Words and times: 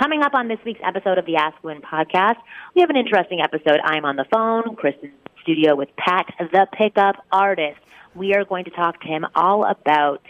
Coming 0.00 0.22
up 0.22 0.32
on 0.32 0.48
this 0.48 0.58
week's 0.64 0.80
episode 0.82 1.18
of 1.18 1.26
the 1.26 1.36
Ask 1.36 1.62
Women 1.62 1.82
podcast, 1.82 2.36
we 2.74 2.80
have 2.80 2.88
an 2.88 2.96
interesting 2.96 3.42
episode. 3.42 3.80
I'm 3.84 4.06
on 4.06 4.16
the 4.16 4.24
phone, 4.32 4.74
Kristen's 4.74 5.12
studio 5.42 5.76
with 5.76 5.90
Pat, 5.98 6.24
the 6.38 6.66
pickup 6.72 7.16
artist. 7.30 7.78
We 8.14 8.32
are 8.32 8.46
going 8.46 8.64
to 8.64 8.70
talk 8.70 8.98
to 9.02 9.06
him 9.06 9.26
all 9.34 9.66
about 9.66 10.22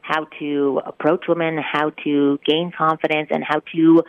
how 0.00 0.28
to 0.38 0.80
approach 0.86 1.24
women, 1.26 1.58
how 1.58 1.90
to 2.04 2.38
gain 2.46 2.70
confidence, 2.70 3.30
and 3.32 3.42
how 3.42 3.62
to 3.74 4.04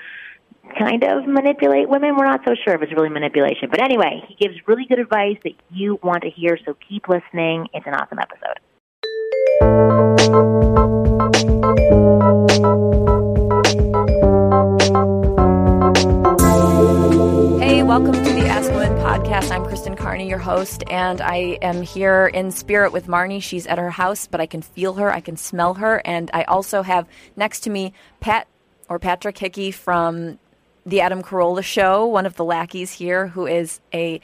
kind 0.77 1.04
of 1.04 1.26
manipulate 1.26 1.90
women. 1.90 2.16
We're 2.16 2.27
not 2.27 2.41
so 2.48 2.54
sure 2.63 2.76
if 2.76 2.84
it's 2.84 2.94
really 2.94 3.10
manipulation. 3.10 3.70
But 3.72 3.82
anyway, 3.82 4.22
he 4.27 4.36
gives 4.36 4.55
really 4.68 4.86
good 4.88 4.99
advice 4.99 5.38
that 5.44 5.54
you 5.72 5.98
want 6.04 6.22
to 6.26 6.30
hear, 6.30 6.60
so 6.63 6.77
keep 6.88 7.10
listening. 7.10 7.70
It's 7.74 7.88
an 7.88 7.96
awesome 7.96 8.20
episode. 12.60 13.07
Welcome 17.98 18.24
to 18.24 18.32
the 18.32 18.46
Ask 18.46 18.70
Women 18.70 18.96
podcast. 18.99 19.49
I'm 19.49 19.66
Kristen 19.66 19.96
Carney, 19.96 20.30
your 20.30 20.38
host, 20.38 20.84
and 20.88 21.20
I 21.20 21.58
am 21.63 21.82
here 21.82 22.27
in 22.27 22.52
spirit 22.52 22.94
with 22.94 23.08
Marni. 23.08 23.41
She's 23.41 23.66
at 23.66 23.80
her 23.80 23.90
house, 23.90 24.27
but 24.27 24.40
I 24.40 24.46
can 24.46 24.62
feel 24.62 24.94
her, 24.94 25.12
I 25.12 25.20
can 25.20 25.35
smell 25.35 25.74
her, 25.74 26.04
and 26.05 26.30
I 26.32 26.44
also 26.44 26.84
have 26.84 27.08
next 27.36 27.62
to 27.62 27.71
me 27.71 27.94
Pat 28.20 28.48
or 28.88 28.99
Patrick 28.99 29.36
Hickey 29.40 29.71
from 29.71 30.38
the 30.86 31.02
Adam 31.02 31.24
Carolla 31.24 31.63
Show, 31.63 32.05
one 32.05 32.27
of 32.27 32.36
the 32.36 32.46
lackeys 32.46 32.94
here, 32.94 33.30
who 33.30 33.48
is 33.48 33.82
a 33.91 34.21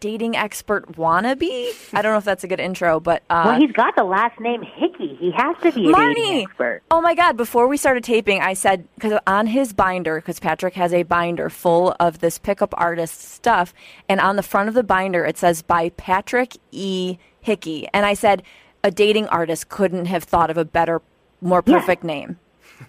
dating 0.00 0.36
expert 0.36 0.92
wannabe. 0.96 1.72
I 1.92 2.02
don't 2.02 2.12
know 2.12 2.18
if 2.18 2.24
that's 2.24 2.44
a 2.44 2.48
good 2.48 2.60
intro, 2.60 2.98
but 3.00 3.22
uh, 3.30 3.42
well, 3.46 3.60
he's 3.60 3.72
got 3.72 3.94
the 3.96 4.04
last 4.04 4.40
name 4.40 4.62
Hickey. 4.62 5.16
He 5.20 5.30
has 5.32 5.56
to 5.62 5.72
be 5.72 5.88
a 5.88 5.92
Marni. 5.92 6.14
dating 6.14 6.42
expert. 6.46 6.82
Oh 6.90 7.00
my 7.00 7.14
God! 7.14 7.36
Before 7.36 7.68
we 7.68 7.76
started 7.76 8.02
taping, 8.02 8.40
I 8.40 8.54
said 8.54 8.88
because 8.94 9.18
on 9.26 9.46
his 9.46 9.72
binder, 9.72 10.16
because 10.16 10.40
Patrick 10.40 10.74
has 10.74 10.92
a 10.92 11.04
binder 11.04 11.50
full 11.50 11.94
of 12.00 12.18
this 12.18 12.38
pickup 12.38 12.74
artist 12.76 13.20
stuff, 13.20 13.72
and 14.08 14.20
on 14.20 14.36
the 14.36 14.42
front 14.42 14.68
of 14.68 14.74
the 14.74 14.82
binder 14.82 15.24
it 15.24 15.38
says 15.38 15.62
by 15.62 15.90
Patrick 15.90 16.56
E. 16.72 17.18
Hickey, 17.40 17.88
and 17.94 18.04
I 18.04 18.14
said 18.14 18.42
a 18.82 18.90
dating 18.90 19.28
artist 19.28 19.68
couldn't 19.68 20.06
have 20.06 20.24
thought 20.24 20.50
of 20.50 20.56
a 20.56 20.64
better, 20.64 21.02
more 21.40 21.62
perfect 21.62 22.04
name. 22.04 22.38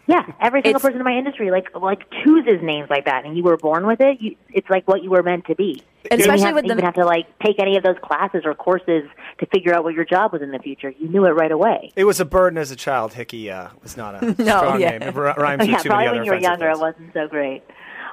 Yeah, 0.08 0.26
every 0.40 0.62
single 0.62 0.80
person 0.80 0.98
in 1.00 1.04
my 1.04 1.18
industry 1.18 1.52
like 1.52 1.76
like 1.76 2.04
chooses 2.24 2.62
names 2.62 2.90
like 2.90 3.06
that, 3.06 3.26
and 3.26 3.36
you 3.38 3.44
were 3.44 3.58
born 3.58 3.86
with 3.86 4.00
it. 4.02 4.22
You, 4.22 4.36
it's 4.50 4.70
like 4.70 4.88
what 4.88 5.04
you 5.04 5.10
were 5.10 5.24
meant 5.24 5.46
to 5.46 5.56
be. 5.56 5.84
And 6.10 6.20
you 6.20 6.24
especially 6.26 6.38
didn't 6.38 6.46
have, 6.46 6.56
with 6.56 6.64
you 6.64 6.70
the- 6.70 6.76
didn't 6.76 6.86
have 6.86 6.94
to 6.96 7.06
like 7.06 7.40
take 7.40 7.60
any 7.60 7.78
of 7.78 7.84
those 7.84 7.98
classes 8.04 8.42
or 8.46 8.54
courses 8.56 9.04
to 9.40 9.46
figure 9.48 9.74
out 9.74 9.84
what 9.84 9.94
your 9.94 10.06
job 10.06 10.34
was 10.34 10.42
in 10.42 10.52
the 10.52 10.60
future. 10.60 10.90
You 11.00 11.08
knew 11.10 11.26
it 11.26 11.30
right 11.32 11.52
away. 11.52 11.92
It 11.96 12.06
was 12.06 12.20
a 12.20 12.26
burden 12.26 12.58
as 12.58 12.72
a 12.72 12.76
child. 12.76 13.14
Hickey 13.14 13.52
uh, 13.52 13.70
was 13.84 13.96
not 13.98 14.16
a 14.22 14.26
No, 14.26 14.34
strong 14.58 14.82
yeah. 14.82 14.98
name. 14.98 15.02
It 15.04 15.16
rhymes 15.16 15.38
Oh, 15.62 15.66
yeah, 15.66 15.74
with 15.74 15.84
too 15.84 15.90
probably 15.90 16.06
many 16.06 16.08
other 16.08 16.16
when 16.18 16.26
you 16.26 16.32
were 16.32 16.38
offensive 16.38 16.42
younger, 16.44 16.70
it 16.70 16.80
wasn't 16.80 17.14
so 17.14 17.28
great. 17.28 17.64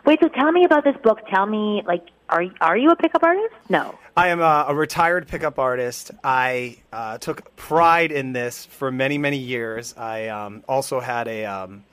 Wait, 0.05 0.19
so 0.21 0.29
tell 0.29 0.53
me 0.53 0.65
about 0.65 0.85
this 0.85 0.97
book. 1.03 1.21
Tell 1.29 1.47
me, 1.47 1.83
like, 1.87 2.05
are 2.29 2.45
are 2.61 2.77
you 2.77 2.91
a 2.91 2.97
pickup 2.97 3.23
artist? 3.23 3.55
No. 3.69 3.99
I 4.17 4.29
am 4.29 4.41
a, 4.41 4.67
a 4.69 4.75
retired 4.75 5.29
pickup 5.29 5.59
artist. 5.59 6.11
I 6.25 6.79
uh, 6.93 7.19
took 7.19 7.55
pride 7.57 8.11
in 8.11 8.33
this 8.33 8.67
for 8.67 8.91
many, 8.91 9.17
many 9.17 9.39
years. 9.39 9.95
I 9.97 10.29
um, 10.29 10.65
also 10.69 10.99
had 11.01 11.29
a 11.29 11.45
um, 11.45 11.85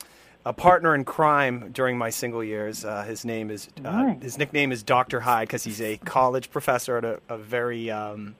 a 0.46 0.54
partner 0.54 0.94
in 0.96 1.06
crime 1.06 1.72
during 1.72 1.98
my 1.98 2.10
single 2.10 2.44
years. 2.44 2.86
Uh, 2.86 3.04
his 3.04 3.26
name 3.26 3.50
is 3.50 3.68
uh, 3.84 3.92
Nice. 3.92 4.24
his 4.24 4.38
nickname 4.38 4.72
is 4.72 4.84
Doctor 4.84 5.20
Hyde 5.20 5.48
because 5.48 5.64
he's 5.64 5.82
a 5.82 5.98
college 5.98 6.52
professor 6.52 6.98
at 6.98 7.06
a, 7.06 7.20
a 7.30 7.38
very 7.38 7.90
um, 7.92 8.36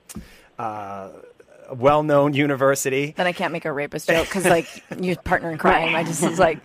uh, 0.60 1.10
well-known 1.74 2.34
university. 2.34 3.14
Then 3.18 3.28
I 3.28 3.34
can't 3.34 3.52
make 3.52 3.66
a 3.66 3.72
rapist 3.72 4.08
joke 4.08 4.26
because 4.28 4.46
like 4.46 4.84
your 5.00 5.16
partner 5.18 5.52
in 5.52 5.58
crime. 5.58 5.96
I 5.96 6.04
just 6.04 6.22
was 6.28 6.40
like, 6.40 6.60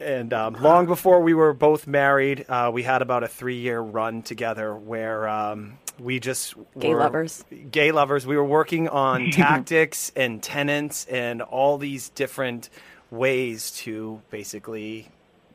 And 0.00 0.32
um, 0.32 0.54
long 0.54 0.86
before 0.86 1.20
we 1.20 1.34
were 1.34 1.52
both 1.52 1.86
married, 1.86 2.46
uh, 2.48 2.70
we 2.72 2.82
had 2.82 3.02
about 3.02 3.22
a 3.22 3.28
three-year 3.28 3.80
run 3.80 4.22
together 4.22 4.74
where 4.74 5.28
um, 5.28 5.78
we 5.98 6.20
just 6.20 6.54
Gay 6.78 6.94
were 6.94 7.00
lovers. 7.00 7.44
Gay 7.70 7.92
lovers. 7.92 8.26
We 8.26 8.36
were 8.36 8.44
working 8.44 8.88
on 8.88 9.30
tactics 9.32 10.10
and 10.16 10.42
tenants 10.42 11.04
and 11.06 11.42
all 11.42 11.78
these 11.78 12.08
different 12.10 12.70
ways 13.10 13.72
to 13.72 14.22
basically 14.30 15.10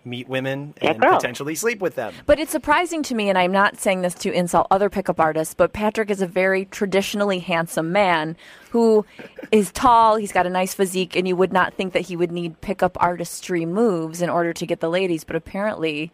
meet 0.05 0.27
women 0.29 0.73
and 0.81 0.99
girls. 0.99 1.15
potentially 1.15 1.55
sleep 1.55 1.79
with 1.79 1.95
them. 1.95 2.13
But 2.25 2.39
it's 2.39 2.51
surprising 2.51 3.03
to 3.03 3.15
me, 3.15 3.29
and 3.29 3.37
I'm 3.37 3.51
not 3.51 3.77
saying 3.77 4.01
this 4.01 4.13
to 4.15 4.31
insult 4.31 4.67
other 4.69 4.89
pickup 4.89 5.19
artists, 5.19 5.53
but 5.53 5.73
Patrick 5.73 6.09
is 6.09 6.21
a 6.21 6.27
very 6.27 6.65
traditionally 6.65 7.39
handsome 7.39 7.91
man 7.91 8.37
who 8.69 9.05
is 9.51 9.71
tall, 9.71 10.17
he's 10.17 10.31
got 10.31 10.45
a 10.45 10.49
nice 10.49 10.73
physique, 10.73 11.15
and 11.15 11.27
you 11.27 11.35
would 11.35 11.53
not 11.53 11.73
think 11.73 11.93
that 11.93 12.01
he 12.03 12.15
would 12.15 12.31
need 12.31 12.61
pickup 12.61 12.97
artistry 13.01 13.65
moves 13.65 14.21
in 14.21 14.29
order 14.29 14.53
to 14.53 14.65
get 14.65 14.79
the 14.79 14.89
ladies, 14.89 15.23
but 15.23 15.35
apparently 15.35 16.11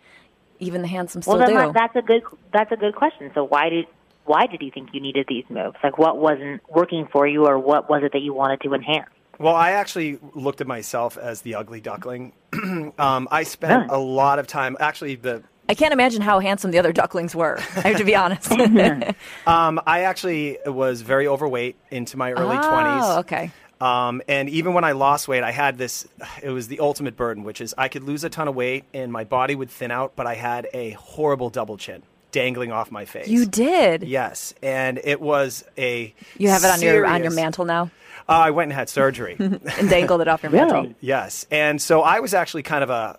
even 0.60 0.82
the 0.82 0.88
handsome 0.88 1.22
still 1.22 1.38
Well, 1.38 1.48
then 1.48 1.56
do. 1.56 1.74
that- 1.74 1.74
that's 1.74 1.96
a 1.96 2.02
good 2.02 2.24
that's 2.54 2.72
a 2.72 2.78
good 2.78 2.96
question. 2.96 3.32
So 3.34 3.44
why 3.44 3.70
did 3.70 3.86
why 4.26 4.46
did 4.46 4.62
you 4.62 4.70
think 4.72 4.90
you 4.94 5.02
needed 5.02 5.26
these 5.28 5.46
moves? 5.50 5.76
Like, 5.84 5.98
what 5.98 6.18
wasn't 6.18 6.62
working 6.70 7.08
for 7.12 7.26
you, 7.26 7.48
or 7.48 7.58
what 7.58 7.90
was 7.90 8.04
it 8.04 8.12
that 8.14 8.22
you 8.22 8.34
wanted 8.34 8.62
to 8.62 8.74
enhance? 8.76 9.10
Well, 9.42 9.56
I 9.56 9.72
actually 9.72 10.20
looked 10.36 10.62
at 10.62 10.68
myself 10.68 11.18
as 11.18 11.42
the 11.42 11.56
ugly 11.56 11.82
duckling. 11.82 12.34
um, 13.00 13.28
I 13.32 13.44
spent 13.44 13.90
Really? 13.90 13.96
a 13.96 14.00
lot 14.00 14.38
of 14.40 14.48
time. 14.48 14.78
Actually, 14.80 15.16
the 15.16 15.44
I 15.68 15.74
can't 15.74 15.94
imagine 15.94 16.22
how 16.22 16.40
handsome 16.40 16.72
the 16.72 16.80
other 16.80 16.92
ducklings 16.92 17.34
were, 17.34 17.58
I 17.78 17.90
have 17.90 17.98
to 17.98 18.04
be 18.04 18.16
honest. 18.16 18.52
um, 19.48 19.80
I 19.88 20.02
actually 20.02 20.58
was 20.66 21.02
very 21.02 21.28
overweight 21.28 21.78
into 21.90 22.18
my 22.18 22.34
early 22.34 22.58
oh, 22.60 22.70
twenties. 22.70 23.18
okay. 23.20 23.52
Um, 23.80 24.22
and 24.28 24.48
even 24.50 24.74
when 24.74 24.84
I 24.84 24.92
lost 24.92 25.28
weight, 25.28 25.44
I 25.44 25.52
had 25.52 25.78
this. 25.78 26.08
It 26.44 26.50
was 26.50 26.68
the 26.68 26.80
ultimate 26.82 27.18
burden, 27.18 27.44
which 27.44 27.62
is 27.62 27.74
I 27.78 27.88
could 27.88 28.04
lose 28.04 28.24
a 28.24 28.30
ton 28.30 28.48
of 28.48 28.56
weight 28.56 28.84
and 28.94 29.12
my 29.12 29.24
body 29.24 29.56
would 29.56 29.72
thin 29.72 29.90
out, 29.90 30.14
but 30.16 30.28
I 30.28 30.36
had 30.36 30.68
a 30.74 30.92
horrible 30.92 31.50
double 31.50 31.78
chin 31.78 32.04
dangling 32.32 32.72
off 32.72 32.92
my 32.92 33.06
face. 33.06 33.28
You 33.28 33.46
did. 33.46 34.04
Yes, 34.04 34.54
and 34.62 35.00
it 35.04 35.20
was 35.20 35.64
a. 35.78 36.14
You 36.38 36.50
have 36.50 36.64
it 36.64 36.70
on 36.70 36.82
your 36.82 37.06
on 37.08 37.24
your 37.24 37.32
mantle 37.32 37.66
now 37.66 37.90
Uh, 38.30 38.32
I 38.34 38.52
went 38.52 38.70
and 38.72 38.74
had 38.74 38.90
surgery. 38.90 39.36
and 39.40 39.90
dangled 39.90 40.22
it 40.22 40.28
off 40.28 40.44
your 40.44 40.52
Really? 40.52 40.72
mantle. 40.72 40.94
Yes, 41.02 41.46
and 41.52 41.82
so 41.82 42.02
I 42.02 42.20
was 42.20 42.34
actually 42.34 42.64
kind 42.64 42.84
of 42.84 42.90
a 42.90 43.18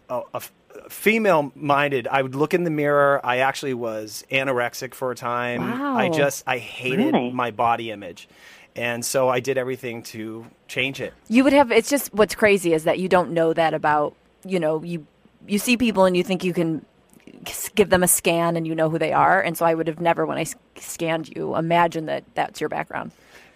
female-minded. 0.89 2.07
I 2.09 2.23
would 2.23 2.35
look 2.35 2.55
in 2.55 2.65
the 2.65 2.71
mirror. 2.71 3.21
I 3.25 3.39
actually 3.39 3.75
was 3.75 4.25
anorexic 4.31 4.95
for 4.95 5.11
a 5.11 5.15
time. 5.15 5.61
Wow. 5.61 5.97
I 5.97 6.09
just 6.09 6.45
I 6.47 6.59
hated 6.59 7.15
Really? 7.15 7.31
my 7.33 7.51
body 7.51 7.91
image, 7.91 8.29
and 8.77 9.05
so 9.05 9.29
I 9.29 9.41
did 9.41 9.59
everything 9.59 10.03
to 10.05 10.47
change 10.69 11.01
it. 11.01 11.13
You 11.29 11.45
would 11.45 11.53
have. 11.53 11.71
It's 11.73 11.91
just 11.91 12.13
what's 12.15 12.35
crazy 12.35 12.73
is 12.73 12.85
that 12.85 12.99
you 12.99 13.09
don't 13.09 13.31
know 13.33 13.53
that 13.53 13.75
about. 13.75 14.15
You 14.45 14.59
know, 14.59 14.83
you 14.83 15.07
you 15.47 15.59
see 15.59 15.77
people 15.77 16.05
and 16.05 16.17
you 16.17 16.25
think 16.25 16.43
you 16.45 16.53
can 16.53 16.85
give 17.75 17.91
them 17.91 18.03
a 18.03 18.09
scan 18.09 18.57
and 18.57 18.67
you 18.67 18.75
know 18.75 18.89
who 18.91 18.99
they 18.99 19.13
are. 19.13 19.41
And 19.41 19.57
so 19.57 19.65
I 19.67 19.75
would 19.75 19.87
have 19.89 20.01
never, 20.01 20.25
when 20.27 20.39
i 20.39 20.45
scanned 20.77 21.29
you, 21.35 21.57
imagined 21.57 22.09
that 22.09 22.23
that's 22.35 22.61
your 22.61 22.69
background. 22.69 23.11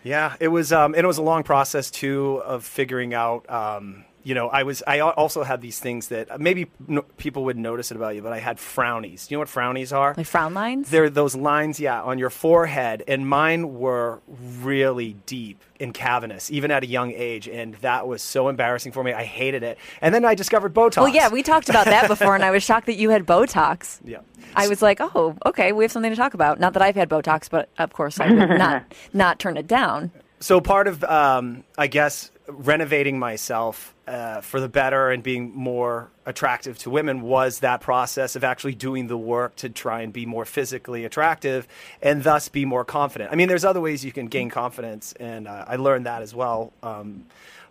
Yeah, 0.06 0.36
it 0.38 0.48
was, 0.48 0.72
um, 0.72 0.94
and 0.94 1.02
it 1.02 1.06
was 1.06 1.18
a 1.18 1.22
long 1.22 1.42
process 1.42 1.90
too 1.90 2.40
of 2.44 2.64
figuring 2.64 3.12
out. 3.12 3.50
Um, 3.50 4.04
you 4.26 4.34
know, 4.34 4.48
I 4.48 4.64
was. 4.64 4.82
I 4.88 4.98
also 4.98 5.44
had 5.44 5.60
these 5.60 5.78
things 5.78 6.08
that 6.08 6.40
maybe 6.40 6.66
no, 6.88 7.02
people 7.16 7.44
would 7.44 7.56
notice 7.56 7.92
it 7.92 7.96
about 7.96 8.16
you, 8.16 8.22
but 8.22 8.32
I 8.32 8.40
had 8.40 8.56
frownies. 8.56 9.28
Do 9.28 9.34
you 9.34 9.36
know 9.36 9.42
what 9.42 9.48
frownies 9.48 9.96
are? 9.96 10.14
Like 10.16 10.26
frown 10.26 10.52
lines. 10.52 10.90
They're 10.90 11.08
those 11.08 11.36
lines, 11.36 11.78
yeah, 11.78 12.02
on 12.02 12.18
your 12.18 12.30
forehead, 12.30 13.04
and 13.06 13.28
mine 13.28 13.78
were 13.78 14.18
really 14.26 15.14
deep 15.26 15.62
and 15.78 15.94
cavernous, 15.94 16.50
even 16.50 16.72
at 16.72 16.82
a 16.82 16.88
young 16.88 17.12
age, 17.12 17.46
and 17.46 17.74
that 17.76 18.08
was 18.08 18.20
so 18.20 18.48
embarrassing 18.48 18.90
for 18.90 19.04
me. 19.04 19.12
I 19.12 19.22
hated 19.22 19.62
it. 19.62 19.78
And 20.00 20.12
then 20.12 20.24
I 20.24 20.34
discovered 20.34 20.74
Botox. 20.74 20.96
well, 20.96 21.08
yeah, 21.08 21.28
we 21.28 21.44
talked 21.44 21.68
about 21.68 21.84
that 21.84 22.08
before, 22.08 22.34
and 22.34 22.42
I 22.42 22.50
was 22.50 22.64
shocked 22.64 22.86
that 22.86 22.96
you 22.96 23.10
had 23.10 23.26
Botox. 23.26 24.00
Yeah. 24.06 24.20
I 24.54 24.68
was 24.68 24.80
like, 24.80 25.00
oh, 25.00 25.36
okay, 25.44 25.72
we 25.72 25.84
have 25.84 25.92
something 25.92 26.10
to 26.10 26.16
talk 26.16 26.32
about. 26.32 26.58
Not 26.58 26.72
that 26.72 26.82
I've 26.82 26.94
had 26.94 27.08
Botox, 27.08 27.50
but 27.50 27.68
of 27.78 27.92
course 27.92 28.18
I 28.18 28.30
would 28.30 28.58
not 28.58 28.84
not 29.12 29.38
turn 29.38 29.56
it 29.56 29.66
down. 29.66 30.10
So 30.40 30.60
part 30.60 30.88
of, 30.88 31.02
um, 31.04 31.64
I 31.76 31.88
guess, 31.88 32.30
renovating 32.48 33.18
myself 33.18 33.94
uh, 34.06 34.40
for 34.40 34.60
the 34.60 34.68
better 34.68 35.10
and 35.10 35.22
being 35.22 35.52
more 35.54 36.10
attractive 36.24 36.78
to 36.78 36.90
women 36.90 37.22
was 37.22 37.60
that 37.60 37.80
process 37.80 38.36
of 38.36 38.44
actually 38.44 38.74
doing 38.74 39.08
the 39.08 39.16
work 39.18 39.56
to 39.56 39.68
try 39.68 40.02
and 40.02 40.12
be 40.12 40.26
more 40.26 40.44
physically 40.44 41.04
attractive 41.04 41.66
and 42.00 42.22
thus 42.22 42.48
be 42.48 42.64
more 42.64 42.84
confident. 42.84 43.32
I 43.32 43.34
mean, 43.36 43.48
there's 43.48 43.64
other 43.64 43.80
ways 43.80 44.04
you 44.04 44.12
can 44.12 44.26
gain 44.26 44.48
confidence, 44.50 45.12
and 45.18 45.48
uh, 45.48 45.64
I 45.66 45.76
learned 45.76 46.06
that 46.06 46.22
as 46.22 46.34
well. 46.34 46.72
Um, 46.82 47.26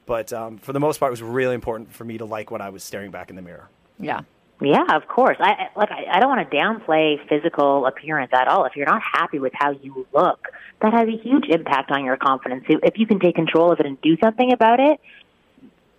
but 0.06 0.32
um, 0.34 0.58
for 0.58 0.74
the 0.74 0.80
most 0.80 1.00
part, 1.00 1.10
it 1.10 1.14
was 1.14 1.24
really 1.24 1.56
important 1.56 1.92
for 1.94 2.04
me 2.04 2.18
to 2.18 2.26
like 2.26 2.52
what 2.52 2.62
I 2.62 2.70
was 2.70 2.84
staring 2.84 3.12
back 3.12 3.30
in 3.30 3.36
the 3.36 3.42
mirror. 3.42 3.70
Yeah. 4.00 4.22
Yeah, 4.62 4.86
of 4.96 5.08
course. 5.10 5.36
I 5.42 5.52
I- 5.52 5.80
look. 5.80 5.92
I, 5.92 6.06
I 6.10 6.20
don't 6.22 6.30
want 6.30 6.50
to 6.50 6.56
downplay 6.56 7.18
physical 7.28 7.86
appearance 7.88 8.32
at 8.34 8.48
all. 8.48 8.64
If 8.64 8.78
you're 8.78 8.86
not 8.86 9.02
happy 9.02 9.38
with 9.38 9.52
how 9.54 9.72
you 9.72 10.08
look, 10.14 10.48
that 10.82 10.94
has 10.94 11.08
a 11.08 11.18
huge 11.18 11.46
impact 11.50 11.92
on 11.92 12.04
your 12.04 12.18
confidence. 12.18 12.66
If 12.68 12.98
you 12.98 13.08
can 13.08 13.20
take 13.20 13.36
control 13.36 13.72
of 13.72 13.80
it 13.80 13.86
and 13.86 14.00
do 14.02 14.18
something 14.18 14.52
about 14.52 14.80
it, 14.80 15.00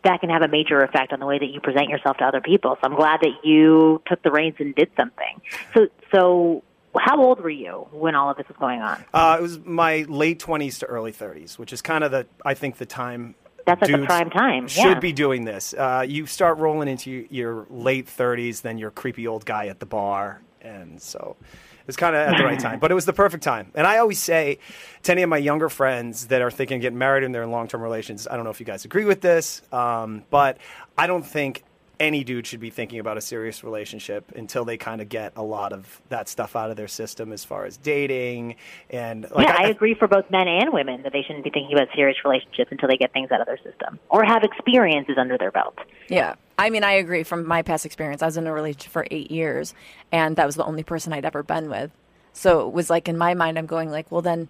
that 0.05 0.21
can 0.21 0.31
have 0.31 0.43
a 0.43 0.49
major 0.49 0.81
effect 0.83 1.13
on 1.13 1.21
the 1.21 1.27
way 1.27 1.39
that 1.39 1.47
you 1.47 1.61
present 1.61 1.89
yourself 1.89 2.17
to 2.19 2.25
other 2.25 2.41
people. 2.41 2.77
So 2.81 2.89
I'm 2.89 2.95
glad 2.95 3.21
that 3.23 3.45
you 3.45 4.01
took 4.07 4.23
the 4.23 4.31
reins 4.31 4.55
and 4.59 4.75
did 4.75 4.91
something. 4.97 5.41
So, 5.75 5.89
so 6.15 6.63
how 6.97 7.21
old 7.21 7.41
were 7.41 7.51
you 7.51 7.89
when 7.91 8.15
all 8.15 8.31
of 8.31 8.37
this 8.37 8.47
was 8.49 8.57
going 8.59 8.81
on? 8.81 9.05
Uh, 9.13 9.37
it 9.39 9.43
was 9.43 9.59
my 9.65 10.05
late 10.09 10.39
20s 10.39 10.79
to 10.81 10.87
early 10.87 11.13
30s, 11.13 11.59
which 11.59 11.73
is 11.73 11.83
kind 11.83 12.05
of 12.05 12.13
the, 12.13 12.27
I 12.45 12.55
think, 12.55 12.77
the 12.77 12.87
time. 12.87 13.35
That's 13.67 13.83
like 13.83 13.91
the 13.91 14.07
prime 14.07 14.31
time, 14.31 14.69
Should 14.69 14.85
yeah. 14.85 14.99
be 15.01 15.13
doing 15.13 15.45
this. 15.45 15.75
Uh, 15.75 16.05
you 16.07 16.27
start 16.27 16.59
rolling 16.59 16.87
into 16.87 17.27
your 17.31 17.67
late 17.69 18.07
30s, 18.07 18.63
then 18.63 18.79
you're 18.79 18.91
a 18.91 18.93
creepy 18.93 19.27
old 19.27 19.45
guy 19.45 19.67
at 19.67 19.81
the 19.81 19.87
bar. 19.87 20.41
And 20.63 21.03
so 21.03 21.37
was 21.87 21.97
kind 21.97 22.17
of 22.17 22.29
at 22.29 22.37
the 22.37 22.45
right 22.45 22.59
time. 22.59 22.79
But 22.79 22.91
it 22.91 22.95
was 22.95 23.05
the 23.05 23.13
perfect 23.13 23.43
time. 23.43 23.71
And 23.75 23.87
I 23.87 23.99
always 23.99 24.19
say 24.19 24.59
to 25.05 25.13
any 25.13 25.23
of 25.23 25.29
my 25.29 25.39
younger 25.39 25.69
friends 25.69 26.29
that 26.29 26.43
are 26.43 26.51
thinking 26.51 26.77
of 26.77 26.83
getting 26.83 26.99
married 26.99 27.25
and 27.25 27.35
they're 27.35 27.43
in 27.43 27.51
long 27.51 27.69
term 27.69 27.83
relations, 27.83 28.27
I 28.31 28.37
don't 28.37 28.45
know 28.45 28.51
if 28.51 28.61
you 28.61 28.67
guys 28.67 28.85
agree 28.85 29.05
with 29.05 29.21
this, 29.21 29.63
um, 29.73 30.25
but 30.31 30.59
I 30.99 31.07
don't 31.07 31.27
think 31.27 31.63
any 31.99 32.25
dude 32.25 32.47
should 32.47 32.61
be 32.61 32.71
thinking 32.71 32.99
about 32.99 33.17
a 33.17 33.21
serious 33.21 33.65
relationship 33.65 34.33
until 34.37 34.65
they 34.65 34.77
kind 34.77 35.01
of 35.01 35.09
get 35.09 35.33
a 35.37 35.43
lot 35.43 35.73
of 35.73 36.01
that 36.09 36.29
stuff 36.29 36.55
out 36.55 36.71
of 36.71 36.77
their 36.77 36.89
system 36.89 37.33
as 37.33 37.45
far 37.45 37.65
as 37.65 37.77
dating 37.77 38.57
and 38.91 39.27
like 39.31 39.49
yeah, 39.49 39.57
I, 39.59 39.69
agree 39.69 39.95
for 39.95 40.07
both 40.07 40.31
men 40.31 40.47
and 40.47 40.73
women 40.73 41.03
that 41.03 41.13
they 41.13 41.23
shouldn't 41.23 41.45
be 41.45 41.51
thinking 41.51 41.77
about 41.77 41.89
serious 41.95 42.19
relationships 42.25 42.71
until 42.71 42.89
they 42.89 42.97
get 42.97 43.13
things 43.13 43.31
out 43.31 43.41
of 43.41 43.47
their 43.47 43.59
system 43.59 43.99
or 44.11 44.25
have 44.25 44.43
experiences 44.43 45.17
under 45.19 45.39
their 45.39 45.51
belt. 45.51 45.79
Yeah. 46.09 46.35
I 46.59 46.71
mean, 46.71 46.85
I 46.85 46.93
agree 46.93 47.23
from 47.23 47.47
my 47.47 47.63
past 47.63 47.85
experience. 47.85 48.23
I 48.23 48.27
was 48.27 48.37
in 48.37 48.47
a 48.47 48.53
relationship 48.53 48.93
for 48.93 49.07
eight 49.11 49.31
years, 49.31 49.75
and 50.11 50.37
that 50.37 50.47
was 50.47 50.57
the 50.57 50.65
only 50.65 50.83
person 50.83 51.13
I'd 51.13 51.25
ever 51.25 51.43
been 51.43 51.69
with. 51.69 51.91
So 52.33 52.67
it 52.67 52.73
was 52.73 52.91
like, 52.91 53.09
in 53.09 53.17
my 53.17 53.35
mind, 53.35 53.59
I'm 53.59 53.67
going 53.67 53.91
like, 53.91 54.13
well, 54.13 54.23
then 54.23 54.49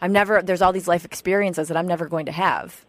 I'm 0.00 0.12
never, 0.12 0.42
there's 0.42 0.62
all 0.62 0.72
these 0.72 0.88
life 0.88 1.04
experiences 1.04 1.68
that 1.68 1.76
I'm 1.76 1.86
never 1.86 2.06
going 2.06 2.26
to 2.26 2.32
have, 2.32 2.84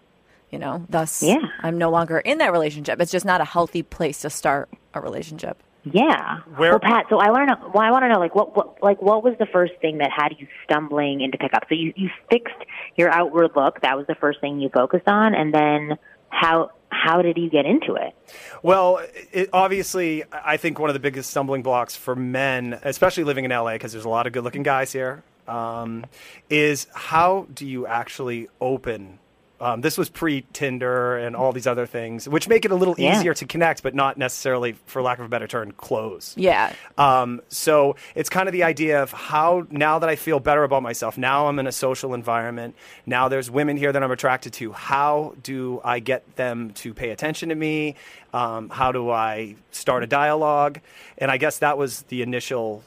you 0.51 0.59
know? 0.59 0.85
Thus, 0.89 1.21
Yeah. 1.23 1.37
I'm 1.61 1.77
no 1.77 1.89
longer 1.89 2.19
in 2.19 2.37
that 2.39 2.51
relationship. 2.51 3.01
It's 3.01 3.11
just 3.11 3.25
not 3.25 3.41
a 3.41 3.45
healthy 3.45 3.83
place 3.83 4.21
to 4.21 4.29
start 4.29 4.69
a 4.93 5.01
relationship. 5.01 5.61
Yeah. 5.83 6.39
Where- 6.57 6.71
well, 6.71 6.79
Pat, 6.79 7.05
so 7.09 7.17
I 7.19 7.29
want 7.29 7.47
to 7.49 7.55
know. 7.55 7.71
Well, 7.73 7.83
I 7.83 7.91
want 7.91 8.03
to 8.03 8.09
know, 8.09 8.19
like, 8.19 8.35
what, 8.35 8.55
what, 8.55 8.83
like, 8.83 9.01
what 9.01 9.23
was 9.23 9.35
the 9.39 9.45
first 9.45 9.73
thing 9.81 9.99
that 9.99 10.09
had 10.15 10.35
you 10.37 10.47
stumbling 10.65 11.21
into 11.21 11.37
pickup? 11.37 11.63
So 11.69 11.75
you, 11.75 11.93
you 11.95 12.09
fixed 12.29 12.55
your 12.95 13.09
outward 13.09 13.51
look. 13.55 13.79
That 13.81 13.95
was 13.97 14.05
the 14.07 14.15
first 14.15 14.41
thing 14.41 14.59
you 14.59 14.69
focused 14.69 15.07
on, 15.07 15.33
and 15.33 15.53
then 15.53 15.97
how, 16.29 16.71
how 16.89 17.21
did 17.21 17.37
you 17.37 17.49
get 17.49 17.65
into 17.65 17.93
it? 17.95 18.13
Well, 18.61 18.99
it, 19.31 19.49
obviously, 19.53 20.23
I 20.31 20.57
think 20.57 20.77
one 20.77 20.89
of 20.89 20.93
the 20.93 20.99
biggest 20.99 21.29
stumbling 21.29 21.61
blocks 21.63 21.95
for 21.95 22.15
men, 22.17 22.79
especially 22.83 23.23
living 23.23 23.45
in 23.45 23.51
LA, 23.51 23.73
because 23.73 23.93
there's 23.93 24.05
a 24.05 24.09
lot 24.09 24.27
of 24.27 24.33
good-looking 24.33 24.63
guys 24.63 24.91
here, 24.91 25.23
um, 25.47 26.05
is 26.49 26.87
how 26.93 27.47
do 27.53 27.65
you 27.65 27.87
actually 27.87 28.49
open? 28.59 29.19
Um, 29.59 29.81
this 29.81 29.97
was 29.97 30.07
pre-Tinder 30.09 31.17
and 31.17 31.35
all 31.35 31.51
these 31.51 31.65
other 31.65 31.87
things, 31.87 32.29
which 32.29 32.47
make 32.47 32.63
it 32.63 32.71
a 32.71 32.75
little 32.75 32.93
Yeah. 32.97 33.17
easier 33.17 33.33
to 33.33 33.45
connect, 33.45 33.81
but 33.81 33.95
not 33.95 34.15
necessarily, 34.17 34.73
for 34.85 35.01
lack 35.01 35.17
of 35.17 35.25
a 35.25 35.29
better 35.29 35.47
term, 35.47 35.71
close. 35.71 36.35
Yeah. 36.37 36.73
Um, 36.97 37.41
so 37.49 37.95
it's 38.13 38.29
kind 38.29 38.47
of 38.47 38.53
the 38.53 38.63
idea 38.63 39.01
of 39.01 39.11
how 39.11 39.65
now 39.71 39.97
that 39.97 40.09
I 40.09 40.15
feel 40.15 40.39
better 40.39 40.63
about 40.63 40.83
myself, 40.83 41.17
now 41.17 41.47
I'm 41.47 41.57
in 41.57 41.65
a 41.65 41.71
social 41.71 42.13
environment, 42.13 42.75
now 43.07 43.29
there's 43.29 43.49
women 43.49 43.77
here 43.77 43.91
that 43.91 44.03
I'm 44.03 44.11
attracted 44.11 44.53
to. 44.53 44.73
How 44.73 45.33
do 45.41 45.81
I 45.83 45.99
get 45.99 46.35
them 46.35 46.71
to 46.75 46.93
pay 46.93 47.09
attention 47.09 47.49
to 47.49 47.55
me? 47.55 47.95
Um, 48.33 48.69
how 48.69 48.91
do 48.91 49.09
I 49.09 49.55
start 49.71 50.03
a 50.03 50.07
dialogue? 50.07 50.81
And 51.17 51.31
I 51.31 51.37
guess 51.37 51.57
that 51.59 51.79
was 51.79 52.03
the 52.03 52.21
initial 52.21 52.83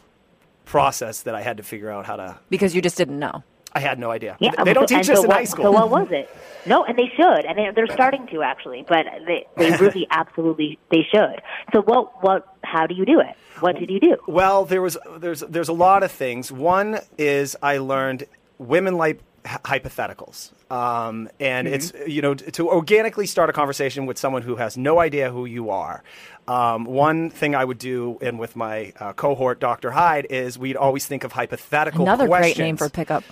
process 0.66 1.22
that 1.22 1.34
I 1.34 1.42
had 1.42 1.56
to 1.56 1.62
figure 1.64 1.90
out 1.90 2.06
how 2.06 2.16
to. 2.16 2.38
Because 2.48 2.76
you 2.76 2.82
just 2.82 2.96
didn't 2.96 3.18
know. 3.18 3.42
I 3.72 3.80
had 3.80 3.98
no 3.98 4.10
idea. 4.10 4.36
Yeah, 4.40 4.50
they 4.64 4.72
don't 4.72 4.88
so- 4.88 4.96
teach 4.96 5.08
and 5.08 5.10
us 5.10 5.16
so 5.18 5.22
in 5.22 5.28
what, 5.28 5.36
high 5.36 5.44
school. 5.44 5.64
So 5.64 5.70
what 5.72 5.90
was 5.90 6.08
it? 6.10 6.28
No, 6.66 6.84
and 6.84 6.98
they 6.98 7.10
should, 7.16 7.44
and 7.46 7.56
they, 7.56 7.70
they're 7.74 7.86
starting 7.86 8.26
to 8.28 8.42
actually, 8.42 8.84
but 8.86 9.06
they 9.26 9.46
they 9.56 9.76
really 9.78 10.06
absolutely 10.10 10.78
they 10.90 11.06
should. 11.10 11.40
So 11.72 11.82
what 11.82 12.22
what 12.22 12.54
how 12.62 12.86
do 12.86 12.94
you 12.94 13.06
do 13.06 13.20
it? 13.20 13.34
What 13.60 13.78
did 13.78 13.90
you 13.90 14.00
do? 14.00 14.16
Well, 14.26 14.64
there 14.64 14.82
was 14.82 14.96
there's 15.18 15.40
there's 15.40 15.68
a 15.68 15.72
lot 15.72 16.02
of 16.02 16.10
things. 16.10 16.50
One 16.52 17.00
is 17.16 17.56
I 17.62 17.78
learned 17.78 18.24
women 18.58 18.96
like 18.96 19.20
hypotheticals, 19.44 20.50
um, 20.70 21.30
and 21.38 21.66
it's 21.66 21.92
you 22.06 22.20
know 22.20 22.34
to 22.34 22.68
organically 22.68 23.26
start 23.26 23.48
a 23.48 23.52
conversation 23.52 24.06
with 24.06 24.18
someone 24.18 24.42
who 24.42 24.56
has 24.56 24.76
no 24.76 24.98
idea 24.98 25.30
who 25.30 25.46
you 25.46 25.70
are. 25.70 26.02
Um, 26.48 26.84
one 26.84 27.30
thing 27.30 27.54
I 27.54 27.64
would 27.64 27.78
do, 27.78 28.18
and 28.20 28.38
with 28.38 28.56
my 28.56 28.92
uh, 28.98 29.12
cohort, 29.12 29.60
Dr. 29.60 29.92
Hyde, 29.92 30.26
is 30.30 30.58
we'd 30.58 30.76
always 30.76 31.06
think 31.06 31.22
of 31.24 31.32
hypothetical 31.32 32.02
Another 32.02 32.26
questions. 32.26 32.56
great 32.56 32.64
name 32.64 32.76
for 32.76 32.88
pickup. 32.88 33.24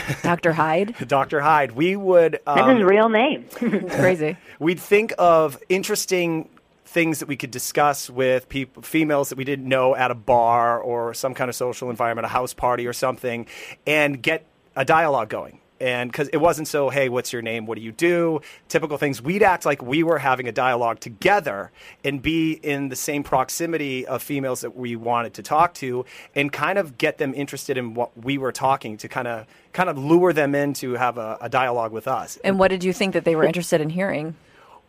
Dr. 0.22 0.52
Hyde. 0.52 0.94
Dr. 1.06 1.40
Hyde. 1.40 1.72
We 1.72 1.96
would 1.96 2.40
That's 2.46 2.60
um, 2.60 2.76
his 2.76 2.84
real 2.84 3.08
name. 3.08 3.46
It's 3.60 3.96
crazy. 3.96 4.36
we'd 4.58 4.80
think 4.80 5.12
of 5.18 5.58
interesting 5.68 6.48
things 6.84 7.20
that 7.20 7.28
we 7.28 7.36
could 7.36 7.50
discuss 7.50 8.10
with 8.10 8.48
people, 8.48 8.82
females 8.82 9.30
that 9.30 9.38
we 9.38 9.44
didn't 9.44 9.66
know 9.66 9.96
at 9.96 10.10
a 10.10 10.14
bar 10.14 10.78
or 10.78 11.14
some 11.14 11.32
kind 11.32 11.48
of 11.48 11.54
social 11.54 11.88
environment, 11.88 12.26
a 12.26 12.28
house 12.28 12.52
party 12.52 12.86
or 12.86 12.92
something, 12.92 13.46
and 13.86 14.22
get 14.22 14.44
a 14.76 14.84
dialogue 14.84 15.30
going. 15.30 15.58
And 15.82 16.12
because 16.12 16.28
it 16.28 16.36
wasn't 16.36 16.68
so, 16.68 16.90
hey, 16.90 17.08
what's 17.08 17.32
your 17.32 17.42
name? 17.42 17.66
What 17.66 17.74
do 17.74 17.82
you 17.82 17.90
do? 17.90 18.40
Typical 18.68 18.98
things. 18.98 19.20
We'd 19.20 19.42
act 19.42 19.66
like 19.66 19.82
we 19.82 20.04
were 20.04 20.18
having 20.18 20.46
a 20.46 20.52
dialogue 20.52 21.00
together 21.00 21.72
and 22.04 22.22
be 22.22 22.52
in 22.52 22.88
the 22.88 22.94
same 22.94 23.24
proximity 23.24 24.06
of 24.06 24.22
females 24.22 24.60
that 24.60 24.76
we 24.76 24.94
wanted 24.94 25.34
to 25.34 25.42
talk 25.42 25.74
to 25.74 26.04
and 26.36 26.52
kind 26.52 26.78
of 26.78 26.98
get 26.98 27.18
them 27.18 27.34
interested 27.34 27.76
in 27.76 27.94
what 27.94 28.16
we 28.16 28.38
were 28.38 28.52
talking 28.52 28.96
to 28.98 29.08
kind 29.08 29.26
of 29.26 29.44
kind 29.72 29.88
of 29.88 29.98
lure 29.98 30.32
them 30.32 30.54
in 30.54 30.72
to 30.74 30.92
have 30.92 31.18
a, 31.18 31.36
a 31.40 31.48
dialogue 31.48 31.90
with 31.90 32.06
us. 32.06 32.38
And 32.44 32.60
what 32.60 32.68
did 32.68 32.84
you 32.84 32.92
think 32.92 33.14
that 33.14 33.24
they 33.24 33.34
were 33.34 33.44
interested 33.44 33.80
in 33.80 33.90
hearing? 33.90 34.36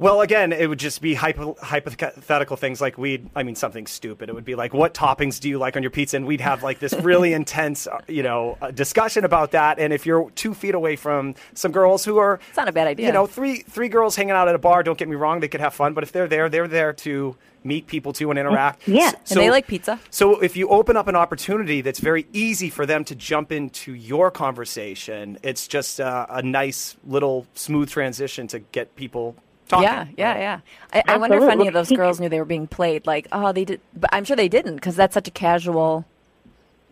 Well, 0.03 0.19
again, 0.19 0.51
it 0.51 0.67
would 0.67 0.79
just 0.79 1.01
be 1.01 1.13
hypo- 1.13 1.55
hypothetical 1.61 2.57
things 2.57 2.81
like 2.81 2.97
we'd, 2.97 3.29
I 3.37 3.43
mean, 3.43 3.55
something 3.55 3.87
stupid. 3.87 4.27
It 4.27 4.35
would 4.35 4.43
be 4.43 4.55
like, 4.55 4.73
what 4.73 4.93
toppings 4.93 5.39
do 5.39 5.47
you 5.47 5.57
like 5.57 5.77
on 5.77 5.81
your 5.81 5.91
pizza? 5.91 6.17
And 6.17 6.25
we'd 6.25 6.41
have 6.41 6.61
like 6.61 6.79
this 6.79 6.93
really 6.95 7.31
intense, 7.41 7.87
uh, 7.87 7.99
you 8.09 8.21
know, 8.21 8.57
uh, 8.61 8.71
discussion 8.71 9.23
about 9.23 9.51
that. 9.51 9.79
And 9.79 9.93
if 9.93 10.05
you're 10.05 10.29
two 10.31 10.53
feet 10.53 10.75
away 10.75 10.97
from 10.97 11.35
some 11.53 11.71
girls 11.71 12.03
who 12.03 12.17
are, 12.17 12.41
It's 12.49 12.57
not 12.57 12.67
a 12.67 12.73
bad 12.73 12.87
idea. 12.87 13.07
you 13.07 13.13
know, 13.13 13.25
three 13.27 13.59
three 13.61 13.87
girls 13.87 14.17
hanging 14.17 14.31
out 14.31 14.49
at 14.49 14.55
a 14.55 14.59
bar, 14.59 14.83
don't 14.83 14.97
get 14.97 15.07
me 15.07 15.15
wrong, 15.15 15.39
they 15.39 15.47
could 15.47 15.61
have 15.61 15.73
fun. 15.73 15.93
But 15.93 16.03
if 16.03 16.11
they're 16.11 16.27
there, 16.27 16.49
they're 16.49 16.67
there 16.67 16.91
to 16.91 17.37
meet 17.63 17.87
people 17.87 18.11
too 18.11 18.29
and 18.29 18.37
interact. 18.37 18.85
Yeah. 18.85 19.13
S- 19.23 19.31
And 19.31 19.39
they 19.39 19.49
like 19.51 19.67
pizza. 19.67 20.01
So 20.09 20.41
if 20.41 20.57
you 20.57 20.67
open 20.67 20.97
up 20.97 21.07
an 21.07 21.15
opportunity 21.15 21.79
that's 21.79 22.01
very 22.01 22.27
easy 22.33 22.69
for 22.69 22.85
them 22.85 23.05
to 23.05 23.15
jump 23.15 23.53
into 23.53 23.93
your 23.93 24.31
conversation, 24.31 25.37
it's 25.43 25.65
just 25.65 26.01
uh, 26.01 26.25
a 26.29 26.41
nice 26.41 26.97
little 27.07 27.47
smooth 27.53 27.89
transition 27.89 28.47
to 28.47 28.59
get 28.59 28.97
people 28.97 29.37
talking. 29.67 29.83
Yeah, 29.85 30.05
yeah, 30.17 30.37
yeah. 30.37 30.59
I, 30.93 31.13
I 31.13 31.17
wonder 31.17 31.37
if 31.37 31.49
any 31.49 31.67
of 31.67 31.73
those 31.73 31.91
girls 31.91 32.19
knew 32.19 32.29
they 32.29 32.39
were 32.39 32.45
being 32.45 32.67
played. 32.67 33.05
Like, 33.07 33.27
oh, 33.31 33.51
they 33.51 33.65
did, 33.65 33.81
but 33.95 34.09
I'm 34.13 34.23
sure 34.25 34.35
they 34.35 34.49
didn't 34.49 34.75
because 34.75 34.95
that's 34.95 35.13
such 35.13 35.27
a 35.27 35.31
casual 35.31 36.05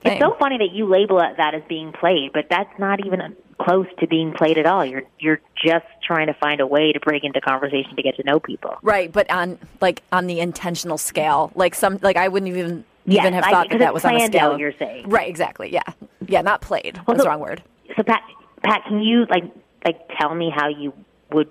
thing. 0.01 0.13
It's 0.13 0.21
so 0.21 0.35
funny 0.39 0.57
that 0.57 0.71
you 0.73 0.85
label 0.87 1.19
it 1.19 1.37
that 1.37 1.53
as 1.53 1.63
being 1.69 1.91
played, 1.93 2.31
but 2.33 2.47
that's 2.49 2.77
not 2.79 3.05
even 3.05 3.35
close 3.59 3.85
to 3.99 4.07
being 4.07 4.33
played 4.33 4.57
at 4.57 4.65
all. 4.65 4.83
You're 4.83 5.03
you're 5.19 5.39
just 5.63 5.85
trying 6.03 6.27
to 6.27 6.33
find 6.33 6.59
a 6.61 6.65
way 6.67 6.91
to 6.93 6.99
break 6.99 7.23
into 7.23 7.39
conversation 7.41 7.95
to 7.95 8.01
get 8.01 8.15
to 8.15 8.23
know 8.23 8.39
people. 8.39 8.77
right, 8.81 9.11
but 9.11 9.29
on 9.29 9.59
like 9.81 10.01
on 10.11 10.27
the 10.27 10.39
intentional 10.39 10.97
scale, 10.97 11.51
like 11.55 11.75
some, 11.75 11.99
like 12.01 12.17
I 12.17 12.27
wouldn't 12.27 12.51
even 12.51 12.83
Yes, 13.05 13.21
even 13.23 13.33
have 13.33 13.43
I- 13.45 13.51
thought 13.51 13.69
that 13.71 13.79
that 13.79 13.93
was 13.95 14.05
on 14.05 14.15
a 14.15 14.25
scale. 14.27 14.51
out, 14.51 14.59
you're 14.59 14.73
saying. 14.77 15.09
right? 15.09 15.27
Exactly. 15.27 15.71
Yeah, 15.73 15.81
yeah. 16.27 16.41
Not 16.43 16.61
played. 16.61 16.97
Well, 16.97 17.15
That's 17.15 17.23
the 17.23 17.29
wrong 17.29 17.39
word. 17.39 17.63
So 17.97 18.03
Pat, 18.03 18.21
Pat, 18.63 18.83
can 18.87 19.01
you 19.01 19.25
like 19.29 19.43
like 19.85 20.07
tell 20.19 20.33
me 20.35 20.51
how 20.55 20.67
you 20.69 20.93
would 21.31 21.49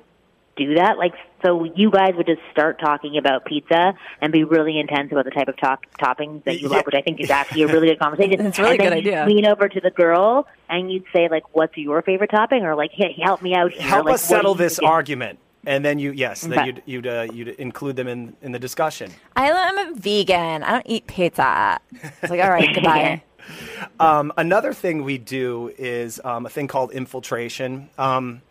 do 0.67 0.75
that? 0.75 0.99
Like, 0.99 1.13
so 1.45 1.65
you 1.75 1.91
guys 1.91 2.13
would 2.17 2.27
just 2.27 2.41
start 2.53 2.79
talking 2.81 3.17
about 3.19 3.45
pizza 3.45 3.95
and 4.21 4.33
be 4.33 4.45
really 4.45 4.79
intense 4.79 5.11
about 5.13 5.25
the 5.25 5.31
type 5.31 5.49
of 5.49 5.57
talk, 5.59 5.85
toppings 6.01 6.45
that 6.45 6.61
you 6.61 6.69
Yeah. 6.69 6.77
love, 6.77 6.87
which 6.87 6.95
I 6.95 7.03
think 7.03 7.21
is 7.21 7.31
actually 7.31 7.63
a 7.63 7.67
really 7.69 7.89
good 7.89 7.99
conversation. 7.99 8.41
It's 8.47 8.59
a 8.59 8.63
really 8.63 8.79
and 8.79 8.81
then 8.81 8.93
good 8.99 9.05
you'd 9.05 9.15
idea. 9.15 9.27
Lean 9.35 9.47
over 9.47 9.69
to 9.69 9.81
the 9.81 9.91
girl 9.91 10.47
and 10.69 10.93
you'd 10.93 11.05
say 11.15 11.29
like, 11.31 11.55
"What's 11.55 11.77
your 11.77 12.03
favorite 12.03 12.31
topping?" 12.31 12.65
Or 12.65 12.75
like, 12.75 12.91
"Hey, 12.93 13.17
help 13.23 13.43
me 13.43 13.55
out 13.55 13.73
here." 13.73 13.83
help 13.83 14.07
like, 14.07 14.15
us 14.15 14.23
settle 14.23 14.55
this 14.55 14.77
think? 14.79 14.89
argument 14.89 15.39
and 15.67 15.85
then 15.85 15.99
you 15.99 16.11
yes 16.13 16.41
then 16.43 16.53
Okay. 16.59 16.67
you'd 16.69 16.83
you'd, 16.87 17.07
uh, 17.07 17.27
you'd 17.33 17.49
include 17.49 17.97
them 17.97 18.09
in, 18.09 18.35
in 18.43 18.53
the 18.53 18.59
discussion 18.59 19.11
I 19.37 19.49
am 19.51 19.79
a 19.79 19.95
vegan. 19.95 20.63
I 20.63 20.71
don't 20.73 20.87
eat 20.87 21.07
pizza. 21.07 21.79
It's 22.23 22.31
like, 22.31 22.41
all 22.41 22.51
right, 22.51 22.73
goodbye. 22.75 23.23
um, 24.01 24.33
another 24.37 24.73
thing 24.73 25.03
we 25.05 25.19
do 25.19 25.73
is 25.79 26.21
um, 26.25 26.47
a 26.47 26.49
thing 26.49 26.67
called 26.69 26.93
infiltration 26.93 27.91
um, 27.99 28.43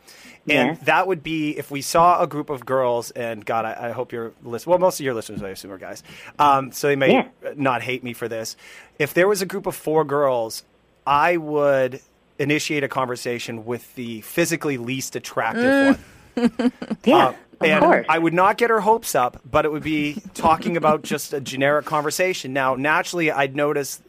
and 0.48 0.78
Yes. 0.78 0.80
that 0.86 1.08
would 1.08 1.22
be 1.24 1.58
if 1.58 1.70
we 1.72 1.82
saw 1.82 2.22
a 2.22 2.28
group 2.28 2.50
of 2.50 2.66
girls 2.66 3.12
and 3.12 3.46
god 3.46 3.66
i, 3.66 3.90
I 3.90 3.92
hope 3.92 4.12
your 4.12 4.32
list 4.44 4.66
well 4.68 4.80
most 4.80 5.00
of 5.00 5.04
your 5.06 5.14
listeners 5.14 5.42
i 5.44 5.50
assume 5.50 5.72
are 5.72 5.78
guys 5.78 6.02
um, 6.40 6.72
so 6.72 6.88
they 6.88 6.96
may 6.96 7.12
Yeah. 7.12 7.28
not 7.56 7.82
hate 7.82 8.04
me 8.04 8.14
for 8.14 8.28
this 8.28 8.56
if 8.98 9.14
there 9.14 9.28
was 9.28 9.42
a 9.42 9.46
group 9.46 9.66
of 9.68 9.76
four 9.76 10.04
girls 10.06 10.64
i 11.06 11.38
would 11.38 12.02
initiate 12.40 12.84
a 12.84 12.88
conversation 12.88 13.66
with 13.66 13.94
the 13.96 14.22
physically 14.22 14.78
least 14.78 15.16
attractive 15.16 15.98
one 16.36 16.72
Yeah. 17.04 17.34
Uh, 17.62 17.66
and. 17.66 18.06
I 18.08 18.18
would 18.18 18.34
not 18.34 18.58
get 18.58 18.70
her 18.70 18.80
hopes 18.80 19.14
up, 19.16 19.42
but 19.50 19.66
it 19.66 19.72
would 19.74 19.84
be 19.84 20.22
talking 20.34 20.78
about 20.78 21.02
just 21.04 21.34
a 21.34 21.42
generic 21.42 21.86
conversation. 21.86 22.54
Now, 22.54 22.76
naturally, 22.76 23.30
I'd 23.30 23.54
notice 23.58 24.02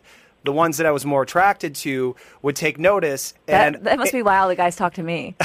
the 0.45 0.53
ones 0.53 0.79
that 0.79 0.87
I 0.87 0.91
was 0.91 1.05
more 1.05 1.23
attracted 1.23 1.75
to 1.77 2.17
would 2.43 2.57
take 2.57 2.79
notice, 2.79 3.35
and 3.47 3.75
That, 3.77 3.85
that 3.85 3.99
must 3.99 4.13
be 4.13 4.23
why 4.23 4.39
all 4.39 4.49
the 4.49 4.57
guys 4.57 4.75
talk 4.77 4.95
to 4.95 5.03
me. 5.03 5.37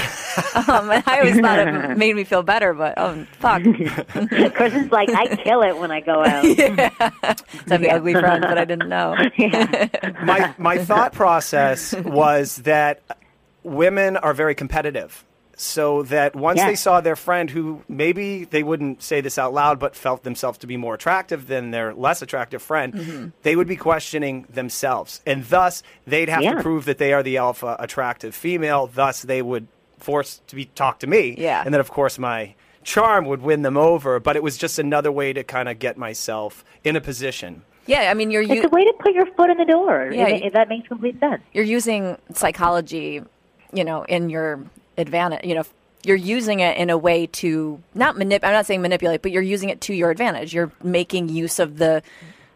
um, 0.56 0.90
and 0.90 1.04
I 1.06 1.20
always 1.20 1.40
thought 1.40 1.60
it 1.60 1.98
made 1.98 2.16
me 2.16 2.24
feel 2.24 2.44
better, 2.44 2.74
but 2.74 2.94
oh 2.98 3.26
fuck, 3.40 3.62
Kristen's 4.54 4.92
like, 4.92 5.10
I 5.10 5.36
kill 5.36 5.62
it 5.64 5.78
when 5.78 5.92
I 5.92 6.00
go 6.00 6.24
out. 6.24 6.44
to 6.44 6.72
have 7.68 7.82
the 7.82 7.90
ugly 7.92 8.14
friend 8.14 8.44
that 8.44 8.58
I 8.58 8.66
didn't 8.66 8.90
know. 8.90 9.16
my 10.26 10.54
my 10.58 10.78
thought 10.78 11.14
process 11.14 11.94
was 11.94 12.58
that 12.58 13.02
women 13.64 14.18
are 14.18 14.34
very 14.34 14.56
competitive. 14.56 15.26
So 15.58 16.04
that 16.04 16.36
once 16.36 16.58
Yeah. 16.60 16.68
they 16.68 16.76
saw 16.76 17.00
their 17.02 17.16
friend 17.16 17.50
who 17.50 17.82
maybe 17.88 18.44
they 18.44 18.62
wouldn't 18.64 19.02
say 19.02 19.22
this 19.22 19.38
out 19.38 19.54
loud 19.54 19.80
but 19.80 19.96
felt 19.96 20.24
themselves 20.24 20.58
to 20.60 20.68
be 20.68 20.76
more 20.78 20.94
attractive 20.96 21.48
than 21.48 21.72
their 21.72 21.94
less 21.94 22.22
attractive 22.22 22.62
friend, 22.62 22.94
Mm-hmm. 22.94 23.28
they 23.44 23.56
would 23.56 23.68
be 23.68 23.76
questioning 23.78 24.46
themselves. 24.50 25.22
And 25.26 25.46
thus 25.46 25.82
they'd 26.06 26.30
have 26.30 26.42
Yeah. 26.44 26.56
to 26.56 26.62
prove 26.62 26.86
that 26.86 26.98
they 26.98 27.14
are 27.14 27.24
the 27.24 27.38
alpha 27.38 27.76
attractive 27.80 28.36
female, 28.36 28.88
thus 28.94 29.22
they 29.22 29.42
would 29.42 29.68
force 29.98 30.42
to 30.48 30.56
be 30.56 30.66
talk 30.66 31.00
to 31.00 31.08
me. 31.08 31.36
Yeah. 31.38 31.62
And 31.64 31.74
then 31.74 31.80
of 31.80 31.90
course 31.90 32.20
my 32.20 32.54
charm 32.84 33.26
would 33.26 33.42
win 33.42 33.62
them 33.62 33.78
over, 33.78 34.20
but 34.20 34.36
it 34.36 34.44
was 34.44 34.58
just 34.58 34.78
another 34.78 35.12
way 35.12 35.34
to 35.34 35.44
kind 35.44 35.70
of 35.70 35.80
get 35.80 35.98
myself 35.98 36.64
in 36.84 36.96
a 36.96 37.02
position. 37.02 37.64
Yeah, 37.88 38.12
I 38.12 38.14
mean 38.14 38.30
you're 38.30 38.42
It's 38.42 38.52
you, 38.52 38.64
a 38.64 38.68
way 38.70 38.84
to 38.84 38.94
put 39.00 39.14
your 39.14 39.26
foot 39.38 39.50
in 39.50 39.58
the 39.58 39.66
door. 39.66 40.12
Yeah, 40.14 40.28
If- 40.28 40.42
you- 40.42 40.48
if 40.48 40.54
that 40.54 40.68
makes 40.70 40.88
complete 40.88 41.20
sense. 41.20 41.42
you're 41.54 41.64
using 41.64 42.18
psychology, 42.34 43.22
you 43.74 43.84
know, 43.84 44.04
in 44.04 44.30
your 44.30 44.60
advantage. 44.98 45.46
You 45.46 45.56
know, 45.56 45.64
you're 46.04 46.16
using 46.16 46.60
it 46.60 46.78
in 46.78 46.90
a 46.90 46.98
way 46.98 47.28
to 47.28 47.82
not 47.94 48.16
manip. 48.16 48.40
I'm 48.44 48.54
not 48.54 48.66
saying 48.66 48.82
manipulate, 48.82 49.22
but 49.22 49.32
you're 49.32 49.42
using 49.42 49.70
it 49.70 49.82
to 49.82 49.94
your 49.94 50.12
advantage. 50.12 50.54
You're 50.54 50.72
making 50.84 51.30
use 51.30 51.60
of 51.60 51.78
the 51.78 52.02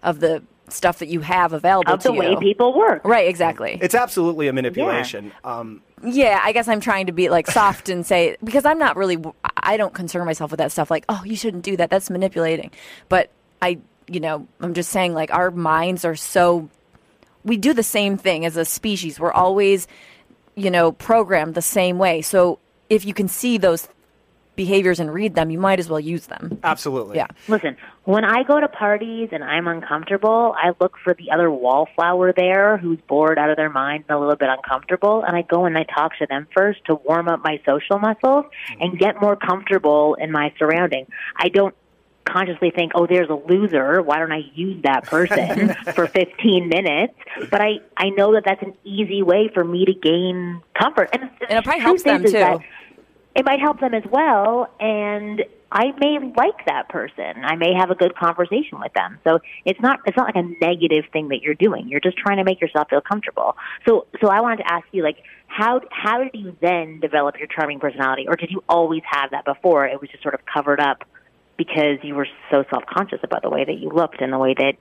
of 0.03 0.19
the 0.19 0.43
stuff 0.69 0.99
that 0.99 1.07
you 1.07 1.19
have 1.21 1.51
available 1.51 1.91
Of 1.91 2.03
the 2.03 2.11
to 2.11 2.15
way 2.15 2.29
you. 2.29 2.37
people 2.37 2.77
work. 2.77 3.01
Right, 3.03 3.27
exactly. 3.27 3.79
It's 3.81 3.95
absolutely 3.95 4.47
a 4.47 4.53
manipulation. 4.53 5.31
Um, 5.43 5.81
Yeah, 6.03 6.39
I 6.43 6.51
guess 6.51 6.67
I'm 6.67 6.79
trying 6.79 7.07
to 7.07 7.11
be 7.11 7.27
like 7.29 7.47
soft 7.49 7.89
and 7.89 8.05
say 8.05 8.37
because 8.43 8.65
I'm 8.65 8.77
not 8.77 8.95
really 8.95 9.17
I 9.57 9.77
don't 9.77 9.93
concern 9.95 10.25
myself 10.25 10.51
with 10.51 10.59
that 10.59 10.71
stuff 10.71 10.91
like, 10.91 11.05
"Oh, 11.09 11.21
you 11.25 11.35
shouldn't 11.35 11.63
do 11.63 11.75
that. 11.77 11.89
That's 11.89 12.09
manipulating." 12.11 12.69
But 13.09 13.31
I, 13.63 13.79
you 14.07 14.19
know, 14.19 14.47
I'm 14.61 14.73
just 14.75 14.91
saying 14.91 15.13
like 15.15 15.31
our 15.33 15.49
minds 15.51 16.05
are 16.05 16.15
so 16.15 16.69
we 17.43 17.57
do 17.57 17.73
the 17.73 17.83
same 17.83 18.17
thing 18.17 18.45
as 18.45 18.55
a 18.55 18.63
species. 18.65 19.19
We're 19.19 19.31
always, 19.31 19.87
you 20.59 20.69
know, 20.69 20.91
programmed 20.91 21.55
the 21.55 21.61
same 21.61 21.97
way. 21.97 22.21
So 22.21 22.59
if 22.89 23.05
you 23.05 23.13
can 23.13 23.27
see 23.27 23.57
those 23.57 23.87
behaviors 24.55 24.99
and 24.99 25.13
read 25.13 25.35
them, 25.35 25.49
you 25.49 25.57
might 25.57 25.79
as 25.79 25.87
well 25.87 26.01
use 26.01 26.25
them. 26.27 26.59
absolutely. 26.65 27.15
Yeah. 27.15 27.27
Listen, 27.47 27.77
when 28.03 28.25
I 28.25 28.43
go 28.43 28.59
to 28.59 28.67
parties 28.67 29.29
and 29.31 29.41
I'm 29.41 29.69
uncomfortable, 29.69 30.53
I 30.57 30.73
look 30.81 30.97
for 31.01 31.13
the 31.13 31.31
other 31.31 31.49
wallflower 31.49 32.33
there 32.33 32.77
who's 32.77 32.99
bored 33.07 33.39
out 33.39 33.49
of 33.49 33.55
their 33.55 33.69
mind 33.69 34.03
and 34.09 34.17
a 34.17 34.19
little 34.19 34.35
bit 34.35 34.49
uncomfortable, 34.49 35.23
and 35.23 35.37
I 35.37 35.43
go 35.43 35.63
and 35.63 35.77
I 35.77 35.83
talk 35.83 36.17
to 36.17 36.25
them 36.25 36.45
first 36.53 36.83
to 36.85 36.95
warm 36.95 37.29
up 37.29 37.41
my 37.41 37.61
social 37.65 37.99
muscles 37.99 38.45
and 38.81 38.99
get 38.99 39.21
more 39.21 39.37
comfortable 39.37 40.15
in 40.15 40.29
my 40.29 40.53
surrounding. 40.59 41.07
I 41.37 41.47
don't 41.47 41.73
consciously 42.25 42.71
think, 42.71 42.91
"Oh, 42.95 43.07
there's 43.07 43.29
a 43.29 43.33
loser. 43.33 44.01
Why 44.01 44.19
don't 44.19 44.31
I 44.31 44.43
use 44.53 44.81
that 44.83 45.03
person 45.05 45.73
for 45.95 46.07
15 46.07 46.69
minutes?" 46.69 47.13
But 47.49 47.61
I 47.61 47.79
I 47.97 48.09
know 48.09 48.33
that 48.33 48.43
that's 48.45 48.61
an 48.61 48.73
easy 48.83 49.23
way 49.23 49.49
for 49.53 49.63
me 49.63 49.85
to 49.85 49.93
gain 49.93 50.61
comfort, 50.79 51.09
and, 51.13 51.29
And 51.49 51.59
it 51.59 51.63
probably 51.63 51.81
helps 51.81 52.03
them, 52.03 52.23
too. 52.23 52.59
it 53.35 53.45
might 53.45 53.59
help 53.59 53.79
them 53.79 53.93
as 53.93 54.03
well 54.11 54.71
and 54.79 55.43
I 55.71 55.91
may 55.99 56.17
like 56.35 56.65
that 56.65 56.89
person. 56.89 57.43
I 57.43 57.55
may 57.55 57.73
have 57.77 57.91
a 57.91 57.95
good 57.95 58.15
conversation 58.15 58.79
with 58.79 58.91
them. 58.93 59.19
So 59.23 59.39
it's 59.65 59.79
not 59.79 59.99
it's 60.05 60.17
not 60.17 60.25
like 60.25 60.35
a 60.43 60.65
negative 60.65 61.05
thing 61.13 61.29
that 61.29 61.41
you're 61.41 61.53
doing. 61.55 61.87
You're 61.87 61.99
just 61.99 62.17
trying 62.17 62.37
to 62.37 62.43
make 62.43 62.59
yourself 62.59 62.89
feel 62.89 63.01
comfortable. 63.01 63.55
So 63.87 64.07
so 64.21 64.29
I 64.29 64.41
wanted 64.41 64.63
to 64.63 64.71
ask 64.71 64.85
you 64.91 65.03
like 65.03 65.17
how 65.47 65.81
how 65.91 66.23
did 66.23 66.31
you 66.33 66.57
then 66.61 66.99
develop 66.99 67.37
your 67.37 67.47
charming 67.47 67.79
personality 67.79 68.25
or 68.27 68.35
did 68.35 68.49
you 68.49 68.63
always 68.67 69.03
have 69.05 69.31
that 69.31 69.45
before? 69.45 69.85
It 69.85 70.01
was 70.01 70.09
just 70.09 70.23
sort 70.23 70.33
of 70.33 70.41
covered 70.51 70.79
up 70.79 71.03
because 71.59 71.99
you 72.01 72.15
were 72.15 72.27
so 72.49 72.63
self-conscious 72.71 73.19
about 73.21 73.43
the 73.43 73.49
way 73.49 73.65
that 73.65 73.77
you 73.77 73.89
looked 73.89 74.21
and 74.21 74.31
the 74.33 74.39
way 74.39 74.55
that 74.57 74.75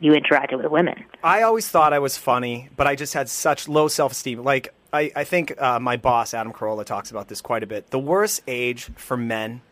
you 0.00 0.10
interacted 0.12 0.60
with 0.60 0.66
women. 0.70 1.04
I 1.22 1.42
always 1.42 1.68
thought 1.68 1.92
I 1.92 2.00
was 2.00 2.18
funny, 2.18 2.68
but 2.76 2.86
I 2.88 2.96
just 2.96 3.14
had 3.14 3.28
such 3.28 3.68
low 3.68 3.86
self 3.88 4.10
esteem. 4.12 4.42
Like, 4.42 4.74
I, 4.92 5.12
I 5.14 5.22
think 5.24 5.54
uh, 5.62 5.78
my 5.78 5.96
boss, 5.96 6.34
Adam 6.34 6.52
Carolla, 6.52 6.84
talks 6.84 7.10
about 7.12 7.28
this 7.28 7.40
quite 7.40 7.62
a 7.62 7.66
bit. 7.66 7.90
The 7.90 7.98
worst 8.00 8.42
age 8.48 8.90
for 8.96 9.16
men 9.16 9.62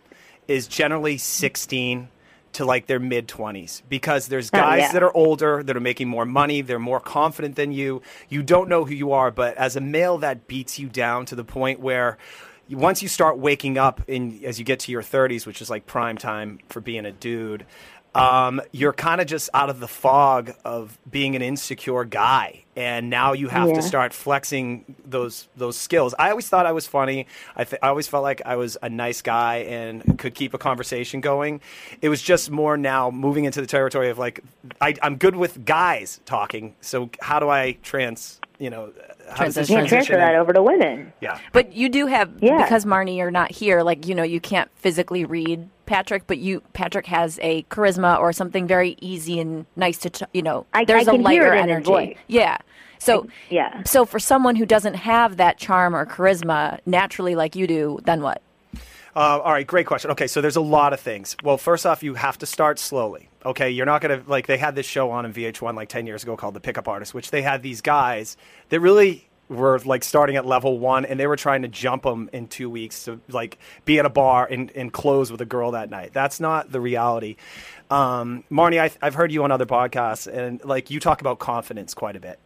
is 0.47 0.69
generally 0.69 1.19
16 1.19 2.09
to 2.53 2.65
like 2.65 2.87
their 2.87 3.01
mid 3.01 3.27
20s 3.29 3.83
because 3.89 4.29
there's 4.29 4.51
Oh, 4.53 4.59
guys 4.59 4.81
yeah. 4.83 4.93
that 4.93 5.03
are 5.03 5.13
older 5.17 5.63
that 5.63 5.75
are 5.77 5.81
making 5.81 6.09
more 6.09 6.27
money 6.27 6.61
they're 6.61 6.79
more 6.79 7.01
confident 7.01 7.57
than 7.57 7.73
you 7.73 8.03
you 8.29 8.43
don't 8.43 8.69
know 8.69 8.85
who 8.85 8.93
you 8.93 9.13
are 9.13 9.31
but 9.31 9.57
as 9.57 9.75
a 9.75 9.81
male 9.81 10.19
that 10.19 10.47
beats 10.49 10.79
you 10.79 10.89
down 10.91 11.25
to 11.25 11.35
the 11.35 11.45
point 11.45 11.81
where 11.81 12.19
once 12.71 13.03
you 13.03 13.09
start 13.09 13.39
waking 13.39 13.77
up 13.79 14.01
in 14.09 14.41
as 14.45 14.59
you 14.59 14.65
get 14.65 14.79
to 14.81 14.93
your 14.93 15.03
30s 15.03 15.47
which 15.47 15.61
is 15.61 15.69
like 15.71 15.87
prime 15.87 16.17
time 16.17 16.59
for 16.69 16.81
being 16.81 17.05
a 17.07 17.13
dude 17.13 17.67
um, 18.15 18.61
you're 18.73 18.93
kind 18.93 19.23
of 19.23 19.27
just 19.27 19.49
out 19.55 19.71
of 19.71 19.81
the 19.81 19.89
fog 19.89 20.53
of 20.67 20.99
being 21.11 21.35
an 21.35 21.41
insecure 21.41 22.05
guy. 22.05 22.65
And 22.77 23.09
now 23.09 23.33
you 23.33 23.49
have 23.49 23.69
Yeah. 23.71 23.77
to 23.77 23.83
start 23.83 24.13
flexing 24.13 24.85
those 25.03 25.49
those 25.57 25.79
skills. 25.79 26.15
I 26.19 26.29
always 26.29 26.47
thought 26.47 26.67
i 26.67 26.73
was 26.73 26.87
funny. 26.87 27.27
I, 27.57 27.65
th- 27.65 27.81
I 27.83 27.89
always 27.89 28.09
felt 28.09 28.23
like 28.23 28.43
i 28.45 28.57
was 28.57 28.77
a 28.83 28.91
nice 28.91 29.23
guy 29.23 29.61
and 29.61 30.19
could 30.19 30.35
keep 30.35 30.53
a 30.53 30.59
conversation 30.59 31.23
going. 31.23 31.63
It 32.03 32.11
was 32.11 32.21
just 32.21 32.51
more 32.51 32.77
now 32.77 33.11
moving 33.11 33.47
into 33.47 33.63
the 33.63 33.67
territory 33.67 34.11
of 34.11 34.19
like 34.19 34.41
I, 34.79 34.95
i'm 35.03 35.17
good 35.17 35.35
with 35.37 35.65
guys 35.65 36.21
talking. 36.27 36.75
So 36.83 37.09
how 37.23 37.41
do 37.41 37.49
i 37.49 37.73
trans 37.83 38.41
you 38.59 38.69
know 38.69 38.93
how 38.93 38.93
does 38.93 38.93
this 38.93 39.12
Transition. 39.37 39.73
You 39.75 39.79
can't 39.81 39.89
transfer 39.89 40.17
that 40.17 40.35
over 40.35 40.53
to 40.53 40.63
women. 40.63 41.13
yeah 41.21 41.39
But 41.53 41.73
you 41.75 41.89
do 41.89 42.07
have 42.07 42.31
Yeah. 42.41 42.63
because 42.63 42.85
Marni, 42.85 43.17
you're 43.17 43.31
not 43.31 43.51
here. 43.51 43.83
Like 43.83 44.07
you 44.07 44.15
know, 44.15 44.23
you 44.23 44.41
can't 44.41 44.71
physically 44.77 45.25
read 45.25 45.69
Patrick, 45.87 46.27
but 46.27 46.39
you 46.39 46.63
Patrick 46.73 47.07
has 47.07 47.39
a 47.43 47.63
charisma 47.65 48.19
or 48.19 48.33
something 48.33 48.67
very 48.67 48.97
easy 49.01 49.41
and 49.41 49.67
nice 49.77 49.99
to 49.99 50.11
t- 50.11 50.25
you 50.33 50.43
know. 50.43 50.67
I- 50.75 50.85
there's 50.85 51.09
I 51.09 51.13
a 51.13 51.15
can 51.17 51.25
hear 51.27 51.43
lighter 51.43 51.55
it 51.55 51.59
in 51.65 51.71
energy. 51.71 52.17
Yeah. 52.29 52.59
So 52.99 53.27
yeah. 53.51 53.83
So 53.85 54.05
for 54.05 54.19
someone 54.21 54.57
who 54.57 54.65
doesn't 54.67 54.95
have 54.95 55.37
that 55.39 55.59
charm 55.59 55.95
or 55.97 56.07
charisma 56.07 56.79
naturally, 56.87 57.35
like 57.35 57.57
you 57.57 57.67
do, 57.67 57.99
then 58.05 58.23
what? 58.23 58.43
Uh, 59.15 59.41
all 59.41 59.53
right, 59.53 59.67
great 59.67 59.87
question. 59.87 60.11
Okay, 60.13 60.27
so 60.27 60.41
there's 60.41 60.57
a 60.57 60.63
lot 60.63 60.93
of 60.93 61.01
things. 61.01 61.37
Well, 61.43 61.59
first 61.59 61.85
off, 61.85 62.03
you 62.03 62.15
have 62.15 62.39
to 62.39 62.47
start 62.47 62.79
slowly. 62.79 63.29
Okay, 63.45 63.71
you're 63.71 63.87
not 63.87 64.01
gonna 64.01 64.23
like 64.27 64.47
they 64.47 64.57
had 64.57 64.75
this 64.75 64.87
show 64.87 65.11
on 65.11 65.27
in 65.27 65.33
VH1 65.33 65.75
like 65.75 65.89
ten 65.89 66.07
years 66.07 66.23
ago 66.23 66.37
called 66.37 66.55
The 66.55 66.61
Pickup 66.61 66.89
Artist, 66.89 67.13
which 67.13 67.31
they 67.31 67.43
had 67.43 67.63
these 67.63 67.83
guys 67.83 68.37
that 68.71 68.81
really 68.81 69.29
were 69.49 69.79
like 69.81 70.03
starting 70.03 70.37
at 70.37 70.47
level 70.47 70.79
one, 70.79 71.05
and 71.05 71.21
they 71.21 71.27
were 71.27 71.37
trying 71.37 71.63
to 71.63 71.69
jump 71.69 72.05
them 72.05 72.31
in 72.33 72.49
two 72.49 72.71
weeks 72.71 73.05
to 73.05 73.21
like 73.29 73.59
be 73.85 73.99
at 73.99 74.07
a 74.07 74.11
bar 74.11 74.47
and, 74.51 74.71
and 74.75 74.93
close 74.93 75.31
with 75.31 75.41
a 75.41 75.47
girl 75.47 75.73
that 75.73 75.91
night. 75.91 76.13
That's 76.13 76.41
not 76.41 76.73
the 76.73 76.81
reality. 76.81 77.37
Um, 77.91 78.45
Marni, 78.51 78.81
I, 78.81 78.91
I've 79.03 79.15
heard 79.15 79.31
you 79.31 79.45
on 79.45 79.53
other 79.53 79.67
podcasts, 79.67 80.33
and 80.33 80.65
like 80.65 80.91
you 80.91 81.01
talk 81.01 81.21
about 81.21 81.39
confidence 81.39 81.93
quite 81.93 82.17
a 82.17 82.21
bit. 82.21 82.39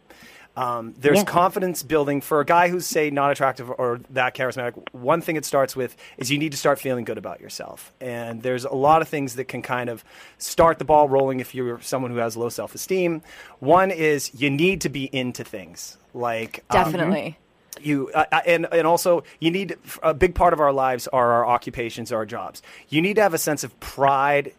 Um, 0.57 0.95
there's 0.97 1.19
Yeah. 1.19 1.23
confidence 1.25 1.83
building 1.83 2.19
for 2.19 2.39
a 2.41 2.45
guy 2.45 2.69
who's 2.69 2.87
say 2.87 3.11
not 3.11 3.31
attractive 3.31 3.69
or 3.69 3.99
that 4.09 4.33
charismatic. 4.33 4.73
One 4.91 5.21
thing 5.21 5.35
it 5.35 5.45
starts 5.45 5.75
with 5.75 5.95
is 6.17 6.31
you 6.31 6.39
need 6.39 6.51
to 6.51 6.57
start 6.57 6.79
feeling 6.79 7.05
good 7.05 7.19
about 7.19 7.39
yourself, 7.39 7.93
and 8.01 8.41
there's 8.41 8.65
a 8.65 8.73
lot 8.73 9.01
of 9.03 9.07
things 9.07 9.35
that 9.35 9.45
can 9.47 9.61
kind 9.61 9.87
of 9.89 10.03
start 10.39 10.79
the 10.79 10.85
ball 10.85 11.07
rolling 11.07 11.39
if 11.39 11.53
you're 11.53 11.79
someone 11.81 12.09
who 12.11 12.17
has 12.17 12.35
low 12.35 12.49
self-esteem. 12.49 13.21
One 13.59 13.91
is 13.91 14.31
you 14.33 14.49
need 14.49 14.81
to 14.81 14.89
be 14.89 15.05
into 15.05 15.43
things 15.43 15.97
like 16.15 16.63
um, 16.71 16.83
Definitely. 16.91 17.37
you 17.79 18.09
uh, 18.15 18.25
uh, 18.31 18.41
and 18.47 18.67
and 18.71 18.87
also 18.87 19.23
you 19.39 19.51
need 19.51 19.75
a 20.01 20.15
big 20.15 20.33
part 20.33 20.53
of 20.53 20.59
our 20.59 20.73
lives 20.73 21.07
are 21.09 21.31
our 21.33 21.45
occupations 21.45 22.11
our 22.11 22.25
jobs 22.25 22.63
you 22.89 22.99
need 23.03 23.13
to 23.17 23.21
have 23.21 23.35
a 23.35 23.37
sense 23.37 23.63
of 23.63 23.79
pride 23.79 24.51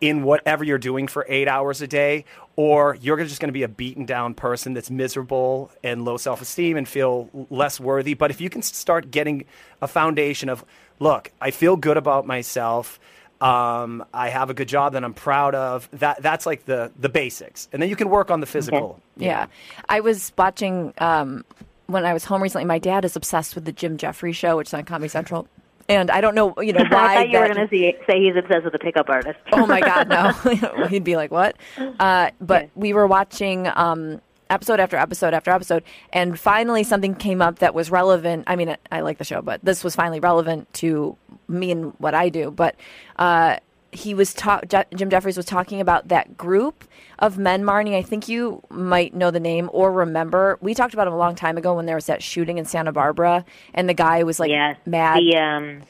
in 0.00 0.22
whatever 0.22 0.62
you're 0.62 0.78
doing 0.78 1.08
for 1.08 1.26
eight 1.28 1.48
hours 1.48 1.80
a 1.82 1.86
day 1.88 2.24
or 2.56 2.96
you're 3.00 3.16
just 3.24 3.40
going 3.40 3.48
to 3.48 3.52
be 3.52 3.62
a 3.62 3.68
beaten 3.68 4.04
down 4.04 4.34
person 4.34 4.74
that's 4.74 4.90
miserable 4.90 5.70
and 5.82 6.04
low 6.04 6.16
self-esteem 6.16 6.76
and 6.76 6.88
feel 6.88 7.28
less 7.50 7.80
worthy 7.80 8.14
but 8.14 8.30
if 8.30 8.40
you 8.40 8.50
can 8.50 8.62
start 8.62 9.10
getting 9.10 9.44
a 9.80 9.88
foundation 9.88 10.48
of 10.48 10.64
look 10.98 11.30
i 11.40 11.50
feel 11.50 11.76
good 11.76 11.96
about 11.96 12.26
myself 12.26 12.98
um, 13.40 14.04
I 14.14 14.28
have 14.28 14.50
a 14.50 14.54
good 14.54 14.68
job 14.68 14.92
that 14.92 15.02
I'm 15.02 15.14
proud 15.14 15.56
of. 15.56 15.88
That 15.94 16.22
that's 16.22 16.46
like 16.46 16.64
the 16.64 16.92
the 16.96 17.08
basics, 17.08 17.68
and 17.72 17.82
then 17.82 17.88
you 17.90 17.96
can 17.96 18.08
work 18.08 18.30
on 18.30 18.38
the 18.38 18.46
physical. 18.46 19.00
you 19.16 19.26
Yeah. 19.26 19.46
know. 19.46 19.50
I 19.88 19.98
was 19.98 20.32
watching 20.38 20.94
um, 20.98 21.44
when 21.88 22.04
I 22.06 22.12
was 22.12 22.24
home 22.24 22.40
recently. 22.40 22.66
My 22.66 22.78
dad 22.78 23.04
is 23.04 23.16
obsessed 23.16 23.56
with 23.56 23.64
the 23.64 23.72
Jim 23.72 23.96
Jefferies 23.96 24.36
show, 24.36 24.56
which 24.58 24.68
is 24.68 24.74
on 24.74 24.84
Comedy 24.84 25.08
Central. 25.08 25.48
And 25.88 26.10
I 26.10 26.20
don't 26.20 26.34
know, 26.34 26.54
you 26.60 26.72
know, 26.72 26.84
why. 26.90 27.14
I 27.14 27.14
thought 27.16 27.30
you 27.30 27.38
were 27.38 27.48
going 27.48 27.68
to 27.68 27.92
say 28.06 28.20
he's 28.20 28.36
obsessed 28.36 28.64
with 28.64 28.74
a 28.74 28.78
pickup 28.78 29.08
artist. 29.08 29.38
oh 29.52 29.66
my 29.66 29.80
God, 29.80 30.08
no. 30.08 30.86
He'd 30.88 31.04
be 31.04 31.16
like, 31.16 31.30
what? 31.30 31.56
Uh, 31.98 32.30
but 32.40 32.70
we 32.74 32.92
were 32.92 33.06
watching 33.06 33.68
um, 33.74 34.20
episode 34.50 34.80
after 34.80 34.96
episode 34.96 35.34
after 35.34 35.50
episode, 35.50 35.82
and 36.12 36.38
finally 36.38 36.84
something 36.84 37.14
came 37.14 37.42
up 37.42 37.58
that 37.60 37.74
was 37.74 37.90
relevant. 37.90 38.44
I 38.46 38.56
mean, 38.56 38.76
I 38.90 39.00
like 39.00 39.18
the 39.18 39.24
show, 39.24 39.42
but 39.42 39.64
this 39.64 39.82
was 39.82 39.96
finally 39.96 40.20
relevant 40.20 40.72
to 40.74 41.16
me 41.48 41.70
and 41.70 41.92
what 41.98 42.14
I 42.14 42.28
do. 42.28 42.50
But 42.50 42.76
uh, 43.16 43.56
he 43.92 44.14
was 44.14 44.32
ta- 44.32 44.62
Jim 44.94 45.10
Jefferies 45.10 45.36
was 45.36 45.46
talking 45.46 45.80
about 45.80 46.08
that 46.08 46.36
group 46.36 46.84
of 47.18 47.36
men, 47.36 47.62
Marni. 47.62 47.94
I 47.94 48.02
think 48.02 48.26
you 48.26 48.62
might 48.70 49.14
know 49.14 49.30
the 49.30 49.38
name 49.40 49.68
or 49.72 49.92
remember. 49.92 50.58
We 50.62 50.74
talked 50.74 50.94
about 50.94 51.06
him 51.06 51.12
a 51.12 51.18
long 51.18 51.34
time 51.34 51.58
ago 51.58 51.74
when 51.74 51.84
there 51.86 51.94
was 51.94 52.06
that 52.06 52.22
shooting 52.22 52.56
in 52.58 52.64
Santa 52.64 52.90
Barbara, 52.90 53.44
and 53.74 53.88
the 53.88 53.94
guy 53.94 54.22
was 54.22 54.40
like 54.40 54.50
yes, 54.50 54.78
mad. 54.86 55.18
The 55.18 55.36
um, 55.36 55.82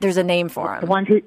There's 0.00 0.16
a 0.16 0.22
name 0.22 0.48
for 0.48 0.74
him. 0.74 0.80
the 0.82 0.86
ones 0.86 1.08
who. 1.08 1.20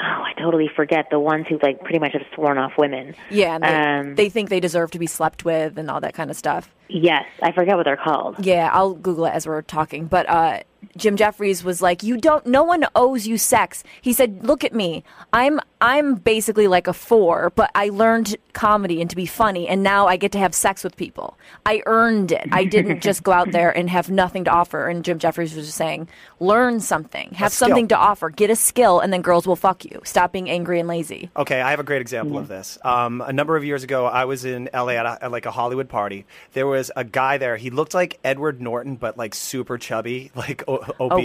Oh, 0.00 0.02
I 0.02 0.32
totally 0.40 0.70
forget 0.74 1.08
the 1.10 1.18
ones 1.18 1.46
who 1.48 1.58
like 1.60 1.80
pretty 1.80 1.98
much 1.98 2.12
have 2.12 2.22
sworn 2.34 2.56
off 2.56 2.72
women. 2.78 3.14
yeah, 3.30 3.54
and 3.60 3.64
they, 3.64 4.08
um, 4.10 4.14
they 4.14 4.28
think 4.30 4.48
they 4.48 4.60
deserve 4.60 4.92
to 4.92 4.98
be 4.98 5.08
slept 5.08 5.44
with 5.44 5.76
and 5.76 5.90
all 5.90 6.00
that 6.00 6.14
kind 6.14 6.30
of 6.30 6.36
stuff. 6.36 6.72
Yes, 6.88 7.24
I 7.42 7.52
forget 7.52 7.76
what 7.76 7.84
they're 7.84 7.96
called. 7.96 8.44
Yeah, 8.44 8.70
I'll 8.72 8.94
Google 8.94 9.26
it 9.26 9.30
as 9.30 9.46
we're 9.46 9.62
talking. 9.62 10.06
But 10.06 10.28
uh, 10.28 10.60
Jim 10.96 11.16
Jefferies 11.16 11.62
was 11.62 11.82
like, 11.82 12.02
"You 12.02 12.16
don't. 12.16 12.46
No 12.46 12.62
one 12.62 12.86
owes 12.94 13.26
you 13.26 13.36
sex." 13.36 13.84
He 14.00 14.12
said, 14.12 14.44
"Look 14.44 14.64
at 14.64 14.72
me. 14.72 15.04
I'm 15.32 15.60
I'm 15.80 16.14
basically 16.14 16.66
like 16.66 16.86
a 16.86 16.92
four, 16.92 17.50
but 17.50 17.70
I 17.74 17.90
learned 17.90 18.36
comedy 18.52 19.00
and 19.00 19.08
to 19.10 19.16
be 19.16 19.26
funny, 19.26 19.68
and 19.68 19.82
now 19.82 20.06
I 20.06 20.16
get 20.16 20.32
to 20.32 20.38
have 20.38 20.54
sex 20.54 20.82
with 20.82 20.96
people. 20.96 21.38
I 21.66 21.82
earned 21.86 22.32
it. 22.32 22.48
I 22.50 22.64
didn't 22.64 23.00
just 23.08 23.22
go 23.22 23.32
out 23.32 23.52
there 23.52 23.76
and 23.76 23.90
have 23.90 24.08
nothing 24.10 24.44
to 24.44 24.50
offer." 24.50 24.88
And 24.88 25.04
Jim 25.04 25.18
Jefferies 25.18 25.54
was 25.54 25.66
just 25.66 25.78
saying, 25.78 26.08
"Learn 26.40 26.80
something. 26.80 27.30
Have 27.34 27.52
something 27.52 27.88
to 27.88 27.96
offer. 27.96 28.30
Get 28.30 28.50
a 28.50 28.56
skill, 28.56 29.00
and 29.00 29.12
then 29.12 29.20
girls 29.20 29.46
will 29.46 29.56
fuck 29.56 29.84
you. 29.84 30.00
Stop 30.04 30.32
being 30.32 30.48
angry 30.48 30.80
and 30.80 30.88
lazy." 30.88 31.30
Okay, 31.36 31.60
I 31.60 31.70
have 31.70 31.80
a 31.80 31.84
great 31.84 32.00
example 32.00 32.38
of 32.38 32.48
this. 32.48 32.78
Um, 32.82 33.20
a 33.20 33.32
number 33.32 33.56
of 33.56 33.64
years 33.64 33.82
ago, 33.82 34.06
I 34.06 34.24
was 34.24 34.44
in 34.44 34.68
LA 34.72 34.92
at, 34.92 35.06
a, 35.06 35.24
at 35.24 35.32
like 35.32 35.46
a 35.46 35.50
Hollywood 35.50 35.88
party. 35.88 36.24
There 36.52 36.66
was 36.66 36.77
a 36.96 37.04
guy 37.04 37.38
there. 37.38 37.56
He 37.56 37.70
looked 37.70 37.94
like 37.94 38.18
Edward 38.24 38.60
Norton, 38.60 38.96
but 38.96 39.16
like 39.18 39.34
super 39.34 39.78
chubby, 39.78 40.30
like 40.36 40.62
o- 40.68 40.84
obese. 41.00 41.24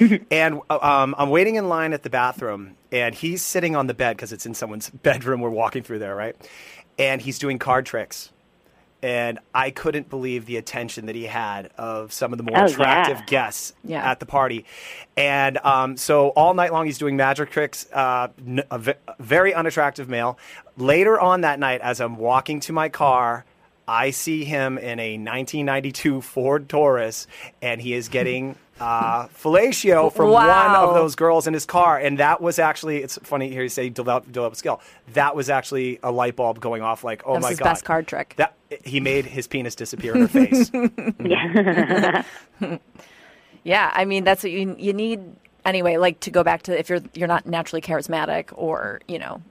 weird. 0.00 0.26
and 0.30 0.60
um, 0.70 1.14
I'm 1.18 1.30
waiting 1.30 1.56
in 1.56 1.68
line 1.68 1.92
at 1.92 2.02
the 2.02 2.10
bathroom, 2.10 2.76
and 2.90 3.14
he's 3.14 3.42
sitting 3.42 3.74
on 3.76 3.86
the 3.86 3.94
bed 3.94 4.16
because 4.16 4.32
it's 4.32 4.46
in 4.46 4.54
someone's 4.54 4.88
bedroom. 5.02 5.40
We're 5.40 5.50
walking 5.50 5.82
through 5.82 5.98
there, 6.00 6.14
right? 6.16 6.36
And 6.98 7.20
he's 7.20 7.38
doing 7.38 7.58
card 7.58 7.86
tricks. 7.86 8.30
And 9.04 9.40
I 9.52 9.70
couldn't 9.72 10.08
believe 10.08 10.46
the 10.46 10.56
attention 10.58 11.06
that 11.06 11.16
he 11.16 11.24
had 11.24 11.70
of 11.76 12.12
some 12.12 12.32
of 12.32 12.36
the 12.38 12.44
more 12.44 12.56
Oh, 12.60 12.64
attractive 12.66 13.18
yeah. 13.18 13.24
guests 13.26 13.72
Yeah. 13.82 14.08
at 14.08 14.20
the 14.20 14.26
party. 14.26 14.64
And 15.16 15.58
um, 15.58 15.96
so 15.96 16.28
all 16.28 16.54
night 16.54 16.72
long, 16.72 16.86
he's 16.86 16.98
doing 16.98 17.16
magic 17.16 17.50
tricks. 17.50 17.84
Uh, 17.92 18.28
a 18.70 18.94
very 19.18 19.54
unattractive 19.54 20.08
male. 20.08 20.38
Later 20.76 21.18
on 21.20 21.40
that 21.40 21.58
night, 21.58 21.80
as 21.80 22.00
I'm 22.00 22.14
walking 22.16 22.60
to 22.60 22.72
my 22.72 22.88
car, 22.88 23.44
I 23.86 24.10
see 24.10 24.44
him 24.44 24.78
in 24.78 24.98
a 25.00 25.12
1992 25.14 26.20
Ford 26.20 26.68
Taurus, 26.68 27.26
and 27.60 27.80
he 27.80 27.94
is 27.94 28.08
getting 28.08 28.56
uh, 28.80 29.26
fellatio 29.28 30.12
from 30.12 30.30
one 30.30 30.48
of 30.48 30.94
those 30.94 31.14
girls 31.14 31.46
in 31.46 31.54
his 31.54 31.66
car. 31.66 31.98
And 31.98 32.18
that 32.18 32.40
was 32.40 32.58
actually, 32.58 33.02
it's 33.02 33.18
funny 33.22 33.50
here 33.50 33.62
you 33.62 33.68
say 33.68 33.88
develop, 33.88 34.26
develop 34.26 34.56
skill. 34.56 34.80
That 35.14 35.36
was 35.36 35.50
actually 35.50 35.98
a 36.02 36.10
light 36.10 36.36
bulb 36.36 36.60
going 36.60 36.82
off 36.82 37.04
like, 37.04 37.22
oh 37.26 37.34
That 37.34 37.38
was 37.38 37.42
my 37.42 37.48
his 37.50 37.58
God. 37.58 37.64
best 37.64 37.84
card 37.84 38.06
trick. 38.06 38.34
That, 38.36 38.54
he 38.84 39.00
made 39.00 39.26
his 39.26 39.46
penis 39.46 39.74
disappear 39.74 40.14
in 40.14 40.22
her 40.22 40.28
face. 40.28 40.70
Yeah, 43.64 43.90
I 43.94 44.04
mean 44.04 44.24
that's 44.24 44.42
what 44.42 44.52
you 44.52 44.74
you 44.78 44.92
need 44.92 45.20
anyway. 45.64 45.96
Like 45.96 46.20
to 46.20 46.30
go 46.30 46.42
back 46.42 46.62
to 46.64 46.78
if 46.78 46.88
you're 46.88 47.00
you're 47.14 47.28
not 47.28 47.46
naturally 47.46 47.80
charismatic 47.80 48.46
or 48.54 49.00
you 49.06 49.18
know 49.18 49.42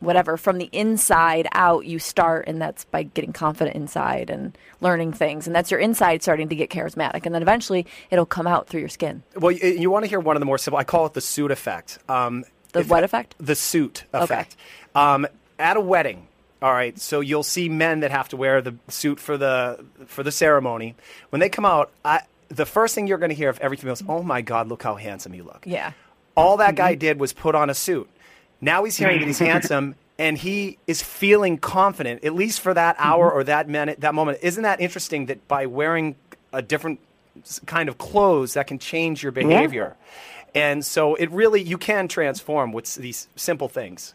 whatever 0.00 0.36
from 0.36 0.58
the 0.58 0.68
inside 0.72 1.46
out 1.52 1.86
you 1.86 1.98
start, 1.98 2.46
and 2.48 2.60
that's 2.60 2.84
by 2.86 3.04
getting 3.04 3.32
confident 3.32 3.76
inside 3.76 4.30
and 4.30 4.56
learning 4.80 5.12
things, 5.12 5.46
and 5.46 5.54
that's 5.54 5.70
your 5.70 5.78
inside 5.80 6.22
starting 6.22 6.48
to 6.48 6.54
get 6.56 6.70
charismatic, 6.70 7.24
and 7.26 7.34
then 7.34 7.42
eventually 7.42 7.86
it'll 8.10 8.26
come 8.26 8.46
out 8.46 8.66
through 8.66 8.80
your 8.80 8.88
skin. 8.88 9.22
Well, 9.36 9.52
you, 9.52 9.68
you 9.68 9.90
want 9.90 10.04
to 10.04 10.08
hear 10.08 10.20
one 10.20 10.36
of 10.36 10.40
the 10.40 10.46
more 10.46 10.58
simple. 10.58 10.78
I 10.78 10.84
call 10.84 11.06
it 11.06 11.14
the 11.14 11.20
suit 11.20 11.50
effect. 11.50 11.98
Um, 12.08 12.44
The 12.72 12.82
what 12.84 13.04
effect? 13.04 13.34
The 13.38 13.54
suit 13.54 14.04
effect. 14.12 14.56
Um, 14.94 15.26
at 15.58 15.76
a 15.76 15.80
wedding. 15.80 16.26
All 16.62 16.72
right, 16.72 16.98
so 16.98 17.20
you'll 17.20 17.42
see 17.42 17.70
men 17.70 18.00
that 18.00 18.10
have 18.10 18.28
to 18.30 18.36
wear 18.36 18.60
the 18.60 18.74
suit 18.88 19.18
for 19.18 19.38
the 19.38 19.82
for 20.06 20.22
the 20.22 20.30
ceremony. 20.32 20.94
When 21.30 21.40
they 21.40 21.48
come 21.48 21.64
out, 21.64 21.90
I, 22.04 22.20
the 22.48 22.66
first 22.66 22.94
thing 22.94 23.06
you're 23.06 23.16
going 23.16 23.30
to 23.30 23.34
hear 23.34 23.48
of 23.48 23.58
every 23.60 23.78
female 23.78 23.94
is, 23.94 24.02
"Oh 24.06 24.22
my 24.22 24.42
God, 24.42 24.68
look 24.68 24.82
how 24.82 24.96
handsome 24.96 25.32
you 25.32 25.42
look." 25.42 25.64
Yeah. 25.66 25.92
All 26.36 26.58
that 26.58 26.74
guy 26.74 26.94
did 26.96 27.18
was 27.18 27.32
put 27.32 27.54
on 27.54 27.70
a 27.70 27.74
suit. 27.74 28.08
Now 28.60 28.84
he's 28.84 28.96
hearing 28.96 29.20
that 29.20 29.26
he's 29.26 29.38
handsome 29.52 29.94
and 30.18 30.36
he 30.36 30.78
is 30.86 31.02
feeling 31.02 31.56
confident, 31.56 32.24
at 32.24 32.34
least 32.34 32.60
for 32.60 32.74
that 32.74 32.96
mm-hmm. 32.96 33.08
hour 33.08 33.30
or 33.30 33.42
that 33.44 33.68
minute, 33.68 34.00
that 34.00 34.14
moment. 34.14 34.38
Isn't 34.42 34.62
that 34.64 34.80
interesting 34.80 35.26
that 35.26 35.48
by 35.48 35.66
wearing 35.66 36.14
a 36.52 36.60
different 36.60 37.00
kind 37.66 37.88
of 37.88 37.96
clothes, 37.96 38.54
that 38.54 38.66
can 38.66 38.78
change 38.78 39.22
your 39.22 39.32
behavior? 39.32 39.96
And 40.54 40.84
so 40.84 41.14
it 41.14 41.30
really, 41.30 41.62
you 41.62 41.78
can 41.78 42.08
transform 42.08 42.72
with 42.72 42.94
these 42.96 43.28
simple 43.36 43.68
things. 43.68 44.14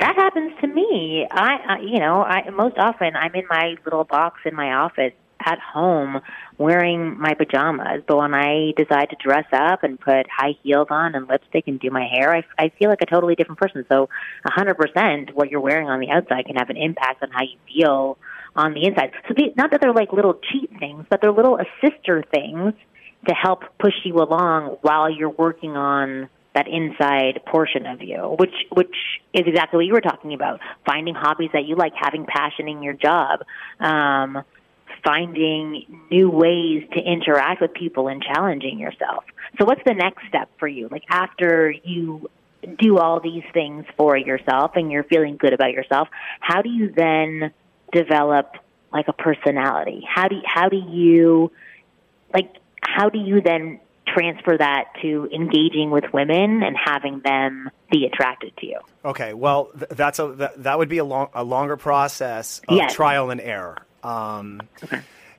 That 0.00 0.14
happens 0.14 0.52
to 0.60 0.66
me. 0.66 1.26
I, 1.30 1.56
I 1.56 1.80
you 1.80 1.98
know, 1.98 2.22
I 2.22 2.48
most 2.50 2.76
often 2.76 3.16
I'm 3.16 3.34
in 3.34 3.46
my 3.48 3.76
little 3.84 4.04
box 4.04 4.40
in 4.44 4.54
my 4.54 4.72
office 4.74 5.12
at 5.44 5.58
home 5.58 6.20
wearing 6.56 7.18
my 7.18 7.34
pajamas, 7.34 8.02
but 8.06 8.16
when 8.16 8.34
I 8.34 8.72
decide 8.76 9.10
to 9.10 9.16
dress 9.22 9.46
up 9.52 9.84
and 9.84 9.98
put 9.98 10.26
high 10.28 10.56
heels 10.62 10.88
on 10.90 11.14
and 11.14 11.28
lipstick 11.28 11.64
and 11.68 11.78
do 11.78 11.90
my 11.90 12.06
hair, 12.06 12.34
I, 12.34 12.44
I 12.58 12.70
feel 12.78 12.88
like 12.88 13.00
a 13.02 13.06
totally 13.06 13.34
different 13.34 13.60
person. 13.60 13.84
So, 13.88 14.08
a 14.44 14.50
hundred 14.50 14.74
percent, 14.74 15.34
what 15.34 15.50
you're 15.50 15.60
wearing 15.60 15.88
on 15.88 16.00
the 16.00 16.10
outside 16.10 16.46
can 16.46 16.56
have 16.56 16.70
an 16.70 16.76
impact 16.76 17.22
on 17.22 17.30
how 17.30 17.42
you 17.42 17.58
feel 17.72 18.18
on 18.56 18.74
the 18.74 18.84
inside. 18.84 19.12
So, 19.28 19.34
the, 19.34 19.52
not 19.56 19.70
that 19.70 19.80
they're 19.80 19.92
like 19.92 20.12
little 20.12 20.34
cheat 20.50 20.70
things, 20.78 21.06
but 21.08 21.20
they're 21.20 21.32
little 21.32 21.58
assister 21.58 22.24
things 22.32 22.74
to 23.26 23.34
help 23.34 23.62
push 23.78 23.94
you 24.04 24.16
along 24.16 24.78
while 24.82 25.10
you're 25.10 25.30
working 25.30 25.76
on 25.76 26.28
that 26.54 26.66
inside 26.66 27.40
portion 27.46 27.86
of 27.86 28.02
you, 28.02 28.36
which 28.38 28.54
which 28.72 28.94
is 29.32 29.44
exactly 29.46 29.78
what 29.78 29.86
you 29.86 29.92
were 29.92 30.00
talking 30.00 30.34
about. 30.34 30.60
Finding 30.84 31.14
hobbies 31.14 31.50
that 31.52 31.66
you 31.66 31.76
like, 31.76 31.92
having 31.94 32.26
passion 32.26 32.68
in 32.68 32.82
your 32.82 32.94
job, 32.94 33.44
um, 33.78 34.42
finding 35.04 36.02
new 36.10 36.30
ways 36.30 36.84
to 36.92 37.00
interact 37.00 37.60
with 37.60 37.72
people 37.74 38.08
and 38.08 38.22
challenging 38.22 38.78
yourself. 38.78 39.24
So, 39.58 39.64
what's 39.64 39.82
the 39.84 39.94
next 39.94 40.26
step 40.28 40.50
for 40.58 40.68
you? 40.68 40.88
Like 40.90 41.04
after 41.08 41.70
you 41.70 42.30
do 42.78 42.98
all 42.98 43.20
these 43.20 43.44
things 43.52 43.84
for 43.96 44.16
yourself 44.16 44.72
and 44.74 44.90
you're 44.90 45.04
feeling 45.04 45.36
good 45.36 45.52
about 45.52 45.72
yourself, 45.72 46.08
how 46.40 46.62
do 46.62 46.68
you 46.68 46.92
then 46.94 47.52
develop 47.92 48.52
like 48.92 49.08
a 49.08 49.12
personality? 49.12 50.02
How 50.08 50.28
do 50.28 50.36
how 50.44 50.68
do 50.68 50.76
you 50.76 51.52
like 52.32 52.56
how 52.80 53.08
do 53.08 53.18
you 53.18 53.40
then 53.40 53.80
transfer 54.06 54.56
that 54.56 54.86
to 55.02 55.28
engaging 55.32 55.90
with 55.90 56.04
women 56.12 56.62
and 56.62 56.76
having 56.76 57.20
them 57.24 57.70
be 57.90 58.06
attracted 58.06 58.56
to 58.58 58.66
you? 58.66 58.80
Okay, 59.04 59.34
well, 59.34 59.70
th- 59.76 59.90
that's 59.90 60.18
a 60.18 60.28
that, 60.28 60.62
that 60.62 60.78
would 60.78 60.88
be 60.88 60.98
a 60.98 61.04
long 61.04 61.28
a 61.34 61.44
longer 61.44 61.76
process 61.76 62.60
of 62.68 62.76
Yes. 62.76 62.94
trial 62.94 63.30
and 63.30 63.40
error. 63.40 63.76
Um, 64.02 64.60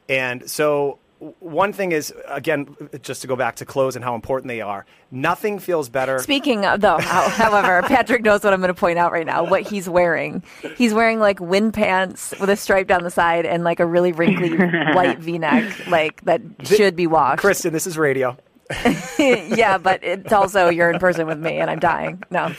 And 0.07 0.49
so, 0.49 0.97
one 1.39 1.73
thing 1.73 1.91
is 1.91 2.13
again, 2.27 2.75
just 3.01 3.21
to 3.21 3.27
go 3.27 3.35
back 3.35 3.57
to 3.57 3.65
clothes 3.65 3.95
and 3.95 4.03
how 4.05 4.15
important 4.15 4.47
they 4.47 4.61
are. 4.61 4.85
Nothing 5.11 5.59
feels 5.59 5.89
better. 5.89 6.19
Speaking 6.19 6.65
of, 6.65 6.81
though, 6.81 6.97
however, 7.01 7.81
Patrick 7.87 8.23
knows 8.23 8.43
what 8.43 8.53
I'm 8.53 8.59
going 8.61 8.73
to 8.73 8.79
point 8.79 8.97
out 8.97 9.11
right 9.11 9.25
now. 9.25 9.43
What 9.43 9.63
he's 9.63 9.89
wearing, 9.89 10.43
he's 10.77 10.93
wearing 10.93 11.19
like 11.19 11.39
wind 11.39 11.73
pants 11.73 12.33
with 12.39 12.49
a 12.49 12.55
stripe 12.55 12.87
down 12.87 13.03
the 13.03 13.11
side 13.11 13.45
and 13.45 13.63
like 13.63 13.79
a 13.79 13.85
really 13.85 14.13
wrinkly 14.13 14.55
white 14.95 15.19
V-neck, 15.19 15.87
like 15.87 16.21
that 16.25 16.41
should 16.63 16.95
be 16.95 17.05
washed. 17.05 17.41
Kristen, 17.41 17.73
this 17.73 17.85
is 17.85 17.97
radio. 17.97 18.37
yeah, 19.19 19.77
but 19.77 20.03
it's 20.03 20.31
also 20.31 20.69
you're 20.69 20.91
in 20.91 20.99
person 20.99 21.27
with 21.27 21.39
me 21.39 21.57
and 21.57 21.69
I'm 21.69 21.79
dying. 21.79 22.23
No, 22.29 22.53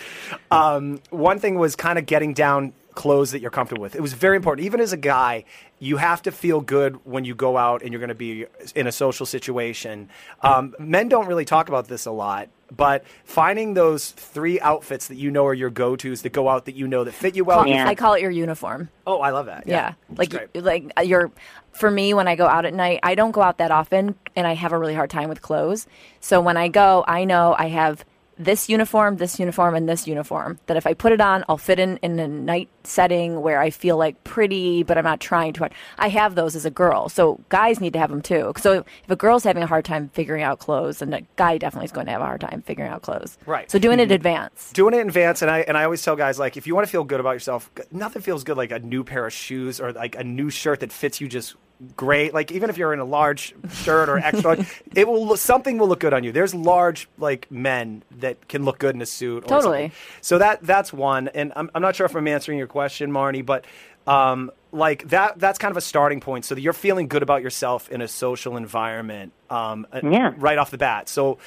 one 1.11 1.39
thing 1.39 1.55
was 1.57 1.77
kind 1.77 1.99
of 1.99 2.07
getting 2.07 2.35
down 2.35 2.73
clothes 2.95 3.31
that 3.31 3.41
you're 3.41 3.51
comfortable 3.51 3.83
with. 3.83 3.95
It 3.95 4.03
was 4.03 4.13
very 4.13 4.37
important. 4.37 4.67
Even 4.67 4.81
as 4.81 4.93
a 4.93 4.97
guy, 4.97 5.45
you 5.81 5.97
have 5.97 6.23
to 6.23 6.31
feel 6.31 6.61
good 6.61 7.05
when 7.05 7.25
you 7.25 7.35
go 7.35 7.57
out 7.57 7.83
and 7.83 7.91
you're 7.91 8.01
going 8.01 8.11
to 8.11 8.15
be 8.15 8.47
in 8.75 8.87
a 8.87 8.93
social 8.93 9.25
situation. 9.25 10.11
Um, 10.43 10.75
men 10.79 11.09
don't 11.09 11.27
really 11.27 11.47
talk 11.47 11.69
about 11.69 11.89
this 11.89 12.05
a 12.05 12.11
lot, 12.11 12.51
but 12.71 13.03
finding 13.25 13.73
those 13.73 14.11
three 14.11 14.61
outfits 14.61 15.09
that 15.09 15.17
you 15.17 15.31
know 15.31 15.47
are 15.47 15.55
your 15.55 15.71
go-tos 15.71 16.21
that 16.23 16.35
go 16.35 16.51
out 16.51 16.67
that 16.67 16.75
you 16.75 16.87
know 16.87 17.03
that 17.05 17.13
fit 17.13 17.35
you 17.35 17.45
well. 17.45 17.67
Yeah. 17.67 17.89
I 17.89 17.95
call 17.95 18.13
it 18.13 18.21
your 18.21 18.31
uniform. 18.31 18.91
Oh, 19.07 19.21
I 19.21 19.31
love 19.31 19.47
that. 19.47 19.67
Yeah, 19.67 19.95
It's 20.11 20.19
like 20.19 20.55
like 20.55 20.93
uh, 20.99 21.01
you're 21.01 21.33
for 21.73 21.91
me 21.91 22.13
when 22.13 22.29
I 22.29 22.37
go 22.37 22.47
out 22.47 22.67
at 22.67 22.75
night, 22.75 23.01
I 23.03 23.15
don't 23.15 23.31
go 23.33 23.41
out 23.41 23.57
that 23.59 23.71
often, 23.71 24.17
and 24.37 24.47
I 24.47 24.55
have 24.55 24.73
a 24.73 24.79
really 24.79 24.95
hard 24.95 25.09
time 25.09 25.31
with 25.31 25.41
clothes. 25.41 25.87
So 26.21 26.43
when 26.43 26.59
I 26.59 26.69
go, 26.69 27.05
I 27.09 27.25
know 27.25 27.57
I 27.59 27.69
have 27.69 28.05
this 28.41 28.69
uniform, 28.69 29.17
this 29.17 29.39
uniform, 29.39 29.75
and 29.75 29.89
this 29.89 30.09
uniform. 30.09 30.59
That 30.67 30.77
if 30.77 30.87
I 30.87 30.95
put 30.95 31.13
it 31.13 31.21
on, 31.21 31.45
I'll 31.49 31.59
fit 31.59 31.79
in 31.79 31.99
in 31.99 32.19
a 32.19 32.27
night 32.27 32.69
setting 32.83 33.43
where 33.43 33.61
I 33.61 33.71
feel 33.71 33.97
like 33.97 34.23
pretty, 34.25 34.83
but 34.83 34.97
I'm 34.97 35.05
not 35.05 35.21
trying 35.21 35.53
to. 35.55 35.71
I 35.99 36.09
have 36.09 36.35
those 36.35 36.57
as 36.57 36.65
a 36.65 36.71
girl, 36.71 37.09
so 37.09 37.39
guys 37.51 37.81
need 37.81 37.93
to 37.93 37.99
have 37.99 38.11
them 38.11 38.23
too. 38.23 38.53
So 38.57 38.85
if 39.05 39.11
a 39.11 39.17
girl's 39.17 39.45
having 39.45 39.63
a 39.63 39.67
hard 39.67 39.85
time 39.85 40.09
figuring 40.15 40.43
out 40.43 40.59
clothes, 40.59 40.99
then 41.01 41.13
a 41.13 41.23
guy 41.37 41.59
definitely 41.59 41.85
is 41.87 41.93
going 41.93 42.07
to 42.07 42.13
have 42.13 42.23
a 42.23 42.27
hard 42.27 42.41
time 42.41 42.63
figuring 42.63 42.91
out 42.91 43.03
clothes. 43.03 43.37
Right. 43.47 43.71
So 43.71 43.79
doing 43.79 44.01
it 44.01 44.05
in 44.05 44.13
advance. 44.13 44.73
doing 44.73 44.95
it 44.95 45.01
in 45.01 45.07
advance 45.09 45.43
and 45.43 45.51
I 45.51 45.61
and 45.61 45.77
I 45.77 45.85
always 45.85 46.03
tell 46.03 46.17
guys 46.17 46.39
like 46.39 46.57
if 46.57 46.67
you 46.67 46.75
want 46.75 46.87
to 46.87 46.91
feel 46.91 47.05
good 47.05 47.21
about 47.21 47.33
yourself 47.33 47.71
nothing 47.93 48.23
feels 48.23 48.45
good 48.45 48.57
like 48.57 48.71
a 48.71 48.79
new 48.79 49.05
pair 49.05 49.27
of 49.27 49.33
shoes 49.33 49.81
or 49.81 49.93
like 49.93 50.17
a 50.17 50.25
new 50.25 50.51
shirt 50.51 50.81
that 50.81 50.93
fits 50.93 51.21
you 51.21 51.29
just 51.29 51.55
great 51.97 52.35
like 52.35 52.53
even 52.53 52.69
if 52.69 52.77
you're 52.77 52.93
in 52.93 52.99
a 53.01 53.05
large 53.05 53.55
shirt 53.73 54.09
or 54.11 54.19
extra 54.19 54.57
large, 54.57 54.83
it 54.95 55.09
will 55.09 55.27
look, 55.29 55.39
something 55.39 55.79
will 55.79 55.89
look 55.89 56.01
good 56.01 56.13
on 56.13 56.23
you 56.25 56.31
there's 56.33 56.55
large 56.55 57.09
like 57.17 57.51
men 57.51 58.03
that 58.19 58.49
can 58.49 58.65
look 58.65 58.79
good 58.79 58.95
in 58.95 59.01
a 59.01 59.07
suit 59.07 59.47
Totally. 59.49 59.85
something. 59.85 59.93
so 60.21 60.39
that 60.39 60.63
that's 60.63 60.93
one 60.93 61.29
and 61.29 61.53
I'm, 61.57 61.71
I'm 61.75 61.81
not 61.83 61.97
sure 61.97 62.05
if 62.05 62.15
I'm 62.15 62.29
answering 62.29 62.59
your 62.59 62.67
question 62.67 63.11
Marni 63.11 63.45
but 63.45 63.65
um, 64.07 64.51
like 64.73 65.09
that 65.09 65.39
that's 65.39 65.59
kind 65.59 65.71
of 65.71 65.77
a 65.77 65.81
starting 65.83 66.21
point 66.21 66.45
so 66.45 66.55
that 66.55 66.61
you're 66.61 66.73
feeling 66.75 67.09
good 67.09 67.23
about 67.23 67.43
yourself 67.43 67.89
in 67.91 68.03
a 68.03 68.09
social 68.09 68.57
environment 68.59 69.33
um, 69.49 69.87
uh, 69.93 70.01
Yeah. 70.05 70.35
right 70.37 70.59
off 70.59 70.71
the 70.71 70.79
bat 70.79 71.09
so 71.09 71.39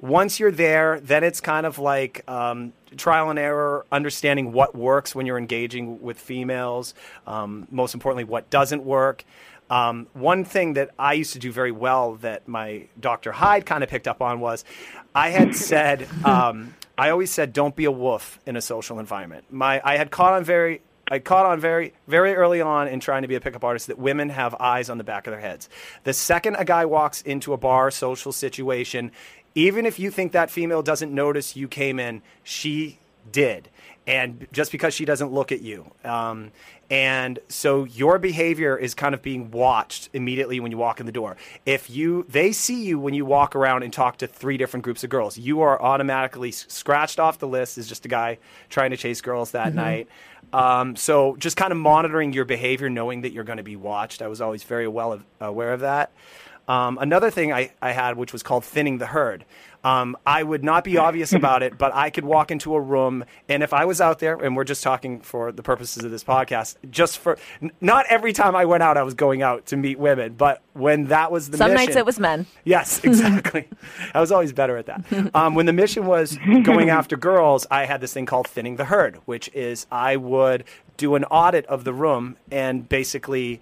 once 0.00 0.40
you're 0.40 0.50
there, 0.50 0.98
then 0.98 1.22
it's 1.22 1.40
kind 1.40 1.64
of 1.64 1.78
like 1.78 2.28
um, 2.28 2.72
trial 2.96 3.30
and 3.30 3.38
error, 3.38 3.86
understanding 3.92 4.50
what 4.50 4.74
works 4.74 5.14
when 5.14 5.26
you're 5.26 5.38
engaging 5.38 6.02
with 6.02 6.18
females. 6.18 6.92
Um, 7.24 7.68
most 7.70 7.94
importantly, 7.94 8.24
what 8.24 8.50
doesn't 8.50 8.82
work. 8.84 9.24
Um, 9.70 10.06
one 10.12 10.44
thing 10.44 10.74
that 10.74 10.90
I 10.98 11.14
used 11.14 11.32
to 11.32 11.38
do 11.38 11.50
very 11.50 11.72
well 11.72 12.16
that 12.16 12.46
my 12.46 12.88
Dr. 13.00 13.32
Hyde 13.32 13.64
kind 13.64 13.82
of 13.82 13.90
picked 13.90 14.06
up 14.06 14.20
on 14.20 14.40
was 14.40 14.64
I 15.14 15.30
had 15.30 15.56
said, 15.70 16.06
um, 16.24 16.74
I 16.98 17.10
always 17.10 17.30
said, 17.30 17.52
don't 17.52 17.74
be 17.74 17.86
a 17.86 17.90
wolf 17.90 18.38
in 18.46 18.56
a 18.56 18.60
social 18.60 18.98
environment. 18.98 19.44
My, 19.50 19.80
I 19.84 19.96
had 19.96 20.10
caught 20.10 20.34
on 20.34 20.44
very 20.44 20.82
I 21.12 21.18
caught 21.18 21.44
on 21.44 21.60
very, 21.60 21.92
very 22.06 22.34
early 22.34 22.62
on 22.62 22.88
in 22.88 22.98
trying 22.98 23.20
to 23.20 23.28
be 23.28 23.34
a 23.34 23.40
pickup 23.40 23.64
artist 23.64 23.88
that 23.88 23.98
women 23.98 24.30
have 24.30 24.54
eyes 24.54 24.88
on 24.88 24.96
the 24.96 25.04
back 25.04 25.26
of 25.26 25.32
their 25.32 25.40
heads. 25.40 25.68
The 26.04 26.14
second 26.14 26.56
a 26.56 26.64
guy 26.64 26.86
walks 26.86 27.20
into 27.20 27.52
a 27.52 27.58
bar 27.58 27.90
social 27.90 28.32
situation, 28.32 29.12
even 29.54 29.84
if 29.84 29.98
you 29.98 30.10
think 30.10 30.32
that 30.32 30.50
female 30.50 30.80
doesn't 30.80 31.12
notice 31.12 31.54
you 31.54 31.68
came 31.68 31.98
in, 31.98 32.22
she 32.44 32.98
did. 33.30 33.68
And 34.06 34.48
just 34.52 34.72
because 34.72 34.94
she 34.94 35.04
doesn't 35.04 35.32
look 35.32 35.52
at 35.52 35.60
you. 35.60 35.92
Um, 36.04 36.50
and 36.90 37.38
so 37.48 37.84
your 37.84 38.18
behavior 38.18 38.76
is 38.76 38.94
kind 38.94 39.14
of 39.14 39.22
being 39.22 39.50
watched 39.50 40.10
immediately 40.12 40.60
when 40.60 40.72
you 40.72 40.76
walk 40.76 41.00
in 41.00 41.06
the 41.06 41.12
door. 41.12 41.36
If 41.64 41.88
you, 41.88 42.26
they 42.28 42.52
see 42.52 42.84
you 42.84 42.98
when 42.98 43.14
you 43.14 43.24
walk 43.24 43.54
around 43.54 43.82
and 43.82 43.92
talk 43.92 44.18
to 44.18 44.26
three 44.26 44.56
different 44.56 44.84
groups 44.84 45.04
of 45.04 45.08
girls, 45.08 45.38
you 45.38 45.62
are 45.62 45.80
automatically 45.80 46.50
scratched 46.50 47.20
off 47.20 47.38
the 47.38 47.48
list 47.48 47.78
as 47.78 47.88
just 47.88 48.04
a 48.04 48.08
guy 48.08 48.38
trying 48.68 48.90
to 48.90 48.96
chase 48.96 49.20
girls 49.20 49.52
that 49.52 49.74
night. 49.74 50.08
Um, 50.52 50.96
so 50.96 51.36
just 51.36 51.56
kind 51.56 51.72
of 51.72 51.78
monitoring 51.78 52.32
your 52.32 52.44
behavior, 52.44 52.90
knowing 52.90 53.22
that 53.22 53.32
you're 53.32 53.44
going 53.44 53.56
to 53.56 53.62
be 53.62 53.76
watched. 53.76 54.20
I 54.20 54.26
was 54.26 54.40
always 54.40 54.64
very 54.64 54.88
well 54.88 55.22
aware 55.40 55.72
of 55.72 55.80
that. 55.80 56.12
Um, 56.68 56.98
another 57.00 57.30
thing 57.30 57.52
I, 57.52 57.72
I 57.80 57.92
had, 57.92 58.16
which 58.16 58.32
was 58.32 58.42
called 58.42 58.64
thinning 58.64 58.98
the 58.98 59.06
herd. 59.06 59.44
Um, 59.84 60.16
I 60.24 60.42
would 60.42 60.62
not 60.62 60.84
be 60.84 60.96
obvious 60.98 61.32
about 61.42 61.62
it, 61.62 61.76
but 61.78 61.94
I 61.94 62.10
could 62.10 62.24
walk 62.24 62.50
into 62.50 62.74
a 62.74 62.80
room, 62.80 63.24
and 63.48 63.62
if 63.62 63.72
I 63.72 63.84
was 63.84 64.00
out 64.00 64.18
there, 64.20 64.36
and 64.36 64.56
we're 64.56 64.64
just 64.64 64.82
talking 64.82 65.20
for 65.20 65.50
the 65.52 65.62
purposes 65.62 66.04
of 66.04 66.10
this 66.10 66.22
podcast, 66.24 66.76
just 66.90 67.18
for 67.18 67.38
n- 67.60 67.72
not 67.80 68.06
every 68.08 68.32
time 68.32 68.54
I 68.54 68.64
went 68.64 68.82
out, 68.82 68.96
I 68.96 69.02
was 69.02 69.14
going 69.14 69.42
out 69.42 69.66
to 69.66 69.76
meet 69.76 69.98
women, 69.98 70.34
but 70.34 70.62
when 70.72 71.06
that 71.06 71.32
was 71.32 71.50
the 71.50 71.56
Some 71.56 71.72
mission, 71.72 71.86
nights 71.86 71.96
it 71.96 72.06
was 72.06 72.20
men. 72.20 72.46
Yes, 72.64 73.00
exactly. 73.04 73.68
I 74.14 74.20
was 74.20 74.30
always 74.30 74.52
better 74.52 74.76
at 74.76 74.86
that. 74.86 75.34
Um, 75.34 75.54
when 75.54 75.66
the 75.66 75.72
mission 75.72 76.06
was 76.06 76.38
going 76.62 76.88
after 76.98 77.16
girls, 77.16 77.66
I 77.70 77.84
had 77.86 78.00
this 78.00 78.12
thing 78.12 78.26
called 78.26 78.46
thinning 78.46 78.76
the 78.76 78.84
herd, 78.84 79.16
which 79.24 79.50
is 79.52 79.86
I 79.90 80.16
would 80.16 80.64
do 80.96 81.14
an 81.14 81.24
audit 81.24 81.66
of 81.66 81.84
the 81.84 81.92
room 81.92 82.36
and 82.50 82.88
basically 82.88 83.60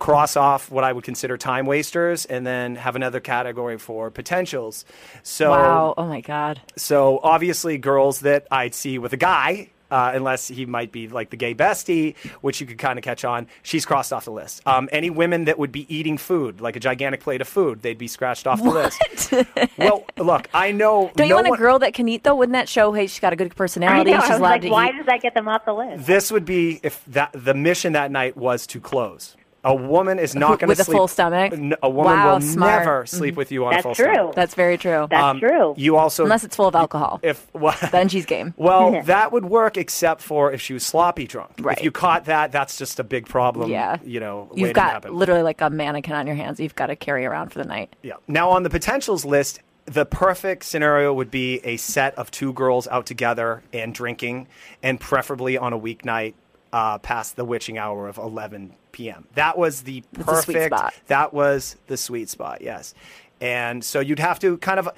cross 0.00 0.36
off 0.36 0.68
what 0.70 0.82
I 0.82 0.92
would 0.92 1.04
consider 1.04 1.36
time 1.36 1.66
wasters 1.66 2.24
and 2.24 2.44
then 2.44 2.74
have 2.74 2.96
another 2.96 3.20
category 3.20 3.78
for 3.78 4.10
potentials. 4.10 4.84
So 5.22 5.50
Wow. 5.50 5.94
Oh 5.96 6.06
my 6.06 6.20
God. 6.22 6.60
so 6.76 7.20
obviously, 7.22 7.78
girls 7.78 8.20
that 8.20 8.46
I'd 8.50 8.74
see 8.74 8.98
with 8.98 9.12
a 9.12 9.16
guy, 9.18 9.68
uh, 9.90 10.12
unless 10.14 10.46
he 10.48 10.64
might 10.66 10.92
be 10.92 11.08
like 11.08 11.30
the 11.30 11.36
gay 11.36 11.52
bestie, 11.54 12.16
which 12.42 12.60
you 12.60 12.66
could 12.66 12.78
kind 12.78 12.96
of 12.98 13.02
catch 13.04 13.24
on, 13.24 13.46
she's 13.62 13.84
crossed 13.84 14.12
off 14.12 14.24
the 14.24 14.30
list. 14.30 14.62
Um, 14.66 14.88
any 14.92 15.10
women 15.10 15.44
that 15.46 15.58
would 15.58 15.72
be 15.72 15.84
eating 15.94 16.16
food, 16.16 16.60
like 16.60 16.76
a 16.76 16.80
gigantic 16.80 17.20
plate 17.20 17.40
of 17.40 17.48
food, 17.48 17.82
they'd 17.82 17.98
be 17.98 18.06
scratched 18.08 18.46
off 18.46 18.62
the 18.62 18.70
list. 18.70 19.34
well, 19.78 20.04
look, 20.16 20.48
I 20.54 20.70
know. 20.72 21.10
Don't 21.16 21.26
you 21.26 21.34
no 21.34 21.42
want 21.42 21.54
a 21.54 21.58
girl 21.58 21.78
that 21.80 21.92
can 21.92 22.08
eat 22.08 22.22
though? 22.22 22.36
Wouldn't 22.36 22.54
that 22.54 22.68
show? 22.68 22.92
Hey, 22.92 23.06
she's 23.08 23.20
got 23.20 23.32
a 23.32 23.36
good 23.36 23.50
I 23.50 23.54
personality. 23.54 24.12
know. 24.12 24.18
I 24.18 24.20
She's 24.20 24.30
was 24.30 24.38
allowed 24.38 24.48
like, 24.50 24.62
to 24.62 24.68
why 24.70 24.88
eat. 24.90 24.96
does 24.96 25.06
that 25.06 25.20
get 25.22 25.34
them 25.34 25.48
off 25.48 25.64
the 25.64 25.74
list? 25.74 26.06
This 26.06 26.30
would 26.30 26.44
be 26.44 26.78
if 26.84 27.04
that 27.08 27.30
the 27.34 27.52
mission 27.54 27.92
that 27.94 28.10
night 28.12 28.36
was 28.36 28.66
to 28.68 28.80
close. 28.80 29.36
A 29.62 29.74
woman 29.74 30.18
is 30.18 30.34
not 30.34 30.58
going 30.58 30.70
to 30.70 30.76
sleep 30.76 30.78
With 30.78 30.88
a 30.88 30.90
full 30.98 31.08
stomach? 31.08 31.52
N- 31.52 31.74
A 31.82 31.90
woman 31.90 32.12
Wow, 32.14 32.32
will 32.34 32.40
smart. 32.40 32.80
never 32.80 33.06
sleep 33.06 33.36
with 33.36 33.52
you 33.52 33.66
on 33.66 33.72
That's 33.72 33.80
a 33.80 33.82
full 33.82 33.94
true. 33.94 34.04
stomach. 34.06 34.34
That's 34.34 34.34
true. 34.34 34.40
That's 34.42 34.54
very 34.54 34.78
true. 34.78 35.06
That's 35.10 35.22
Um, 35.22 35.38
true. 35.40 35.74
You 35.76 35.96
also 35.96 36.22
Unless 36.24 36.44
it's 36.44 36.56
full 36.56 36.66
of 36.66 36.74
alcohol, 36.74 37.20
if 37.22 37.46
well, 37.54 37.76
then 37.92 38.08
she's 38.08 38.24
game. 38.24 38.54
Well, 38.56 39.02
that 39.02 39.32
would 39.32 39.44
work 39.44 39.76
except 39.76 40.22
for 40.22 40.50
if 40.50 40.62
she 40.62 40.72
was 40.72 40.84
sloppy 40.86 41.26
drunk. 41.26 41.50
Right. 41.60 41.76
If 41.76 41.84
you 41.84 41.90
caught 41.90 42.24
that, 42.24 42.52
that's 42.52 42.78
just 42.78 42.98
a 42.98 43.04
big 43.04 43.26
problem. 43.26 43.70
Yeah. 43.70 43.98
You 44.02 44.20
know, 44.20 44.50
You've 44.54 44.72
got 44.72 44.92
happen. 44.92 45.14
literally 45.14 45.42
like 45.42 45.60
a 45.60 45.68
mannequin 45.68 46.14
on 46.14 46.26
your 46.26 46.36
hands. 46.36 46.58
You've 46.58 46.74
got 46.74 46.86
to 46.86 46.96
carry 46.96 47.26
around 47.26 47.50
for 47.50 47.58
the 47.58 47.66
night. 47.68 47.94
Yeah. 48.02 48.14
Now 48.28 48.50
on 48.50 48.62
the 48.62 48.70
potentials 48.70 49.24
list, 49.26 49.60
the 49.86 50.06
perfect 50.06 50.64
scenario 50.64 51.12
would 51.12 51.30
be 51.30 51.58
a 51.64 51.76
set 51.76 52.14
of 52.14 52.30
two 52.30 52.52
girls 52.52 52.86
out 52.88 53.06
together 53.06 53.62
and 53.72 53.92
drinking, 53.92 54.46
and 54.82 55.00
preferably 55.00 55.58
on 55.58 55.72
a 55.72 55.78
weeknight 55.78 56.34
uh, 56.72 56.98
past 56.98 57.36
the 57.36 57.44
witching 57.44 57.78
hour 57.78 58.08
of 58.08 58.18
11 58.18 58.72
p.m. 58.92 59.26
That 59.34 59.58
was 59.58 59.82
the 59.82 60.02
perfect. 60.12 60.74
spot. 60.74 60.94
That 61.06 61.32
was 61.32 61.76
the 61.86 61.96
sweet 61.96 62.28
spot. 62.28 62.62
Yes. 62.62 62.94
And 63.40 63.82
so 63.84 64.00
you'd 64.00 64.18
have 64.18 64.38
to 64.40 64.58
kind 64.58 64.78
of, 64.78 64.88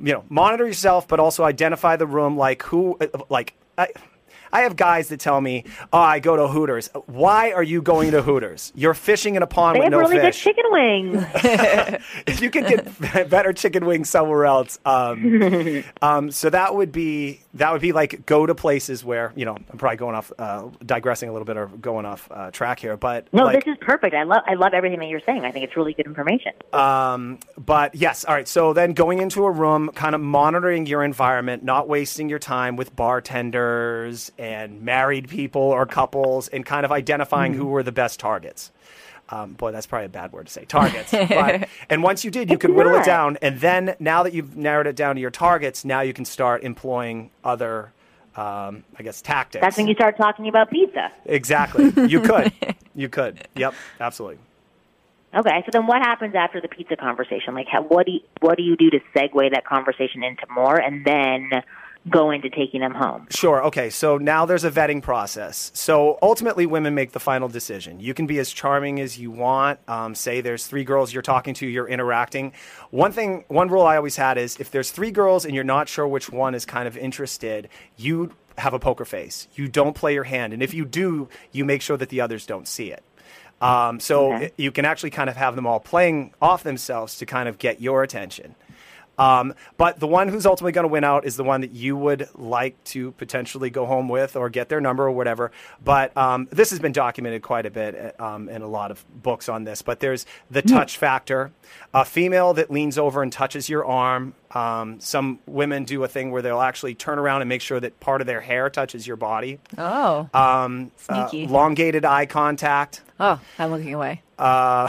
you 0.00 0.12
know, 0.12 0.24
monitor 0.28 0.66
yourself, 0.66 1.08
but 1.08 1.20
also 1.20 1.44
identify 1.44 1.96
the 1.96 2.06
room. 2.06 2.36
Like 2.36 2.62
who, 2.62 2.96
uh, 3.00 3.06
like. 3.28 3.54
I, 3.76 3.88
I 4.52 4.62
have 4.62 4.76
guys 4.76 5.08
that 5.08 5.20
tell 5.20 5.40
me, 5.40 5.64
"Oh, 5.92 5.98
I 5.98 6.18
go 6.18 6.36
to 6.36 6.48
Hooters." 6.48 6.90
Why 7.06 7.52
are 7.52 7.62
you 7.62 7.82
going 7.82 8.10
to 8.12 8.22
Hooters? 8.22 8.72
You're 8.74 8.94
fishing 8.94 9.36
in 9.36 9.42
a 9.42 9.46
pond 9.46 9.76
they 9.76 9.80
with 9.80 9.84
have 9.84 9.92
no 9.92 9.98
really 10.00 10.18
good 10.18 10.32
chicken 10.32 10.64
wings. 10.70 11.24
if 12.26 12.40
you 12.40 12.50
could 12.50 12.66
get 12.66 13.30
better 13.30 13.52
chicken 13.52 13.86
wings 13.86 14.10
somewhere 14.10 14.46
else, 14.46 14.78
um, 14.84 15.84
um, 16.02 16.30
so 16.30 16.50
that 16.50 16.74
would 16.74 16.92
be 16.92 17.40
that 17.54 17.72
would 17.72 17.80
be 17.80 17.92
like 17.92 18.26
go 18.26 18.46
to 18.46 18.54
places 18.54 19.04
where 19.04 19.32
you 19.34 19.44
know 19.44 19.54
I'm 19.54 19.78
probably 19.78 19.96
going 19.96 20.14
off 20.14 20.32
uh, 20.38 20.68
digressing 20.84 21.28
a 21.28 21.32
little 21.32 21.46
bit 21.46 21.56
or 21.56 21.66
going 21.66 22.06
off 22.06 22.28
uh, 22.30 22.50
track 22.50 22.78
here, 22.78 22.96
but 22.96 23.26
no, 23.32 23.44
like, 23.44 23.64
this 23.64 23.72
is 23.72 23.78
perfect. 23.80 24.14
I 24.14 24.22
love 24.22 24.42
I 24.46 24.54
love 24.54 24.72
everything 24.72 25.00
that 25.00 25.08
you're 25.08 25.22
saying. 25.26 25.44
I 25.44 25.50
think 25.50 25.64
it's 25.64 25.76
really 25.76 25.94
good 25.94 26.06
information. 26.06 26.52
um, 26.72 27.38
but 27.58 27.94
yes, 27.94 28.24
all 28.24 28.34
right. 28.34 28.46
So 28.46 28.72
then 28.72 28.92
going 28.92 29.20
into 29.20 29.44
a 29.44 29.50
room, 29.50 29.90
kind 29.94 30.14
of 30.14 30.20
monitoring 30.20 30.86
your 30.86 31.02
environment, 31.02 31.64
not 31.64 31.88
wasting 31.88 32.28
your 32.28 32.38
time 32.38 32.76
with 32.76 32.94
bartenders 32.94 34.30
and 34.38 34.82
married 34.82 35.28
people 35.28 35.62
or 35.62 35.86
couples, 35.86 36.48
and 36.48 36.64
kind 36.64 36.84
of 36.84 36.92
identifying 36.92 37.54
who 37.54 37.66
were 37.66 37.82
the 37.82 37.92
best 37.92 38.20
targets. 38.20 38.70
Um, 39.30 39.52
boy, 39.52 39.70
that's 39.70 39.86
probably 39.86 40.06
a 40.06 40.10
bad 40.10 40.32
word 40.32 40.46
to 40.46 40.52
say. 40.52 40.64
Targets. 40.64 41.12
but, 41.12 41.68
and 41.90 42.02
once 42.02 42.24
you 42.24 42.30
did, 42.30 42.50
you 42.50 42.58
could 42.58 42.70
whittle 42.70 42.94
it 42.96 43.04
down. 43.04 43.38
And 43.40 43.60
then 43.60 43.94
now 44.00 44.22
that 44.24 44.32
you've 44.32 44.56
narrowed 44.56 44.86
it 44.86 44.96
down 44.96 45.14
to 45.14 45.20
your 45.20 45.30
targets, 45.30 45.84
now 45.84 46.00
you 46.00 46.12
can 46.12 46.24
start 46.24 46.64
employing 46.64 47.30
other, 47.44 47.92
um, 48.36 48.84
I 48.98 49.02
guess, 49.02 49.22
tactics. 49.22 49.62
That's 49.62 49.76
when 49.76 49.86
you 49.86 49.94
start 49.94 50.16
talking 50.16 50.48
about 50.48 50.70
pizza. 50.70 51.12
exactly. 51.24 51.92
You 52.08 52.20
could. 52.22 52.52
You 52.94 53.08
could. 53.08 53.46
Yep. 53.54 53.74
Absolutely. 54.00 54.38
Okay, 55.32 55.62
so 55.64 55.70
then 55.72 55.86
what 55.86 56.02
happens 56.02 56.34
after 56.34 56.60
the 56.60 56.66
pizza 56.66 56.96
conversation? 56.96 57.54
Like, 57.54 57.68
how, 57.68 57.82
what 57.82 58.06
do 58.06 58.12
you, 58.12 58.20
what 58.40 58.56
do 58.56 58.64
you 58.64 58.76
do 58.76 58.90
to 58.90 58.98
segue 59.14 59.52
that 59.52 59.64
conversation 59.64 60.24
into 60.24 60.44
more, 60.52 60.76
and 60.76 61.04
then 61.04 61.62
go 62.08 62.30
into 62.30 62.48
taking 62.48 62.80
them 62.80 62.94
home? 62.94 63.26
Sure. 63.30 63.62
Okay. 63.66 63.90
So 63.90 64.16
now 64.16 64.46
there's 64.46 64.64
a 64.64 64.70
vetting 64.70 65.02
process. 65.02 65.70
So 65.74 66.18
ultimately, 66.22 66.64
women 66.66 66.94
make 66.94 67.12
the 67.12 67.20
final 67.20 67.48
decision. 67.48 68.00
You 68.00 68.14
can 68.14 68.26
be 68.26 68.38
as 68.38 68.50
charming 68.50 69.00
as 69.00 69.18
you 69.18 69.30
want. 69.30 69.80
Um, 69.88 70.14
say 70.14 70.40
there's 70.40 70.66
three 70.66 70.84
girls 70.84 71.12
you're 71.12 71.22
talking 71.22 71.52
to, 71.54 71.66
you're 71.66 71.88
interacting. 71.88 72.52
One 72.90 73.12
thing, 73.12 73.44
one 73.48 73.68
rule 73.68 73.82
I 73.82 73.96
always 73.96 74.16
had 74.16 74.38
is 74.38 74.56
if 74.58 74.70
there's 74.70 74.90
three 74.90 75.10
girls 75.10 75.44
and 75.44 75.54
you're 75.54 75.64
not 75.64 75.88
sure 75.88 76.08
which 76.08 76.30
one 76.30 76.54
is 76.54 76.64
kind 76.64 76.88
of 76.88 76.96
interested, 76.96 77.68
you 77.96 78.32
have 78.58 78.72
a 78.74 78.78
poker 78.78 79.04
face. 79.04 79.48
You 79.54 79.68
don't 79.68 79.94
play 79.94 80.14
your 80.14 80.24
hand, 80.24 80.52
and 80.52 80.62
if 80.62 80.72
you 80.74 80.84
do, 80.84 81.28
you 81.52 81.64
make 81.64 81.82
sure 81.82 81.96
that 81.96 82.08
the 82.08 82.20
others 82.20 82.46
don't 82.46 82.66
see 82.68 82.90
it. 82.90 83.02
Um, 83.62 84.00
so 84.00 84.32
Okay. 84.34 84.44
it- 84.46 84.54
you 84.56 84.72
can 84.72 84.84
actually 84.86 85.10
kind 85.10 85.28
of 85.28 85.36
have 85.36 85.54
them 85.54 85.66
all 85.66 85.80
playing 85.80 86.32
off 86.40 86.62
themselves 86.62 87.18
to 87.18 87.26
kind 87.26 87.46
of 87.48 87.58
get 87.58 87.80
your 87.80 88.02
attention. 88.02 88.54
Um, 89.20 89.54
but 89.76 90.00
the 90.00 90.06
one 90.06 90.28
who's 90.28 90.46
ultimately 90.46 90.72
going 90.72 90.84
to 90.84 90.88
win 90.88 91.04
out 91.04 91.26
is 91.26 91.36
the 91.36 91.44
one 91.44 91.60
that 91.60 91.72
you 91.72 91.94
would 91.96 92.28
like 92.34 92.82
to 92.84 93.12
potentially 93.12 93.68
go 93.68 93.84
home 93.84 94.08
with 94.08 94.34
or 94.34 94.48
get 94.48 94.70
their 94.70 94.80
number 94.80 95.04
or 95.04 95.10
whatever. 95.10 95.52
But 95.84 96.16
um, 96.16 96.48
this 96.50 96.70
has 96.70 96.78
been 96.78 96.92
documented 96.92 97.42
quite 97.42 97.66
a 97.66 97.70
bit 97.70 98.18
um, 98.18 98.48
in 98.48 98.62
a 98.62 98.66
lot 98.66 98.90
of 98.90 99.04
books 99.22 99.48
on 99.48 99.64
this. 99.64 99.82
But 99.82 100.00
there's 100.00 100.24
the 100.50 100.62
touch 100.62 100.96
factor. 100.96 101.52
A 101.92 102.04
female 102.04 102.54
that 102.54 102.70
leans 102.70 102.96
over 102.96 103.22
and 103.22 103.30
touches 103.30 103.68
your 103.68 103.84
arm. 103.84 104.34
Um, 104.52 104.98
some 105.00 105.38
women 105.46 105.84
do 105.84 106.02
a 106.02 106.08
thing 106.08 106.30
where 106.30 106.40
they'll 106.42 106.60
actually 106.62 106.94
turn 106.94 107.18
around 107.18 107.42
and 107.42 107.48
make 107.48 107.60
sure 107.60 107.78
that 107.78 108.00
part 108.00 108.20
of 108.20 108.26
their 108.26 108.40
hair 108.40 108.70
touches 108.70 109.06
your 109.06 109.16
body. 109.16 109.58
Oh, 109.78 110.28
Um, 110.32 110.90
uh, 111.08 111.28
elongated 111.32 112.04
eye 112.04 112.26
contact. 112.26 113.02
Oh, 113.20 113.40
I'm 113.58 113.70
looking 113.70 113.94
away. 113.94 114.22
Uh, 114.38 114.88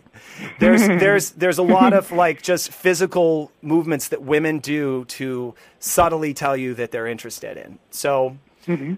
there's 0.60 0.86
there's 0.86 1.30
there's 1.32 1.58
a 1.58 1.62
lot 1.62 1.92
of 1.94 2.12
like 2.12 2.42
just 2.42 2.70
physical 2.70 3.50
movements 3.62 4.08
that 4.08 4.22
women 4.22 4.58
do 4.58 5.04
to 5.06 5.54
subtly 5.80 6.34
tell 6.34 6.56
you 6.56 6.74
that 6.74 6.90
they're 6.92 7.06
interested 7.08 7.56
in. 7.56 7.78
So 7.90 8.36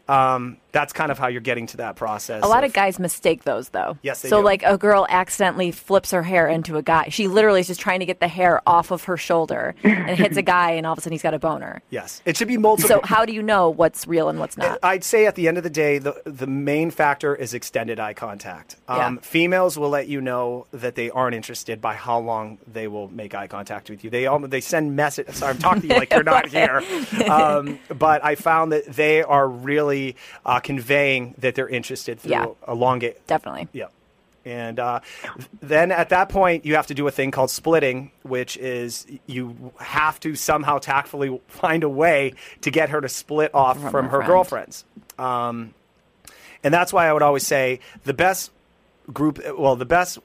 um, 0.08 0.58
that's 0.74 0.92
kind 0.92 1.10
of 1.10 1.18
how 1.18 1.28
you're 1.28 1.40
getting 1.40 1.66
to 1.68 1.78
that 1.78 1.96
process. 1.96 2.42
A 2.44 2.48
lot 2.48 2.64
of 2.64 2.72
guys 2.74 2.98
mistake 2.98 3.44
those 3.44 3.70
though. 3.70 3.96
Yes, 4.02 4.20
they 4.20 4.28
so 4.28 4.40
do. 4.40 4.44
like 4.44 4.62
a 4.64 4.76
girl 4.76 5.06
accidentally 5.08 5.70
flips 5.70 6.10
her 6.10 6.22
hair 6.22 6.46
into 6.48 6.76
a 6.76 6.82
guy. 6.82 7.08
She 7.08 7.28
literally 7.28 7.60
is 7.60 7.68
just 7.68 7.80
trying 7.80 8.00
to 8.00 8.06
get 8.06 8.20
the 8.20 8.28
hair 8.28 8.60
off 8.66 8.90
of 8.90 9.04
her 9.04 9.16
shoulder 9.16 9.74
and 9.82 10.18
hits 10.18 10.36
a 10.36 10.42
guy, 10.56 10.72
and 10.72 10.86
all 10.86 10.92
of 10.92 10.98
a 10.98 11.00
sudden 11.00 11.12
he's 11.12 11.22
got 11.22 11.32
a 11.32 11.38
boner. 11.38 11.80
Yes, 11.88 12.20
it 12.26 12.36
should 12.36 12.48
be 12.48 12.58
multiple. 12.58 12.88
So 12.88 13.00
how 13.04 13.24
do 13.24 13.32
you 13.32 13.42
know 13.42 13.70
what's 13.70 14.06
real 14.06 14.28
and 14.28 14.38
what's 14.38 14.58
not? 14.58 14.78
I'd 14.82 15.04
say 15.04 15.24
at 15.26 15.36
the 15.36 15.48
end 15.48 15.56
of 15.56 15.62
the 15.62 15.70
day, 15.70 15.98
the 15.98 16.20
the 16.26 16.46
main 16.46 16.90
factor 16.90 17.34
is 17.34 17.54
extended 17.54 17.98
eye 17.98 18.12
contact. 18.14 18.76
Um, 18.88 18.98
Yeah. 18.98 19.20
Females 19.22 19.78
will 19.78 19.90
let 19.90 20.08
you 20.08 20.20
know 20.20 20.66
that 20.72 20.96
they 20.96 21.08
aren't 21.10 21.34
interested 21.36 21.80
by 21.80 21.94
how 21.94 22.18
long 22.18 22.58
they 22.66 22.88
will 22.88 23.08
make 23.08 23.34
eye 23.34 23.46
contact 23.46 23.88
with 23.88 24.02
you. 24.04 24.10
They 24.10 24.26
all 24.26 24.40
they 24.40 24.60
send 24.60 24.96
message. 24.96 25.30
Sorry, 25.30 25.52
I'm 25.52 25.58
talking 25.58 25.82
to 25.82 25.88
you 25.88 25.94
like 25.94 26.12
you're 26.12 26.22
not 26.24 26.48
here. 26.58 26.82
Um, 27.28 27.78
but 27.88 28.24
I 28.24 28.34
found 28.34 28.72
that 28.72 28.86
they 28.86 29.22
are 29.22 29.48
really 29.48 30.16
uh, 30.44 30.60
conveying 30.64 31.34
that 31.38 31.54
they're 31.54 31.68
interested 31.68 32.18
through 32.18 32.32
Yeah. 32.32 32.46
elongate. 32.66 33.24
Definitely. 33.28 33.68
Yeah. 33.72 33.86
And 34.46 34.78
uh, 34.78 35.00
then 35.62 35.90
at 35.90 36.10
that 36.10 36.28
point, 36.28 36.66
you 36.66 36.74
have 36.74 36.88
to 36.88 36.94
do 36.94 37.06
a 37.06 37.10
thing 37.10 37.30
called 37.30 37.50
splitting, 37.50 38.10
which 38.24 38.56
is 38.58 39.06
you 39.26 39.72
have 39.78 40.20
to 40.20 40.34
somehow 40.34 40.78
tactfully 40.78 41.40
find 41.48 41.82
a 41.82 41.88
way 41.88 42.34
to 42.60 42.70
get 42.70 42.90
her 42.90 43.00
to 43.00 43.08
split 43.08 43.54
off 43.54 43.80
from, 43.80 43.90
From 43.90 44.08
her 44.10 44.20
her 44.20 44.26
girlfriends. 44.26 44.84
Um, 45.18 45.72
and 46.62 46.74
that's 46.74 46.92
why 46.92 47.08
I 47.08 47.12
would 47.14 47.22
always 47.22 47.46
say 47.46 47.80
the 48.04 48.12
best 48.12 48.50
group, 49.12 49.38
well, 49.58 49.76
the 49.76 49.86
best, 49.86 50.18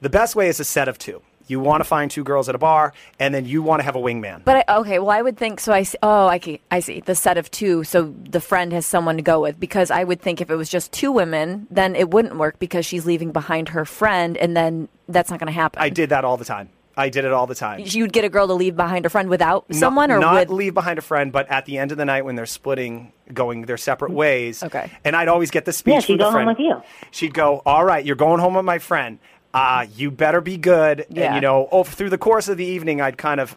the 0.00 0.10
best 0.10 0.36
way 0.36 0.48
is 0.48 0.60
a 0.60 0.64
set 0.64 0.86
of 0.88 0.96
two. 0.98 1.22
You 1.46 1.60
want 1.60 1.80
to 1.80 1.84
find 1.84 2.10
two 2.10 2.24
girls 2.24 2.48
at 2.48 2.54
a 2.54 2.58
bar, 2.58 2.92
and 3.18 3.34
then 3.34 3.44
you 3.46 3.62
want 3.62 3.80
to 3.80 3.84
have 3.84 3.96
a 3.96 4.00
wingman. 4.00 4.44
But 4.44 4.64
I, 4.68 4.76
okay, 4.78 4.98
well, 4.98 5.10
I 5.10 5.22
would 5.22 5.36
think 5.36 5.60
so. 5.60 5.72
I 5.72 5.84
see, 5.84 5.98
oh, 6.02 6.26
I 6.26 6.38
see, 6.38 6.60
I 6.70 6.80
see 6.80 7.00
the 7.00 7.14
set 7.14 7.38
of 7.38 7.50
two, 7.50 7.84
so 7.84 8.14
the 8.28 8.40
friend 8.40 8.72
has 8.72 8.86
someone 8.86 9.16
to 9.16 9.22
go 9.22 9.40
with. 9.40 9.60
Because 9.60 9.90
I 9.90 10.04
would 10.04 10.20
think 10.20 10.40
if 10.40 10.50
it 10.50 10.56
was 10.56 10.68
just 10.68 10.92
two 10.92 11.12
women, 11.12 11.66
then 11.70 11.94
it 11.94 12.10
wouldn't 12.10 12.36
work 12.36 12.58
because 12.58 12.84
she's 12.84 13.06
leaving 13.06 13.32
behind 13.32 13.70
her 13.70 13.84
friend, 13.84 14.36
and 14.36 14.56
then 14.56 14.88
that's 15.08 15.30
not 15.30 15.38
going 15.38 15.46
to 15.46 15.52
happen. 15.52 15.80
I 15.80 15.88
did 15.88 16.10
that 16.10 16.24
all 16.24 16.36
the 16.36 16.44
time. 16.44 16.70
I 16.98 17.10
did 17.10 17.26
it 17.26 17.32
all 17.32 17.46
the 17.46 17.54
time. 17.54 17.80
You'd 17.84 18.12
get 18.12 18.24
a 18.24 18.30
girl 18.30 18.46
to 18.46 18.54
leave 18.54 18.74
behind 18.74 19.04
her 19.04 19.10
friend 19.10 19.28
without 19.28 19.66
someone, 19.74 20.10
or 20.10 20.18
not 20.18 20.34
with 20.34 20.48
leave 20.50 20.72
behind 20.72 20.98
a 20.98 21.02
friend, 21.02 21.30
but 21.30 21.46
at 21.50 21.66
the 21.66 21.76
end 21.76 21.92
of 21.92 21.98
the 21.98 22.06
night 22.06 22.24
when 22.24 22.36
they're 22.36 22.46
splitting, 22.46 23.12
going 23.34 23.62
their 23.62 23.76
separate 23.76 24.12
ways. 24.12 24.62
Okay. 24.62 24.90
And 25.04 25.14
I'd 25.14 25.28
always 25.28 25.50
get 25.50 25.66
the 25.66 25.74
speech 25.74 25.92
Yeah, 25.92 26.00
she'd 26.00 26.14
the 26.14 26.24
go 26.24 26.30
home 26.30 26.46
with 26.46 26.58
you. 26.58 26.80
She'd 27.10 27.34
go, 27.34 27.60
"All 27.66 27.84
right, 27.84 28.02
you're 28.02 28.16
going 28.16 28.40
home 28.40 28.54
with 28.54 28.64
my 28.64 28.78
friend. 28.78 29.18
Uh, 29.56 29.86
you 29.96 30.10
better 30.10 30.40
be 30.40 30.56
good." 30.56 31.06
Yeah. 31.08 31.26
And 31.26 31.34
you 31.36 31.40
know, 31.40 31.68
oh, 31.72 31.82
through 31.84 32.10
the 32.10 32.18
course 32.18 32.48
of 32.48 32.56
the 32.56 32.64
evening, 32.64 33.00
I'd 33.00 33.16
kind 33.18 33.40
of 33.40 33.56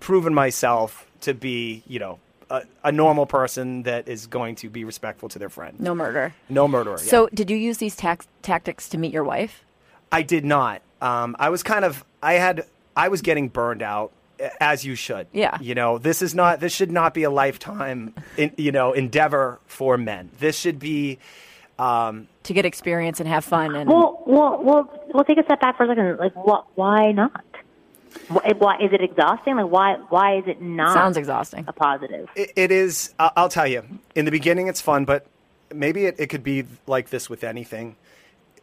proven 0.00 0.34
myself 0.34 1.06
to 1.20 1.34
be, 1.34 1.82
you 1.86 1.98
know, 1.98 2.18
a, 2.48 2.62
a 2.84 2.90
normal 2.90 3.26
person 3.26 3.82
that 3.84 4.08
is 4.08 4.26
going 4.26 4.54
to 4.56 4.68
be 4.70 4.84
respectful 4.84 5.28
to 5.28 5.38
their 5.38 5.50
friend. 5.50 5.78
no 5.78 5.94
murder. 5.94 6.34
No 6.48 6.66
murderer. 6.66 6.98
yeah. 6.98 7.10
So, 7.10 7.28
did 7.34 7.50
you 7.50 7.56
use 7.56 7.78
these 7.78 7.94
tac- 7.94 8.24
tactics 8.42 8.88
to 8.88 8.98
meet 8.98 9.12
your 9.12 9.24
wife? 9.24 9.62
I 10.10 10.22
did 10.22 10.44
not. 10.44 10.82
Um, 11.00 11.36
I 11.38 11.50
was 11.50 11.62
kind 11.62 11.84
of, 11.84 12.04
I 12.22 12.34
had, 12.34 12.64
I 12.96 13.08
was 13.08 13.20
getting 13.22 13.48
burned 13.48 13.82
out, 13.82 14.10
as 14.60 14.84
you 14.84 14.94
should. 14.94 15.26
Yeah. 15.32 15.58
You 15.60 15.74
know, 15.74 15.98
this 15.98 16.22
is 16.22 16.34
not, 16.34 16.58
this 16.60 16.72
should 16.72 16.90
not 16.90 17.12
be 17.14 17.22
a 17.22 17.30
lifetime, 17.30 18.14
in, 18.36 18.52
you 18.56 18.72
know, 18.72 18.92
endeavor 18.94 19.60
for 19.66 19.96
men. 19.98 20.30
This 20.40 20.58
should 20.58 20.78
be, 20.78 21.18
um, 21.78 22.26
To 22.44 22.54
get 22.54 22.64
experience 22.64 23.20
and 23.20 23.28
have 23.28 23.44
fun, 23.44 23.74
and 23.76 23.88
Well, 23.88 24.22
well, 24.26 24.62
well, 24.62 25.04
we'll 25.12 25.24
take 25.24 25.38
a 25.38 25.44
step 25.44 25.60
back 25.60 25.76
for 25.76 25.84
a 25.84 25.88
second. 25.88 26.16
Like, 26.18 26.34
what? 26.34 26.64
Why 26.74 27.12
not? 27.12 27.44
Why, 28.28 28.52
why 28.56 28.76
is 28.80 28.92
it 28.92 29.02
exhausting? 29.02 29.56
Like, 29.56 29.70
why? 29.70 29.94
Why 30.08 30.38
is 30.38 30.44
it 30.46 30.60
not? 30.62 30.94
sounds 30.94 31.16
exhausting. 31.16 31.64
a 31.68 31.72
positive. 31.72 32.28
it, 32.34 32.52
it 32.56 32.72
is, 32.72 33.14
I- 33.18 33.30
I'll 33.36 33.50
tell 33.50 33.66
you, 33.66 33.84
in 34.14 34.24
the 34.24 34.30
beginning 34.30 34.68
it's 34.68 34.80
fun, 34.80 35.04
but 35.04 35.26
maybe 35.72 36.06
it, 36.06 36.16
it 36.18 36.26
could 36.28 36.42
be 36.42 36.64
like 36.86 37.10
this 37.10 37.28
with 37.28 37.44
anything. 37.44 37.94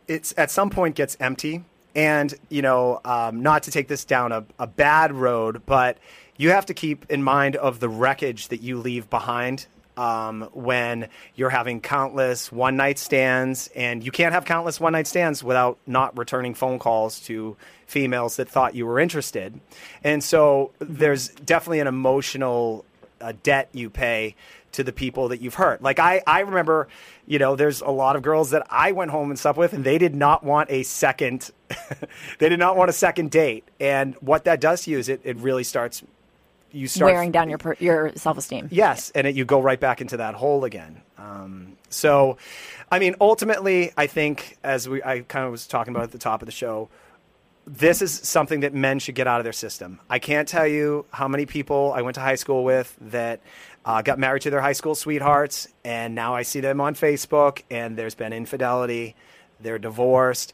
It's 0.08 0.34
at 0.38 0.50
some 0.52 0.70
point 0.70 0.96
gets 0.96 1.16
empty. 1.20 1.64
And, 1.96 2.34
you 2.50 2.62
know, 2.62 3.02
um, 3.06 3.42
not 3.42 3.64
to 3.64 3.72
take 3.72 3.88
this 3.88 4.06
down 4.06 4.32
a, 4.32 4.46
a 4.60 4.68
bad 4.68 5.12
road, 5.14 5.64
but 5.66 5.98
you 6.38 6.52
have 6.52 6.66
to 6.68 6.74
keep 6.76 7.10
in 7.10 7.24
mind 7.24 7.56
of 7.56 7.80
the 7.80 7.90
wreckage 7.90 8.50
that 8.50 8.62
you 8.62 8.78
leave 8.78 9.10
behind 9.10 9.66
um, 9.98 10.50
when 10.54 11.10
you're 11.36 11.50
having 11.50 11.82
countless 11.82 12.52
one 12.52 12.78
night 12.78 13.00
stands. 13.00 13.70
And 13.76 14.04
you 14.04 14.12
can't 14.12 14.34
have 14.34 14.46
countless 14.46 14.80
one 14.80 14.94
night 14.94 15.08
stands 15.08 15.44
without 15.44 15.78
not 15.86 16.18
returning 16.18 16.54
phone 16.54 16.80
calls 16.80 17.20
to 17.22 17.58
females 17.88 18.38
that 18.38 18.48
thought 18.48 18.76
you 18.76 18.86
were 18.86 19.00
interested. 19.00 19.60
And 20.04 20.24
so 20.24 20.72
there's 20.80 21.30
definitely 21.30 21.80
an 21.80 21.88
emotional 21.88 22.86
uh, 23.20 23.34
debt 23.44 23.70
you 23.74 23.90
pay 23.90 24.36
to 24.74 24.84
the 24.84 24.92
people 24.92 25.30
that 25.30 25.42
you've 25.42 25.56
hurt. 25.56 25.82
Like 25.82 25.98
I, 25.98 26.22
I 26.28 26.42
remember, 26.42 26.88
you 27.26 27.40
know, 27.40 27.56
there's 27.56 27.82
a 27.82 27.90
lot 27.90 28.16
of 28.16 28.22
girls 28.22 28.52
that 28.52 28.68
I 28.70 28.92
went 28.92 29.12
home 29.12 29.32
and 29.32 29.40
slept 29.40 29.58
with, 29.58 29.74
and 29.74 29.84
they 29.84 29.98
did 29.98 30.14
not 30.14 30.44
want 30.44 30.70
a 30.70 30.84
second. 30.84 31.50
they 32.40 32.50
did 32.50 32.60
not 32.60 32.78
want 32.78 32.90
a 32.90 32.94
second 32.94 33.32
date, 33.32 33.64
and 33.80 34.16
what 34.16 34.44
that 34.44 34.62
does 34.62 34.84
to 34.84 34.92
you 34.92 35.00
is 35.00 35.10
it, 35.10 35.22
it 35.24 35.38
really 35.38 35.64
starts. 35.64 36.04
You 36.72 36.88
start 36.88 37.12
wearing 37.12 37.32
down 37.32 37.50
your 37.50 37.60
your 37.80 38.12
self 38.16 38.38
esteem. 38.38 38.68
Yes, 38.72 39.12
and 39.16 39.28
it, 39.28 39.36
you 39.36 39.46
go 39.46 39.62
right 39.62 39.80
back 39.80 40.02
into 40.02 40.18
that 40.18 40.36
hole 40.36 40.64
again. 40.64 41.02
Um, 41.18 41.78
so, 41.90 42.38
I 42.92 43.00
mean, 43.00 43.16
ultimately, 43.22 43.92
I 43.98 44.08
think 44.08 44.58
as 44.64 44.88
we 44.88 45.02
I 45.04 45.22
kind 45.22 45.46
of 45.46 45.52
was 45.52 45.68
talking 45.68 45.94
about 45.94 46.04
at 46.04 46.12
the 46.12 46.18
top 46.18 46.42
of 46.42 46.46
the 46.46 46.52
show, 46.52 46.90
this 47.66 48.02
is 48.02 48.14
something 48.14 48.62
that 48.62 48.74
men 48.74 49.00
should 49.00 49.16
get 49.16 49.28
out 49.28 49.40
of 49.40 49.44
their 49.44 49.54
system. 49.54 50.00
I 50.10 50.20
can't 50.20 50.48
tell 50.48 50.68
you 50.68 51.06
how 51.12 51.28
many 51.28 51.46
people 51.46 51.94
I 51.96 52.02
went 52.02 52.16
to 52.16 52.22
high 52.22 52.36
school 52.36 52.64
with 52.64 52.96
that 53.02 53.42
uh, 53.86 54.02
got 54.02 54.20
married 54.20 54.42
to 54.44 54.50
their 54.50 54.62
high 54.62 54.74
school 54.74 54.96
sweethearts, 54.96 55.68
and 55.84 56.16
now 56.16 56.36
I 56.36 56.44
see 56.44 56.60
them 56.60 56.82
on 56.82 56.96
Facebook, 56.96 57.64
and 57.70 57.98
there's 57.98 58.16
been 58.16 58.34
infidelity. 58.34 59.16
They're 59.60 59.80
divorced. 59.80 60.54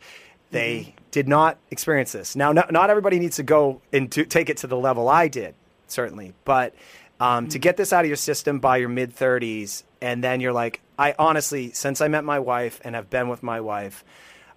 They 0.51 0.93
did 1.09 1.27
not 1.27 1.57
experience 1.71 2.11
this. 2.11 2.35
Now, 2.35 2.51
not, 2.51 2.71
not 2.71 2.91
everybody 2.91 3.17
needs 3.17 3.37
to 3.37 3.43
go 3.43 3.81
and 3.91 4.11
to 4.11 4.23
take 4.23 4.51
it 4.51 4.57
to 4.57 4.67
the 4.67 4.77
level 4.77 5.09
I 5.09 5.27
did, 5.27 5.55
certainly, 5.93 6.33
but 6.43 6.73
um, 7.19 7.47
to 7.49 7.59
get 7.59 7.77
this 7.77 7.93
out 7.93 8.03
of 8.03 8.07
your 8.07 8.17
system 8.17 8.59
by 8.59 8.77
your 8.77 8.89
mid 8.89 9.15
30s, 9.15 9.83
and 10.01 10.23
then 10.23 10.41
you're 10.41 10.53
like, 10.53 10.81
I 10.99 11.15
honestly, 11.17 11.71
since 11.71 12.01
I 12.01 12.07
met 12.07 12.23
my 12.23 12.39
wife 12.39 12.81
and 12.83 12.95
have 12.95 13.09
been 13.09 13.29
with 13.29 13.41
my 13.43 13.61
wife, 13.61 14.03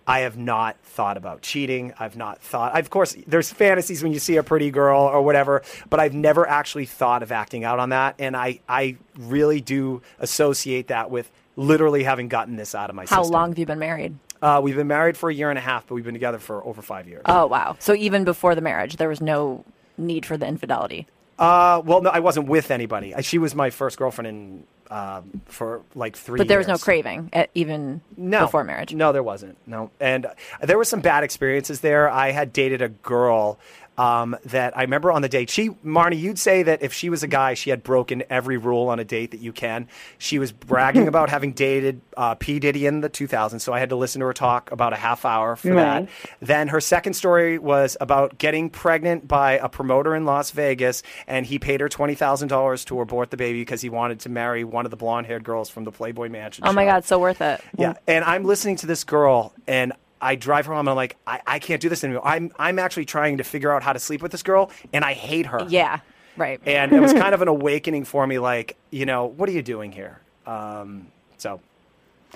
I 0.07 0.20
have 0.20 0.37
not 0.37 0.77
thought 0.83 1.16
about 1.16 1.42
cheating. 1.42 1.92
I've 1.99 2.16
not 2.16 2.40
thought. 2.40 2.79
Of 2.79 2.90
course, 2.90 3.16
there's 3.27 3.53
fantasies 3.53 4.03
when 4.03 4.12
you 4.12 4.18
see 4.18 4.37
a 4.37 4.42
pretty 4.42 4.70
girl 4.70 5.01
or 5.01 5.22
whatever, 5.22 5.62
but 5.90 5.99
I've 5.99 6.14
never 6.14 6.49
actually 6.49 6.87
thought 6.87 7.22
of 7.22 7.33
acting 7.33 7.64
out 7.64 7.79
on 7.81 7.90
that. 7.90 8.14
And 8.18 8.37
I, 8.37 8.61
I 8.68 8.96
really 9.18 9.61
do 9.61 10.03
associate 10.20 10.88
that 10.88 11.11
with 11.11 11.31
literally 11.57 12.05
having 12.05 12.29
gotten 12.29 12.57
this 12.57 12.75
out 12.75 12.88
of 12.88 12.96
my 12.96 13.05
system. 13.05 13.16
How 13.16 13.22
system. 13.22 13.33
long 13.33 13.49
have 13.51 13.59
you 13.59 13.66
been 13.66 13.79
married? 13.79 14.16
Uh, 14.40 14.61
we've 14.62 14.77
been 14.77 14.87
married 14.87 15.16
for 15.16 15.31
a 15.31 15.35
year 15.35 15.51
and 15.51 15.59
a 15.59 15.62
half, 15.62 15.87
but 15.87 15.94
we've 15.94 16.05
been 16.05 16.14
together 16.14 16.38
for 16.38 16.64
over 16.64 16.83
five 16.83 17.09
years. 17.09 17.22
Oh 17.25 17.46
wow! 17.46 17.77
So 17.79 17.94
even 17.94 18.25
before 18.25 18.55
the 18.55 18.61
marriage, 18.61 18.96
there 18.96 19.09
was 19.09 19.20
no 19.20 19.64
need 19.96 20.27
for 20.27 20.37
the 20.37 20.46
infidelity. 20.46 21.07
Uh, 21.38 21.83
well, 21.85 22.03
no, 22.03 22.11
I 22.11 22.20
wasn't 22.20 22.49
with 22.49 22.70
anybody. 22.70 23.14
I, 23.14 23.20
she 23.20 23.38
was 23.38 23.55
my 23.55 23.70
first 23.70 23.99
girlfriend 23.99 24.27
in 24.29 24.64
um, 24.90 25.40
for 25.46 25.83
like 25.94 26.16
three. 26.16 26.38
But 26.38 26.49
there 26.49 26.59
was 26.59 26.66
no 26.66 26.75
years. 26.75 26.85
craving 26.85 27.31
at, 27.33 27.51
even 27.55 28.01
no. 28.16 28.46
before 28.46 28.64
marriage. 28.64 28.94
No, 28.94 29.12
there 29.12 29.22
wasn't. 29.22 29.59
No, 29.66 29.90
and 30.01 30.27
uh, 30.27 30.35
there 30.62 30.79
were 30.79 30.85
some 30.85 31.01
bad 31.01 31.25
experiences 31.25 31.81
there. 31.81 32.09
I 32.09 32.31
had 32.31 32.53
dated 32.53 32.83
a 32.83 32.88
girl 32.88 33.59
um, 33.98 34.37
that 34.46 34.76
I 34.76 34.82
remember 34.82 35.12
on 35.12 35.22
the 35.22 35.28
date. 35.28 35.50
She, 35.50 35.70
Marni, 35.85 36.18
you'd 36.18 36.38
say 36.38 36.62
that 36.62 36.82
if 36.82 36.92
she 36.92 37.11
was 37.11 37.22
a 37.22 37.26
guy, 37.26 37.54
she 37.54 37.70
had 37.70 37.82
broken 37.82 38.22
every 38.30 38.56
rule 38.56 38.88
on 38.88 38.98
a 38.98 39.04
date 39.04 39.30
that 39.32 39.40
you 39.40 39.52
can. 39.52 39.88
She 40.18 40.38
was 40.38 40.52
bragging 40.52 41.09
about 41.09 41.28
having 41.28 41.52
dated 41.52 42.00
uh, 42.16 42.35
P 42.35 42.59
Diddy 42.59 42.87
in 42.87 43.00
the 43.00 43.11
2000s, 43.11 43.61
so 43.61 43.72
I 43.72 43.78
had 43.78 43.90
to 43.90 43.96
listen 43.96 44.20
to 44.20 44.26
her 44.26 44.32
talk 44.32 44.72
about 44.72 44.92
a 44.92 44.96
half 44.96 45.24
hour 45.24 45.56
for 45.56 45.74
that. 45.74 46.09
Then 46.40 46.68
her 46.68 46.80
second 46.80 47.14
story 47.14 47.59
was 47.59 47.96
about 48.00 48.38
getting 48.38 48.70
pregnant 48.70 49.28
by 49.28 49.52
a 49.52 49.68
promoter 49.68 50.14
in 50.14 50.24
Las 50.24 50.50
Vegas, 50.50 51.02
and 51.26 51.44
he 51.44 51.59
paid 51.59 51.80
her 51.80 51.88
twenty 51.88 52.14
thousand 52.14 52.48
dollars 52.48 52.85
to 52.87 53.00
abort 53.00 53.30
the 53.30 53.37
baby 53.37 53.61
because 53.61 53.80
he 53.80 53.88
wanted 53.88 54.20
to 54.20 54.28
marry 54.28 54.64
one 54.64 54.85
of 54.85 54.90
the 54.90 54.96
blonde-haired 54.96 55.44
girls 55.44 55.68
from 55.68 55.85
the 55.85 55.92
Playboy 55.92 56.28
Mansion. 56.28 56.64
Oh 56.66 56.72
my. 56.72 56.87
God, 56.87 57.04
so 57.04 57.18
worth 57.18 57.40
it. 57.42 57.61
Yeah, 57.76 57.94
and 58.06 58.24
I'm 58.24 58.44
listening 58.44 58.76
to 58.76 58.87
this 58.87 59.04
girl, 59.04 59.52
and 59.66 59.92
I 60.20 60.35
drive 60.37 60.66
her 60.66 60.72
home 60.72 60.81
and 60.81 60.90
I'm 60.90 60.96
like, 60.96 61.16
I, 61.26 61.40
I 61.46 61.59
can't 61.59 61.81
do 61.81 61.88
this 61.88 62.02
anymore. 62.05 62.26
I'm 62.26 62.52
I'm 62.59 62.79
actually 62.79 63.05
trying 63.05 63.38
to 63.38 63.44
figure 63.44 63.72
out 63.72 63.83
how 63.83 63.92
to 63.92 63.98
sleep 63.98 64.22
with 64.22 64.33
this 64.33 64.42
girl, 64.42 64.70
and 64.92 65.05
I 65.05 65.12
hate 65.12 65.46
her. 65.46 65.66
Yeah. 65.68 66.00
Right. 66.37 66.61
And 66.66 66.92
it 66.92 67.00
was 67.00 67.12
kind 67.14 67.35
of 67.35 67.42
an 67.42 67.48
awakening 67.48 68.05
for 68.05 68.26
me. 68.26 68.38
Like, 68.38 68.76
you 68.90 69.07
know, 69.07 69.26
what 69.26 69.48
are 69.48 69.52
you 69.52 69.62
doing 69.62 69.92
here? 69.92 70.20
Um, 70.46 71.09
so 71.38 71.61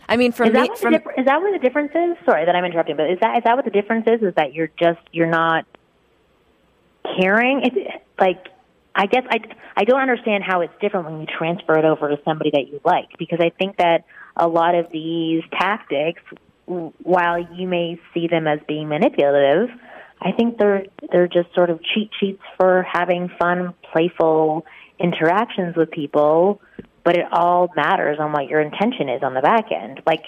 I 0.08 0.16
mean, 0.16 0.32
for 0.32 0.44
Is 0.44 0.52
me, 0.52 0.60
that, 0.60 0.68
what 0.70 0.78
from 0.78 0.92
the 0.92 0.98
is 1.18 1.26
that 1.26 1.40
what 1.40 1.52
the 1.52 1.58
difference 1.58 1.92
is? 1.94 2.16
Sorry 2.24 2.44
that 2.44 2.54
I'm 2.54 2.64
interrupting, 2.64 2.96
but 2.96 3.10
is 3.10 3.18
that 3.20 3.38
is 3.38 3.44
that 3.44 3.56
what 3.56 3.64
the 3.64 3.70
difference 3.70 4.06
is? 4.08 4.22
Is 4.22 4.34
that 4.34 4.54
you're 4.54 4.70
just 4.78 5.00
you're 5.12 5.26
not 5.26 5.64
caring? 7.18 7.62
It's 7.62 8.04
like 8.18 8.48
I 8.94 9.06
guess 9.06 9.24
I 9.30 9.40
I 9.76 9.84
don't 9.84 10.00
understand 10.00 10.44
how 10.44 10.60
it's 10.62 10.72
different 10.80 11.06
when 11.06 11.20
you 11.20 11.26
transfer 11.26 11.78
it 11.78 11.84
over 11.84 12.08
to 12.08 12.18
somebody 12.24 12.50
that 12.50 12.68
you 12.68 12.80
like 12.84 13.16
because 13.18 13.40
I 13.40 13.50
think 13.50 13.76
that 13.76 14.04
a 14.36 14.48
lot 14.48 14.74
of 14.74 14.90
these 14.90 15.42
tactics, 15.52 16.22
w- 16.30 16.49
while 16.70 17.38
you 17.38 17.66
may 17.66 18.00
see 18.14 18.28
them 18.28 18.46
as 18.46 18.60
being 18.68 18.88
manipulative, 18.88 19.70
I 20.20 20.32
think 20.32 20.58
they're 20.58 20.84
they're 21.10 21.28
just 21.28 21.52
sort 21.54 21.70
of 21.70 21.80
cheat 21.82 22.10
sheets 22.18 22.42
for 22.56 22.82
having 22.90 23.30
fun, 23.38 23.74
playful 23.92 24.66
interactions 24.98 25.76
with 25.76 25.90
people. 25.90 26.60
But 27.02 27.16
it 27.16 27.26
all 27.32 27.70
matters 27.74 28.18
on 28.20 28.32
what 28.32 28.46
your 28.46 28.60
intention 28.60 29.08
is 29.08 29.22
on 29.22 29.32
the 29.32 29.40
back 29.40 29.72
end. 29.72 30.02
Like, 30.06 30.24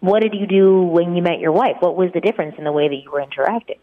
what 0.00 0.20
did 0.20 0.34
you 0.34 0.46
do 0.46 0.82
when 0.82 1.14
you 1.14 1.22
met 1.22 1.38
your 1.38 1.52
wife? 1.52 1.76
What 1.80 1.96
was 1.96 2.10
the 2.14 2.20
difference 2.20 2.54
in 2.56 2.64
the 2.64 2.72
way 2.72 2.88
that 2.88 2.94
you 2.96 3.10
were 3.10 3.20
interacting? 3.20 3.76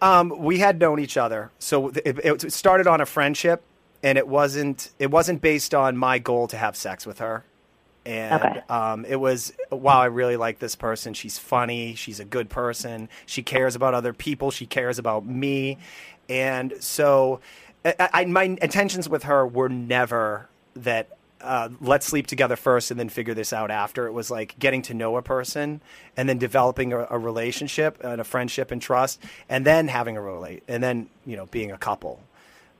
Um, 0.00 0.32
we 0.38 0.58
had 0.58 0.80
known 0.80 1.00
each 1.00 1.16
other, 1.16 1.50
so 1.58 1.88
it, 1.88 2.18
it 2.24 2.52
started 2.52 2.86
on 2.86 3.00
a 3.00 3.06
friendship, 3.06 3.62
and 4.02 4.16
it 4.16 4.26
wasn't 4.26 4.90
it 4.98 5.10
wasn't 5.10 5.42
based 5.42 5.74
on 5.74 5.96
my 5.96 6.18
goal 6.18 6.48
to 6.48 6.56
have 6.56 6.76
sex 6.76 7.06
with 7.06 7.18
her. 7.18 7.44
And 8.08 8.32
Okay. 8.32 8.62
um, 8.70 9.04
it 9.04 9.16
was 9.16 9.52
wow, 9.70 10.00
I 10.00 10.06
really 10.06 10.36
like 10.36 10.60
this 10.60 10.76
person. 10.76 11.14
She's 11.14 11.38
funny. 11.38 11.94
She's 11.94 12.20
a 12.20 12.24
good 12.26 12.50
person. 12.50 13.10
She 13.26 13.42
cares 13.42 13.76
about 13.76 13.94
other 13.94 14.14
people. 14.14 14.50
She 14.50 14.66
cares 14.66 14.98
about 14.98 15.26
me, 15.26 15.78
and 16.28 16.74
so 16.80 17.40
I, 17.84 18.10
I, 18.14 18.24
my 18.26 18.44
intentions 18.44 19.08
with 19.10 19.24
her 19.24 19.46
were 19.46 19.68
never 19.70 20.48
that. 20.76 21.10
Uh, 21.40 21.68
let's 21.80 22.04
sleep 22.06 22.26
together 22.26 22.56
first 22.56 22.90
and 22.90 22.98
then 22.98 23.08
figure 23.08 23.34
this 23.34 23.52
out 23.52 23.70
after. 23.70 24.08
It 24.08 24.12
was 24.12 24.30
like 24.30 24.58
getting 24.58 24.82
to 24.82 24.94
know 24.94 25.16
a 25.16 25.22
person 25.22 25.80
and 26.16 26.28
then 26.28 26.38
developing 26.38 26.92
a, 26.92 27.06
a 27.10 27.18
relationship 27.18 28.02
and 28.02 28.20
a 28.20 28.24
friendship 28.24 28.72
and 28.72 28.82
trust, 28.82 29.22
and 29.48 29.64
then 29.66 29.88
having 29.88 30.16
a 30.16 30.22
relate, 30.22 30.64
and 30.68 30.82
then 30.82 31.08
you 31.26 31.36
know 31.36 31.46
being 31.46 31.70
a 31.72 31.78
couple. 31.78 32.20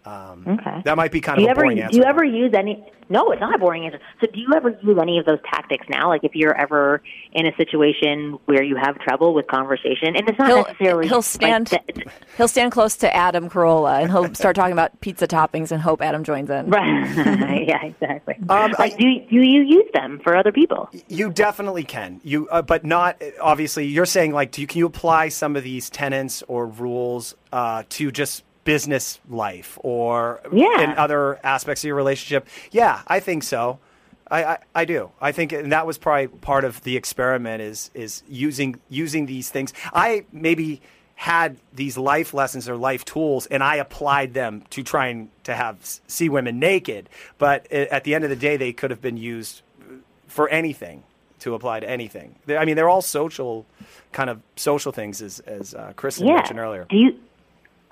Um, 0.08 0.44
Okay. 0.46 0.82
That 0.84 0.96
might 0.96 1.12
be 1.12 1.20
kind 1.20 1.38
do 1.38 1.44
of 1.44 1.48
a 1.48 1.50
ever 1.50 1.62
boring 1.62 1.86
do 1.90 1.96
you 1.98 2.04
ever 2.04 2.24
use 2.24 2.54
any? 2.54 2.84
No, 3.10 3.30
it's 3.30 3.40
not 3.40 3.54
a 3.54 3.58
boring 3.58 3.86
answer. 3.86 4.00
So, 4.20 4.26
do 4.26 4.38
you 4.38 4.48
ever 4.54 4.70
use 4.82 4.98
any 5.00 5.18
of 5.18 5.24
those 5.24 5.38
tactics 5.50 5.86
now? 5.88 6.08
Like, 6.08 6.24
if 6.24 6.34
you're 6.34 6.54
ever 6.54 7.02
in 7.32 7.46
a 7.46 7.56
situation 7.56 8.38
where 8.44 8.62
you 8.62 8.76
have 8.76 8.98
trouble 8.98 9.32
with 9.32 9.46
conversation, 9.46 10.14
and 10.14 10.28
it's 10.28 10.38
not 10.38 10.48
he'll 10.48 10.62
necessarily 10.64 11.08
he'll 11.08 11.18
like, 11.18 11.24
stand 11.24 11.66
the- 11.68 12.10
he'll 12.36 12.48
stand 12.48 12.70
close 12.72 12.96
to 12.96 13.14
Adam 13.14 13.48
Carolla 13.48 14.02
and 14.02 14.10
he'll 14.10 14.34
start 14.34 14.56
talking 14.56 14.72
about 14.72 15.00
pizza 15.00 15.26
toppings 15.26 15.72
and 15.72 15.80
hope 15.80 16.02
Adam 16.02 16.22
joins 16.22 16.50
in. 16.50 16.68
Right. 16.68 17.64
yeah, 17.68 17.84
exactly. 17.84 18.36
Um, 18.50 18.72
like, 18.78 18.94
I- 18.94 18.96
do 18.96 19.20
do 19.30 19.36
you 19.36 19.62
use 19.62 19.90
them 19.94 20.20
for 20.22 20.34
other 20.36 20.52
people? 20.52 20.88
You 21.08 21.30
definitely 21.30 21.84
can. 21.84 22.20
You, 22.24 22.48
uh, 22.48 22.62
but 22.62 22.84
not 22.84 23.22
obviously. 23.40 23.86
You're 23.86 24.06
saying 24.06 24.32
like, 24.32 24.52
do 24.52 24.60
you, 24.60 24.66
can 24.66 24.78
you 24.78 24.86
apply 24.86 25.28
some 25.30 25.56
of 25.56 25.64
these 25.64 25.90
tenets 25.90 26.42
or 26.48 26.66
rules 26.66 27.34
uh, 27.52 27.84
to 27.90 28.10
just 28.10 28.44
business 28.72 29.18
life 29.30 29.78
or 29.82 30.40
Yeah. 30.52 30.82
in 30.82 30.90
other 30.98 31.38
aspects 31.42 31.82
of 31.82 31.86
your 31.88 31.96
relationship? 31.96 32.46
Yeah, 32.70 33.00
I 33.06 33.18
think 33.20 33.42
so. 33.42 33.78
I, 34.30 34.44
I, 34.44 34.58
I 34.74 34.84
do. 34.84 35.10
I 35.22 35.32
think, 35.32 35.52
and 35.52 35.72
that 35.72 35.86
was 35.86 35.96
probably 35.96 36.28
part 36.28 36.64
of 36.64 36.82
the 36.82 36.94
experiment 36.96 37.62
is 37.62 37.90
is 37.94 38.22
using 38.28 38.78
using 38.90 39.24
these 39.26 39.48
things. 39.50 39.72
I 39.94 40.26
maybe 40.32 40.82
had 41.14 41.56
these 41.72 41.96
life 41.96 42.34
lessons 42.34 42.68
or 42.68 42.76
life 42.76 43.04
tools, 43.06 43.46
and 43.46 43.62
I 43.62 43.76
applied 43.76 44.34
them 44.34 44.62
to 44.74 44.82
trying 44.82 45.30
to 45.44 45.54
have 45.54 45.76
see 46.06 46.28
women 46.28 46.58
naked. 46.58 47.08
But 47.38 47.72
at 47.72 48.04
the 48.04 48.14
end 48.14 48.24
of 48.24 48.30
the 48.30 48.36
day, 48.48 48.58
they 48.58 48.72
could 48.74 48.90
have 48.90 49.00
been 49.00 49.16
used 49.16 49.62
for 50.26 50.46
anything 50.50 51.02
to 51.40 51.54
apply 51.54 51.80
to 51.80 51.88
anything. 51.88 52.34
I 52.48 52.64
mean, 52.66 52.76
they're 52.76 52.88
all 52.90 53.00
social, 53.02 53.64
kind 54.12 54.28
of 54.28 54.36
social 54.56 54.92
things, 54.92 55.22
as 55.22 55.40
as 55.58 55.74
uh, 55.74 55.92
Kristen 55.96 56.26
Yeah. 56.26 56.34
mentioned 56.34 56.58
earlier. 56.60 56.84
Do 56.90 56.96
you 56.96 57.10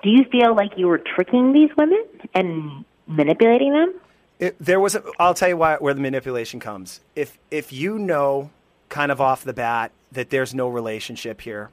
do 0.03 0.09
you 0.09 0.25
feel 0.31 0.55
like 0.55 0.71
you 0.77 0.87
were 0.87 0.99
tricking 0.99 1.53
these 1.53 1.69
women 1.77 2.03
and 2.33 2.85
manipulating 3.07 3.73
them? 3.73 3.93
It, 4.39 4.55
there 4.59 4.79
was. 4.79 4.95
A, 4.95 5.03
I'll 5.19 5.33
tell 5.33 5.49
you 5.49 5.57
why, 5.57 5.77
where 5.77 5.93
the 5.93 6.01
manipulation 6.01 6.59
comes. 6.59 7.01
If 7.15 7.37
if 7.49 7.73
you 7.73 7.97
know, 7.97 8.51
kind 8.89 9.11
of 9.11 9.19
off 9.19 9.43
the 9.43 9.53
bat, 9.53 9.91
that 10.11 10.29
there's 10.29 10.53
no 10.53 10.67
relationship 10.67 11.41
here, 11.41 11.71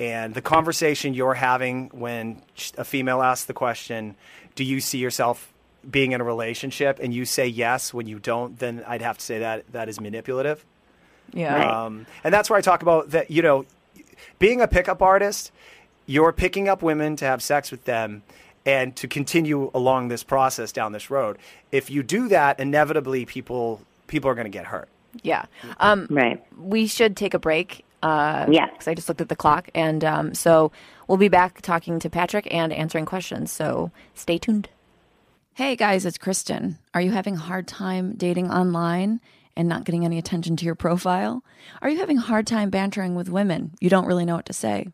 and 0.00 0.34
the 0.34 0.42
conversation 0.42 1.14
you're 1.14 1.34
having 1.34 1.90
when 1.92 2.42
a 2.76 2.84
female 2.84 3.22
asks 3.22 3.46
the 3.46 3.54
question, 3.54 4.16
"Do 4.56 4.64
you 4.64 4.80
see 4.80 4.98
yourself 4.98 5.52
being 5.88 6.12
in 6.12 6.20
a 6.20 6.24
relationship?" 6.24 6.98
and 7.00 7.14
you 7.14 7.24
say 7.24 7.46
yes 7.46 7.94
when 7.94 8.08
you 8.08 8.18
don't, 8.18 8.58
then 8.58 8.82
I'd 8.88 9.02
have 9.02 9.18
to 9.18 9.24
say 9.24 9.38
that 9.38 9.70
that 9.70 9.88
is 9.88 10.00
manipulative. 10.00 10.64
Yeah. 11.32 11.84
Um, 11.84 12.06
and 12.22 12.34
that's 12.34 12.50
where 12.50 12.58
I 12.58 12.62
talk 12.62 12.82
about 12.82 13.10
that, 13.10 13.30
you 13.30 13.42
know, 13.42 13.66
being 14.38 14.60
a 14.60 14.68
pickup 14.68 15.02
artist, 15.02 15.52
you're 16.06 16.32
picking 16.32 16.68
up 16.68 16.82
women 16.82 17.16
to 17.16 17.24
have 17.24 17.42
sex 17.42 17.70
with 17.70 17.84
them 17.84 18.22
and 18.66 18.94
to 18.96 19.08
continue 19.08 19.70
along 19.74 20.08
this 20.08 20.22
process 20.22 20.72
down 20.72 20.92
this 20.92 21.10
road. 21.10 21.38
If 21.70 21.90
you 21.90 22.02
do 22.02 22.28
that, 22.28 22.58
inevitably 22.60 23.24
people 23.26 23.80
people 24.06 24.30
are 24.30 24.34
going 24.34 24.46
to 24.46 24.50
get 24.50 24.66
hurt. 24.66 24.88
Yeah. 25.22 25.44
Um, 25.78 26.06
Right. 26.10 26.44
we 26.58 26.86
should 26.86 27.16
take 27.16 27.34
a 27.34 27.38
break. 27.38 27.84
Uh, 28.02 28.46
Yeah. 28.50 28.66
Because 28.66 28.88
I 28.88 28.94
just 28.94 29.08
looked 29.08 29.20
at 29.20 29.28
the 29.28 29.36
clock. 29.36 29.70
And 29.74 30.04
um, 30.04 30.34
so 30.34 30.72
we'll 31.08 31.18
be 31.18 31.28
back 31.28 31.62
talking 31.62 31.98
to 32.00 32.10
Patrick 32.10 32.46
and 32.52 32.72
answering 32.72 33.06
questions. 33.06 33.50
So 33.50 33.90
stay 34.14 34.38
tuned. 34.38 34.68
Hey 35.54 35.76
guys, 35.76 36.04
it's 36.04 36.18
Kristen. 36.18 36.78
Are 36.94 37.00
you 37.00 37.12
having 37.12 37.36
a 37.36 37.38
hard 37.38 37.66
time 37.68 38.14
dating 38.16 38.50
online 38.50 39.20
and 39.56 39.68
not 39.68 39.84
getting 39.84 40.04
any 40.04 40.18
attention 40.18 40.56
to 40.56 40.64
your 40.64 40.74
profile? 40.74 41.44
Are 41.80 41.88
you 41.88 41.98
having 41.98 42.18
a 42.18 42.22
hard 42.22 42.46
time 42.46 42.70
bantering 42.70 43.14
with 43.14 43.28
women? 43.28 43.70
You 43.80 43.88
don't 43.88 44.06
really 44.06 44.24
know 44.24 44.34
what 44.34 44.46
to 44.46 44.52
say? 44.52 44.88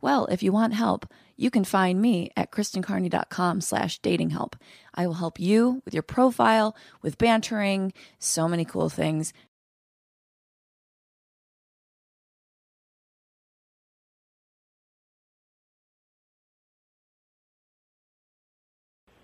Well, 0.00 0.26
if 0.26 0.42
you 0.42 0.52
want 0.52 0.74
help, 0.74 1.06
you 1.36 1.50
can 1.50 1.64
find 1.64 2.00
me 2.00 2.30
at 2.36 2.50
kristencarney.com 2.50 3.60
slash 3.60 3.98
dating 3.98 4.30
help. 4.30 4.56
I 4.94 5.06
will 5.06 5.14
help 5.14 5.40
you 5.40 5.82
with 5.84 5.94
your 5.94 6.02
profile, 6.02 6.76
with 7.02 7.18
bantering, 7.18 7.92
so 8.18 8.48
many 8.48 8.64
cool 8.64 8.88
things. 8.88 9.32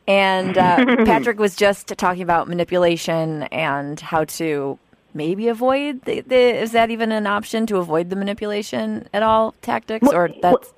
And 0.09 0.59
uh, 0.59 0.77
Patrick 1.05 1.39
was 1.39 1.55
just 1.55 1.87
talking 1.97 2.23
about 2.23 2.49
manipulation 2.49 3.45
and 3.45 4.01
how 4.01 4.25
to 4.25 4.79
maybe 5.15 5.49
avoid 5.49 6.03
the, 6.05 6.21
the. 6.21 6.37
Is 6.37 6.73
that 6.73 6.91
even 6.91 7.13
an 7.13 7.27
option 7.27 7.67
to 7.67 7.77
avoid 7.79 8.11
the 8.11 8.17
manipulation 8.17 9.09
at 9.13 9.23
all? 9.23 9.55
Tactics 9.63 10.07
Well- 10.07 10.17
or 10.17 10.29
well- 10.43 10.53
that's 10.59 10.75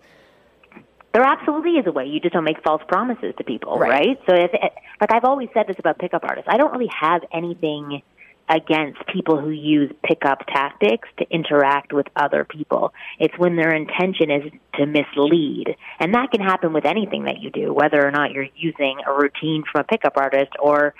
There 1.12 1.22
absolutely 1.24 1.72
is 1.72 1.86
a 1.86 1.92
way. 1.92 2.06
You 2.06 2.20
just 2.20 2.32
don't 2.32 2.44
make 2.44 2.62
false 2.62 2.80
promises 2.88 3.34
to 3.36 3.44
people, 3.44 3.76
Right. 3.78 3.90
right? 3.90 4.20
So, 4.26 4.34
if, 4.34 4.50
eh, 4.54 4.68
like 4.98 5.12
I've 5.12 5.24
always 5.24 5.50
said 5.52 5.66
this 5.66 5.78
about 5.78 5.98
pickup 5.98 6.24
artists, 6.24 6.48
I 6.50 6.56
don't 6.56 6.72
really 6.72 6.90
have 7.00 7.22
anything 7.32 8.00
against 8.48 8.98
people 9.06 9.38
who 9.38 9.50
use 9.50 9.90
pickup 10.02 10.44
tactics 10.46 11.08
to 11.18 11.26
interact 11.30 11.92
with 11.92 12.06
other 12.16 12.44
people. 12.44 12.92
It's 13.18 13.36
when 13.38 13.56
their 13.56 13.72
intention 13.74 14.30
is 14.30 14.52
to 14.74 14.86
mislead, 14.86 15.76
and 16.00 16.14
that 16.14 16.30
can 16.30 16.40
happen 16.40 16.72
with 16.72 16.84
anything 16.84 17.24
that 17.24 17.40
you 17.40 17.50
do, 17.50 17.72
whether 17.72 18.04
or 18.06 18.10
not 18.10 18.32
you're 18.32 18.48
using 18.56 18.98
a 19.06 19.12
routine 19.12 19.64
from 19.70 19.82
a 19.82 19.84
pickup 19.84 20.16
artist 20.16 20.52
or 20.58 20.94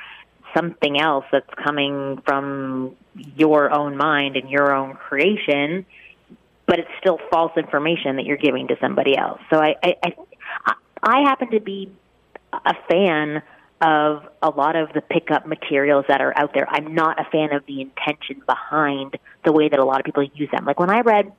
something 0.54 1.00
else 1.00 1.24
that's 1.32 1.52
coming 1.64 2.20
from 2.24 2.96
your 3.36 3.72
own 3.72 3.96
mind 3.96 4.36
and 4.36 4.48
your 4.50 4.74
own 4.74 4.94
creation 4.94 5.84
but 6.66 6.78
it's 6.78 6.90
still 7.00 7.18
false 7.30 7.52
information 7.56 8.16
that 8.16 8.24
you're 8.24 8.36
giving 8.36 8.68
to 8.68 8.76
somebody 8.80 9.16
else. 9.16 9.40
So 9.50 9.58
I, 9.58 9.74
I, 9.82 9.94
I, 10.64 10.74
I 11.02 11.20
happen 11.20 11.50
to 11.50 11.60
be 11.60 11.92
a 12.52 12.74
fan 12.88 13.42
of 13.80 14.28
a 14.40 14.50
lot 14.50 14.76
of 14.76 14.92
the 14.92 15.00
pickup 15.00 15.46
materials 15.46 16.04
that 16.08 16.20
are 16.20 16.32
out 16.34 16.54
there. 16.54 16.68
I'm 16.68 16.94
not 16.94 17.20
a 17.20 17.28
fan 17.30 17.52
of 17.52 17.66
the 17.66 17.80
intention 17.80 18.42
behind 18.46 19.18
the 19.44 19.52
way 19.52 19.68
that 19.68 19.78
a 19.78 19.84
lot 19.84 19.98
of 19.98 20.06
people 20.06 20.22
use 20.22 20.50
them. 20.52 20.64
Like 20.64 20.78
when 20.78 20.90
I 20.90 21.00
read 21.00 21.32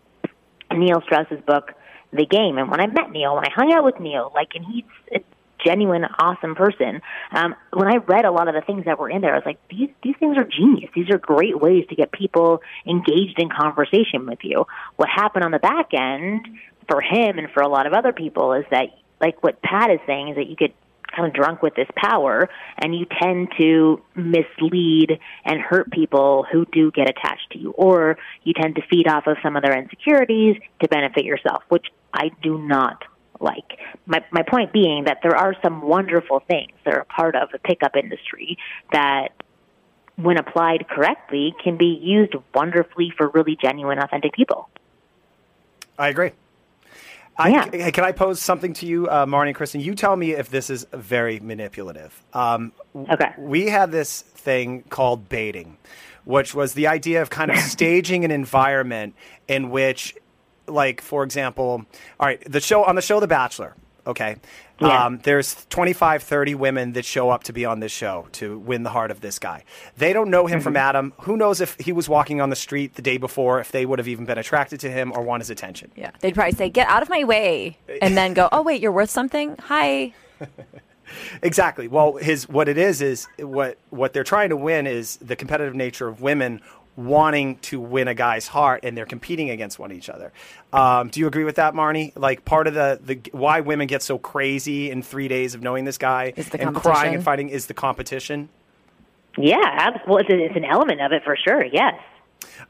Neil 0.71 1.01
Strauss's 1.01 1.39
book, 1.47 1.71
The 2.11 2.25
Game, 2.25 2.57
and 2.57 2.69
when 2.69 2.81
I 2.81 2.87
met 2.87 3.11
Neil, 3.11 3.33
when 3.35 3.45
I 3.45 3.49
hung 3.55 3.71
out 3.71 3.85
with 3.85 3.99
Neil, 3.99 4.31
like, 4.35 4.49
and 4.55 4.65
he's 4.65 4.83
genuine, 5.63 6.05
awesome 6.19 6.55
person. 6.55 7.01
Um, 7.31 7.55
when 7.71 7.87
I 7.87 7.97
read 7.97 8.25
a 8.25 8.31
lot 8.31 8.47
of 8.47 8.55
the 8.55 8.61
things 8.61 8.85
that 8.85 8.99
were 8.99 9.09
in 9.09 9.21
there, 9.21 9.33
I 9.33 9.37
was 9.37 9.45
like, 9.45 9.59
these 9.69 9.89
these 10.03 10.15
things 10.19 10.37
are 10.37 10.43
genius. 10.43 10.89
These 10.95 11.09
are 11.09 11.17
great 11.17 11.59
ways 11.59 11.85
to 11.89 11.95
get 11.95 12.11
people 12.11 12.61
engaged 12.85 13.39
in 13.39 13.49
conversation 13.49 14.25
with 14.25 14.39
you. 14.43 14.65
What 14.95 15.09
happened 15.09 15.45
on 15.45 15.51
the 15.51 15.59
back 15.59 15.93
end 15.93 16.47
for 16.89 17.01
him 17.01 17.37
and 17.37 17.49
for 17.51 17.61
a 17.61 17.67
lot 17.67 17.87
of 17.87 17.93
other 17.93 18.13
people 18.13 18.53
is 18.53 18.65
that, 18.71 18.87
like 19.21 19.41
what 19.43 19.61
Pat 19.61 19.89
is 19.89 19.99
saying, 20.05 20.29
is 20.29 20.35
that 20.35 20.47
you 20.47 20.55
get 20.55 20.73
kind 21.15 21.27
of 21.27 21.33
drunk 21.33 21.61
with 21.61 21.75
this 21.75 21.87
power 21.95 22.49
and 22.77 22.95
you 22.95 23.05
tend 23.21 23.49
to 23.59 24.01
mislead 24.15 25.19
and 25.45 25.61
hurt 25.61 25.91
people 25.91 26.45
who 26.51 26.65
do 26.71 26.91
get 26.91 27.09
attached 27.09 27.51
to 27.51 27.59
you 27.59 27.71
or 27.71 28.17
you 28.43 28.53
tend 28.53 28.75
to 28.75 28.81
feed 28.89 29.07
off 29.07 29.27
of 29.27 29.37
some 29.43 29.55
of 29.55 29.63
their 29.63 29.77
insecurities 29.77 30.55
to 30.81 30.87
benefit 30.87 31.23
yourself 31.23 31.63
which 31.69 31.85
i 32.13 32.31
do 32.41 32.57
not 32.57 33.03
like 33.43 33.79
my 34.05 34.23
my 34.31 34.41
point 34.41 34.73
being 34.73 35.03
that 35.03 35.19
there 35.21 35.35
are 35.35 35.55
some 35.61 35.81
wonderful 35.81 36.39
things 36.47 36.71
that 36.85 36.93
are 36.95 37.05
part 37.05 37.35
of 37.35 37.49
the 37.51 37.59
pickup 37.59 37.95
industry 37.95 38.57
that 38.91 39.29
when 40.15 40.37
applied 40.37 40.87
correctly 40.87 41.53
can 41.63 41.77
be 41.77 41.99
used 42.01 42.33
wonderfully 42.55 43.11
for 43.15 43.29
really 43.29 43.57
genuine 43.61 43.99
authentic 43.99 44.33
people 44.33 44.69
I 45.97 46.09
agree. 46.09 46.31
I, 47.37 47.49
yeah. 47.49 47.89
Can 47.89 48.03
I 48.03 48.11
pose 48.11 48.39
something 48.39 48.73
to 48.73 48.85
you, 48.85 49.07
uh, 49.07 49.25
Marnie 49.25 49.47
and 49.47 49.55
Kristen? 49.55 49.81
You 49.81 49.95
tell 49.95 50.15
me 50.15 50.31
if 50.31 50.49
this 50.49 50.69
is 50.69 50.85
very 50.93 51.39
manipulative. 51.39 52.21
Um, 52.33 52.73
okay. 52.95 53.33
We 53.37 53.67
had 53.67 53.91
this 53.91 54.21
thing 54.21 54.83
called 54.89 55.29
baiting, 55.29 55.77
which 56.25 56.53
was 56.53 56.73
the 56.73 56.87
idea 56.87 57.21
of 57.21 57.31
kind 57.31 57.49
of 57.49 57.57
staging 57.75 58.23
an 58.23 58.31
environment 58.31 59.15
in 59.47 59.71
which, 59.71 60.15
like, 60.67 61.01
for 61.01 61.23
example, 61.23 61.85
all 62.19 62.27
right, 62.27 62.43
the 62.49 62.59
show 62.59 62.83
on 62.83 62.95
the 62.95 63.01
show 63.01 63.19
The 63.19 63.27
Bachelor, 63.27 63.75
okay, 64.07 64.37
yeah. 64.81 65.05
Um, 65.05 65.19
there's 65.23 65.65
25, 65.69 66.23
30 66.23 66.55
women 66.55 66.93
that 66.93 67.05
show 67.05 67.29
up 67.29 67.43
to 67.43 67.53
be 67.53 67.65
on 67.65 67.79
this 67.79 67.91
show 67.91 68.27
to 68.33 68.57
win 68.59 68.83
the 68.83 68.89
heart 68.89 69.11
of 69.11 69.21
this 69.21 69.39
guy. 69.39 69.63
They 69.97 70.13
don't 70.13 70.29
know 70.29 70.47
him 70.47 70.59
mm-hmm. 70.59 70.63
from 70.63 70.77
Adam. 70.77 71.13
Who 71.21 71.37
knows 71.37 71.61
if 71.61 71.75
he 71.79 71.91
was 71.91 72.09
walking 72.09 72.41
on 72.41 72.49
the 72.49 72.55
street 72.55 72.95
the 72.95 73.01
day 73.01 73.17
before, 73.17 73.59
if 73.59 73.71
they 73.71 73.85
would 73.85 73.99
have 73.99 74.07
even 74.07 74.25
been 74.25 74.37
attracted 74.37 74.79
to 74.81 74.91
him 74.91 75.11
or 75.13 75.21
want 75.21 75.41
his 75.41 75.49
attention. 75.49 75.91
Yeah. 75.95 76.11
They'd 76.19 76.33
probably 76.33 76.53
say, 76.53 76.69
get 76.69 76.87
out 76.87 77.01
of 77.01 77.09
my 77.09 77.23
way. 77.23 77.77
And 78.01 78.17
then 78.17 78.33
go, 78.33 78.49
oh, 78.51 78.63
wait, 78.63 78.81
you're 78.81 78.91
worth 78.91 79.09
something? 79.09 79.57
Hi. 79.57 80.13
exactly. 81.41 81.87
Well, 81.87 82.15
his 82.17 82.49
what 82.49 82.67
it 82.67 82.77
is 82.77 83.01
is 83.01 83.27
what 83.39 83.77
what 83.89 84.13
they're 84.13 84.23
trying 84.23 84.49
to 84.49 84.57
win 84.57 84.87
is 84.87 85.17
the 85.17 85.35
competitive 85.35 85.75
nature 85.75 86.07
of 86.07 86.21
women 86.21 86.61
wanting 86.95 87.57
to 87.57 87.79
win 87.79 88.07
a 88.07 88.13
guy's 88.13 88.47
heart 88.47 88.81
and 88.83 88.95
they're 88.95 89.05
competing 89.05 89.49
against 89.49 89.79
one 89.79 89.91
each 89.91 90.09
other. 90.09 90.31
Um, 90.71 91.09
do 91.09 91.19
you 91.19 91.27
agree 91.27 91.43
with 91.43 91.55
that, 91.55 91.73
Marnie? 91.73 92.11
Like 92.15 92.45
part 92.45 92.67
of 92.67 92.73
the, 92.73 92.99
the 93.03 93.19
why 93.31 93.61
women 93.61 93.87
get 93.87 94.03
so 94.03 94.17
crazy 94.17 94.91
in 94.91 95.01
three 95.01 95.27
days 95.27 95.55
of 95.55 95.61
knowing 95.61 95.85
this 95.85 95.97
guy 95.97 96.33
and 96.59 96.75
crying 96.75 97.15
and 97.15 97.23
fighting 97.23 97.49
is 97.49 97.65
the 97.65 97.73
competition. 97.73 98.49
Yeah, 99.37 99.97
well, 100.07 100.17
it's, 100.17 100.29
it's 100.29 100.55
an 100.55 100.65
element 100.65 101.01
of 101.01 101.11
it 101.11 101.23
for 101.23 101.35
sure. 101.35 101.65
Yes. 101.65 101.99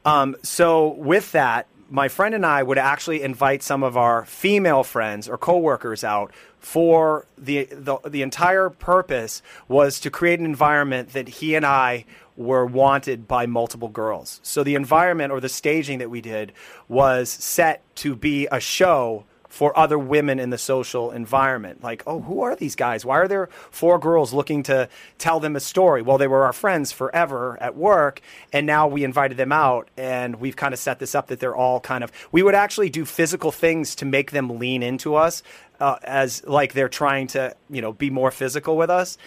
Um, 0.04 0.36
so 0.42 0.88
with 0.94 1.32
that, 1.32 1.66
my 1.90 2.08
friend 2.08 2.34
and 2.34 2.46
I 2.46 2.62
would 2.62 2.78
actually 2.78 3.22
invite 3.22 3.62
some 3.62 3.82
of 3.82 3.96
our 3.96 4.24
female 4.24 4.82
friends 4.82 5.28
or 5.28 5.36
coworkers 5.36 6.02
out 6.02 6.32
for 6.58 7.26
the, 7.36 7.64
the 7.70 7.98
the 8.08 8.22
entire 8.22 8.70
purpose 8.70 9.42
was 9.68 10.00
to 10.00 10.10
create 10.10 10.40
an 10.40 10.46
environment 10.46 11.12
that 11.12 11.28
he 11.28 11.54
and 11.54 11.66
I 11.66 12.06
were 12.36 12.66
wanted 12.66 13.28
by 13.28 13.46
multiple 13.46 13.88
girls. 13.88 14.40
So 14.42 14.64
the 14.64 14.74
environment 14.74 15.32
or 15.32 15.40
the 15.40 15.48
staging 15.48 15.98
that 15.98 16.10
we 16.10 16.20
did 16.20 16.52
was 16.88 17.30
set 17.30 17.82
to 17.96 18.16
be 18.16 18.48
a 18.50 18.60
show 18.60 19.24
for 19.54 19.78
other 19.78 19.96
women 19.96 20.40
in 20.40 20.50
the 20.50 20.58
social 20.58 21.12
environment. 21.12 21.80
Like, 21.80 22.02
oh, 22.08 22.20
who 22.20 22.42
are 22.42 22.56
these 22.56 22.74
guys? 22.74 23.04
Why 23.04 23.18
are 23.18 23.28
there 23.28 23.46
four 23.70 24.00
girls 24.00 24.32
looking 24.32 24.64
to 24.64 24.88
tell 25.18 25.38
them 25.38 25.54
a 25.54 25.60
story? 25.60 26.02
Well, 26.02 26.18
they 26.18 26.26
were 26.26 26.44
our 26.44 26.52
friends 26.52 26.90
forever 26.90 27.56
at 27.60 27.76
work, 27.76 28.20
and 28.52 28.66
now 28.66 28.88
we 28.88 29.04
invited 29.04 29.36
them 29.36 29.52
out, 29.52 29.88
and 29.96 30.40
we've 30.40 30.56
kind 30.56 30.74
of 30.74 30.80
set 30.80 30.98
this 30.98 31.14
up 31.14 31.28
that 31.28 31.38
they're 31.38 31.54
all 31.54 31.78
kind 31.78 32.02
of. 32.02 32.10
We 32.32 32.42
would 32.42 32.56
actually 32.56 32.90
do 32.90 33.04
physical 33.04 33.52
things 33.52 33.94
to 33.96 34.04
make 34.04 34.32
them 34.32 34.58
lean 34.58 34.82
into 34.82 35.14
us, 35.14 35.44
uh, 35.78 35.98
as 36.02 36.44
like 36.44 36.72
they're 36.72 36.88
trying 36.88 37.28
to, 37.28 37.54
you 37.70 37.80
know, 37.80 37.92
be 37.92 38.10
more 38.10 38.32
physical 38.32 38.76
with 38.76 38.90
us. 38.90 39.18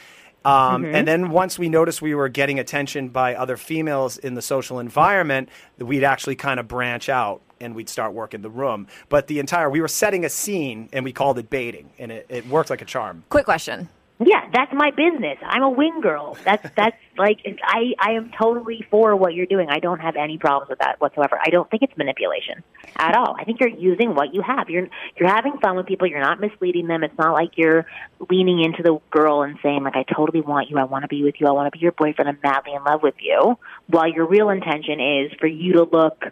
Um, 0.47 0.83
mm-hmm. 0.83 0.95
And 0.95 1.05
then 1.05 1.29
once 1.29 1.59
we 1.59 1.67
noticed 1.67 2.01
we 2.01 2.15
were 2.15 2.29
getting 2.29 2.57
attention 2.57 3.09
by 3.09 3.35
other 3.35 3.57
females 3.57 4.17
in 4.17 4.33
the 4.33 4.41
social 4.41 4.79
environment, 4.79 5.49
we'd 5.77 6.05
actually 6.05 6.37
kind 6.37 6.57
of 6.57 6.69
branch 6.69 7.09
out 7.09 7.41
and 7.59 7.75
we'd 7.75 7.89
start 7.89 8.13
working 8.13 8.41
the 8.41 8.49
room. 8.49 8.87
But 9.09 9.27
the 9.27 9.39
entire, 9.39 9.69
we 9.69 9.81
were 9.81 9.89
setting 9.89 10.23
a 10.23 10.29
scene 10.29 10.87
and 10.93 11.03
we 11.03 11.11
called 11.11 11.37
it 11.37 11.49
baiting, 11.49 11.89
and 11.99 12.13
it, 12.13 12.27
it 12.29 12.47
worked 12.47 12.69
like 12.69 12.81
a 12.81 12.85
charm. 12.85 13.25
Quick 13.27 13.43
question. 13.43 13.89
Yeah, 14.19 14.49
that's 14.53 14.71
my 14.73 14.91
business. 14.91 15.37
I'm 15.43 15.63
a 15.63 15.69
wing 15.69 15.99
girl. 16.01 16.37
That's 16.45 16.65
that's 16.75 16.97
like 17.17 17.39
I 17.63 17.93
I 17.99 18.11
am 18.11 18.31
totally 18.37 18.85
for 18.89 19.15
what 19.15 19.33
you're 19.33 19.45
doing. 19.45 19.69
I 19.69 19.79
don't 19.79 19.99
have 19.99 20.15
any 20.15 20.37
problems 20.37 20.69
with 20.69 20.79
that 20.79 20.99
whatsoever. 20.99 21.39
I 21.43 21.49
don't 21.49 21.69
think 21.69 21.83
it's 21.83 21.95
manipulation 21.97 22.63
at 22.95 23.15
all. 23.15 23.35
I 23.37 23.43
think 23.43 23.59
you're 23.59 23.69
using 23.69 24.15
what 24.15 24.33
you 24.33 24.41
have. 24.41 24.69
You're 24.69 24.87
you're 25.17 25.29
having 25.29 25.57
fun 25.59 25.75
with 25.75 25.85
people. 25.85 26.07
You're 26.07 26.21
not 26.21 26.39
misleading 26.39 26.87
them. 26.87 27.03
It's 27.03 27.17
not 27.17 27.33
like 27.33 27.57
you're 27.57 27.85
leaning 28.29 28.63
into 28.63 28.83
the 28.83 28.99
girl 29.11 29.43
and 29.43 29.57
saying 29.63 29.83
like 29.83 29.95
I 29.95 30.03
totally 30.03 30.41
want 30.41 30.69
you. 30.69 30.77
I 30.77 30.83
want 30.83 31.03
to 31.03 31.07
be 31.07 31.23
with 31.23 31.35
you. 31.39 31.47
I 31.47 31.51
want 31.51 31.71
to 31.71 31.77
be 31.77 31.81
your 31.81 31.91
boyfriend. 31.91 32.29
I'm 32.29 32.39
madly 32.43 32.73
in 32.73 32.83
love 32.83 33.03
with 33.03 33.15
you. 33.19 33.57
While 33.87 34.07
your 34.07 34.25
real 34.25 34.49
intention 34.49 34.99
is 34.99 35.31
for 35.39 35.47
you 35.47 35.73
to 35.73 35.83
look 35.83 36.25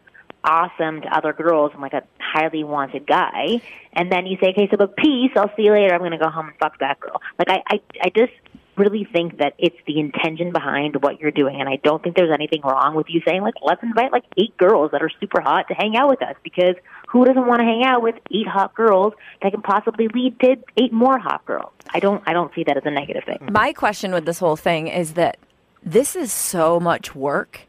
awesome 0.46 1.02
to 1.02 1.08
other 1.08 1.34
girls 1.34 1.72
and 1.74 1.82
like 1.82 1.94
a 1.94 2.04
highly 2.20 2.64
wanted 2.64 3.08
guy, 3.08 3.62
and 3.94 4.12
then 4.12 4.28
you 4.28 4.38
say, 4.40 4.50
"Okay, 4.50 4.68
so 4.70 4.78
but 4.78 4.96
peace. 4.96 5.32
I'll 5.36 5.54
see 5.56 5.64
you 5.64 5.72
later. 5.72 5.94
I'm 5.94 6.00
going 6.00 6.12
to 6.12 6.18
go 6.18 6.30
home 6.30 6.48
and 6.48 6.58
fuck 6.58 6.80
that 6.80 7.00
girl." 7.00 7.22
Like 7.40 7.50
I, 7.50 7.64
I, 7.68 7.82
I 8.04 8.10
just 8.10 8.34
really 8.78 9.08
think 9.12 9.38
that 9.38 9.54
it's 9.58 9.76
the 9.88 10.00
intention 10.00 10.52
behind 10.52 11.02
what 11.02 11.20
you're 11.20 11.32
doing, 11.32 11.60
and 11.60 11.70
I 11.70 11.78
don't 11.84 12.02
think 12.04 12.16
there's 12.16 12.34
anything 12.34 12.62
wrong 12.64 12.96
with 12.96 13.08
you 13.10 13.22
saying 13.26 13.42
like, 13.42 13.56
"Let's 13.62 13.84
invite 13.84 14.12
like 14.12 14.26
eight 14.38 14.56
girls 14.58 14.92
that 14.92 15.02
are 15.02 15.10
super 15.20 15.42
hot 15.42 15.68
to 15.70 15.74
hang 15.74 15.96
out 15.96 16.10
with 16.10 16.22
us," 16.22 16.36
because 16.44 16.76
who 17.08 17.26
doesn't 17.26 17.48
want 17.48 17.60
to 17.60 17.66
hang 17.66 17.84
out 17.84 18.02
with 18.02 18.16
eight 18.32 18.48
hot 18.48 18.74
girls 18.76 19.14
that 19.42 19.52
can 19.52 19.62
possibly 19.62 20.08
lead 20.08 20.40
to 20.42 20.58
eight 20.78 20.92
more 20.92 21.18
hot 21.18 21.46
girls? 21.46 21.72
I 21.94 22.00
don't, 22.00 22.22
I 22.26 22.34
don't 22.34 22.54
see 22.54 22.64
that 22.66 22.78
as 22.78 22.84
a 22.86 22.92
negative 22.92 23.24
thing. 23.26 23.50
My 23.52 23.74
question 23.74 24.12
with 24.12 24.26
this 24.26 24.40
whole 24.40 24.56
thing 24.56 24.88
is 24.88 25.14
that 25.14 25.38
this 25.84 26.16
is 26.16 26.34
so 26.34 26.80
much 26.80 27.16
work. 27.16 27.62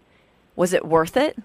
Was 0.56 0.72
it 0.72 0.84
worth 0.86 1.16
it? 1.16 1.38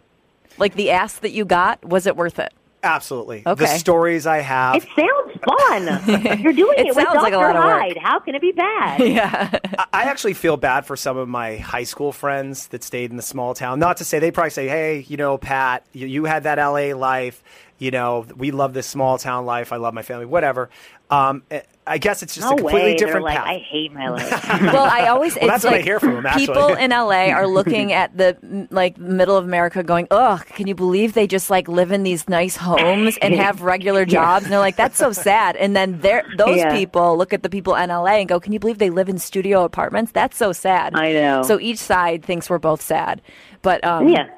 Like 0.57 0.75
the 0.75 0.91
ass 0.91 1.15
that 1.19 1.31
you 1.31 1.45
got, 1.45 1.83
was 1.83 2.07
it 2.07 2.15
worth 2.15 2.39
it? 2.39 2.53
Absolutely. 2.83 3.43
Okay. 3.45 3.65
The 3.65 3.77
stories 3.77 4.25
I 4.25 4.39
have. 4.39 4.75
It 4.75 4.87
sounds 4.95 5.39
fun. 5.43 6.39
You're 6.41 6.53
doing 6.53 6.77
it, 6.77 6.87
it 6.87 6.95
with 6.95 7.05
Dr. 7.05 7.19
Like 7.19 7.33
Hyde. 7.33 7.97
How 7.97 8.19
can 8.19 8.35
it 8.35 8.41
be 8.41 8.51
bad? 8.51 8.99
yeah. 9.07 9.59
I 9.93 10.03
actually 10.03 10.33
feel 10.33 10.57
bad 10.57 10.85
for 10.85 10.95
some 10.95 11.17
of 11.17 11.27
my 11.27 11.57
high 11.57 11.83
school 11.83 12.11
friends 12.11 12.67
that 12.67 12.83
stayed 12.83 13.11
in 13.11 13.17
the 13.17 13.23
small 13.23 13.53
town. 13.53 13.79
Not 13.79 13.97
to 13.97 14.05
say 14.05 14.19
they 14.19 14.31
probably 14.31 14.49
say, 14.49 14.67
"Hey, 14.67 15.05
you 15.07 15.17
know, 15.17 15.37
Pat, 15.37 15.85
you, 15.93 16.07
you 16.07 16.25
had 16.25 16.43
that 16.43 16.57
LA 16.57 16.95
life. 16.95 17.43
You 17.77 17.91
know, 17.91 18.25
we 18.35 18.51
love 18.51 18.73
this 18.73 18.87
small 18.87 19.17
town 19.17 19.45
life. 19.45 19.71
I 19.71 19.77
love 19.77 19.93
my 19.93 20.03
family. 20.03 20.25
Whatever." 20.25 20.69
Um, 21.09 21.43
I 21.87 21.97
guess 21.97 22.21
it's 22.21 22.35
just 22.35 22.47
no 22.47 22.53
a 22.53 22.57
completely 22.57 22.91
way. 22.91 22.95
different 22.95 23.25
They're 23.25 23.35
path. 23.35 23.47
Like, 23.47 23.57
I 23.57 23.63
hate 23.63 23.91
my 23.91 24.09
life. 24.11 24.61
well, 24.61 24.85
I 24.85 25.07
always 25.07 25.35
well, 25.35 25.47
that's 25.47 25.63
like, 25.63 25.71
what 25.71 25.79
I 25.81 25.83
hear 25.83 25.99
from 25.99 26.13
them. 26.13 26.25
Actually. 26.27 26.45
People 26.47 26.67
in 26.75 26.91
LA 26.91 27.29
are 27.31 27.47
looking 27.59 27.91
at 27.91 28.15
the 28.15 28.37
like 28.69 28.97
middle 28.99 29.35
of 29.35 29.45
America, 29.45 29.81
going, 29.81 30.07
"Ugh, 30.11 30.45
can 30.45 30.67
you 30.67 30.75
believe 30.75 31.13
they 31.13 31.25
just 31.25 31.49
like 31.49 31.67
live 31.67 31.91
in 31.91 32.03
these 32.03 32.29
nice 32.29 32.55
homes 32.55 33.17
and 33.21 33.33
have 33.33 33.61
regular 33.63 34.05
jobs?" 34.05 34.43
And 34.45 34.53
they're 34.53 34.59
like, 34.59 34.75
"That's 34.75 34.97
so 34.97 35.11
sad." 35.11 35.55
And 35.55 35.75
then 35.75 35.99
they're, 36.01 36.23
those 36.37 36.57
Yeah. 36.57 36.75
people 36.77 37.17
look 37.17 37.33
at 37.33 37.41
the 37.41 37.49
people 37.49 37.73
in 37.75 37.89
LA 37.89 38.19
and 38.19 38.29
go, 38.29 38.39
"Can 38.39 38.53
you 38.53 38.59
believe 38.59 38.77
they 38.77 38.91
live 38.91 39.09
in 39.09 39.17
studio 39.17 39.63
apartments? 39.63 40.11
That's 40.11 40.37
so 40.37 40.53
sad." 40.53 40.93
I 40.95 41.13
know. 41.13 41.41
So 41.43 41.59
each 41.59 41.79
side 41.79 42.23
thinks 42.23 42.47
we're 42.49 42.59
both 42.59 42.81
sad, 42.81 43.21
but 43.63 43.83
um, 43.83 44.07
yeah. 44.07 44.29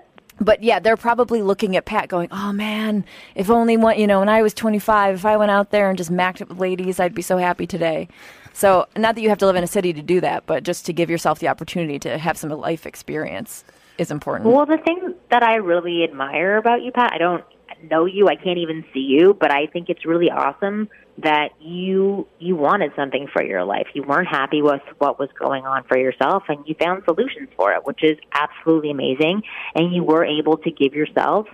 But 0.44 0.64
yeah, 0.64 0.80
they're 0.80 0.98
probably 0.98 1.42
looking 1.42 1.76
at 1.76 1.86
Pat 1.86 2.10
going, 2.10 2.28
oh 2.32 2.52
man, 2.52 3.06
if 3.36 3.50
only 3.50 3.78
one, 3.78 4.00
you 4.00 4.08
know, 4.08 4.20
when 4.20 4.30
I 4.30 4.42
was 4.42 4.54
25, 4.54 5.16
if 5.16 5.26
I 5.26 5.38
went 5.38 5.52
out 5.52 5.72
there 5.72 5.90
and 5.90 5.98
just 5.98 6.12
macked 6.12 6.40
with 6.40 6.60
ladies, 6.60 7.00
I'd 7.00 7.16
be 7.16 7.22
so 7.22 7.38
happy 7.38 7.68
today. 7.68 8.08
So, 8.54 8.86
not 8.96 9.16
that 9.16 9.22
you 9.22 9.30
have 9.30 9.40
to 9.40 9.48
live 9.48 9.56
in 9.56 9.64
a 9.64 9.68
city 9.68 9.94
to 9.94 10.02
do 10.02 10.22
that, 10.22 10.46
but 10.46 10.64
just 10.64 10.86
to 10.86 10.94
give 10.94 11.10
yourself 11.10 11.40
the 11.40 11.48
opportunity 11.48 11.98
to 12.00 12.20
have 12.20 12.38
some 12.38 12.52
life 12.52 12.86
experience 12.86 13.64
is 13.98 14.12
important. 14.12 14.50
Well, 14.50 14.66
the 14.66 14.78
thing 14.78 15.16
that 15.30 15.42
I 15.42 15.56
really 15.56 16.04
admire 16.04 16.58
about 16.58 16.84
you, 16.84 16.92
Pat, 16.92 17.12
I 17.14 17.18
don't 17.18 17.44
know 17.90 18.06
you, 18.06 18.28
I 18.28 18.36
can't 18.36 18.58
even 18.58 18.84
see 18.94 19.00
you, 19.00 19.36
but 19.40 19.52
I 19.52 19.68
think 19.68 19.90
it's 19.90 20.06
really 20.06 20.30
awesome 20.30 20.90
that 21.20 21.50
you 21.62 22.28
you 22.40 22.56
wanted 22.56 22.92
something 22.96 23.28
for 23.32 23.44
your 23.44 23.64
life. 23.64 23.88
You 23.94 24.04
weren't 24.04 24.28
happy 24.28 24.62
with 24.62 24.82
what 24.98 25.20
was 25.20 25.30
going 25.38 25.66
on 25.66 25.84
for 25.84 25.98
yourself 25.98 26.44
and 26.48 26.68
you 26.68 26.76
found 26.80 27.04
solutions 27.06 27.50
for 27.56 27.72
it, 27.74 27.86
which 27.86 28.04
is 28.04 28.18
absolutely 28.34 28.92
amazing. 28.92 29.44
And 29.76 29.94
you 29.94 30.04
were 30.04 30.26
able 30.26 30.58
to 30.58 30.72
give 30.72 30.94
yourself 30.94 31.48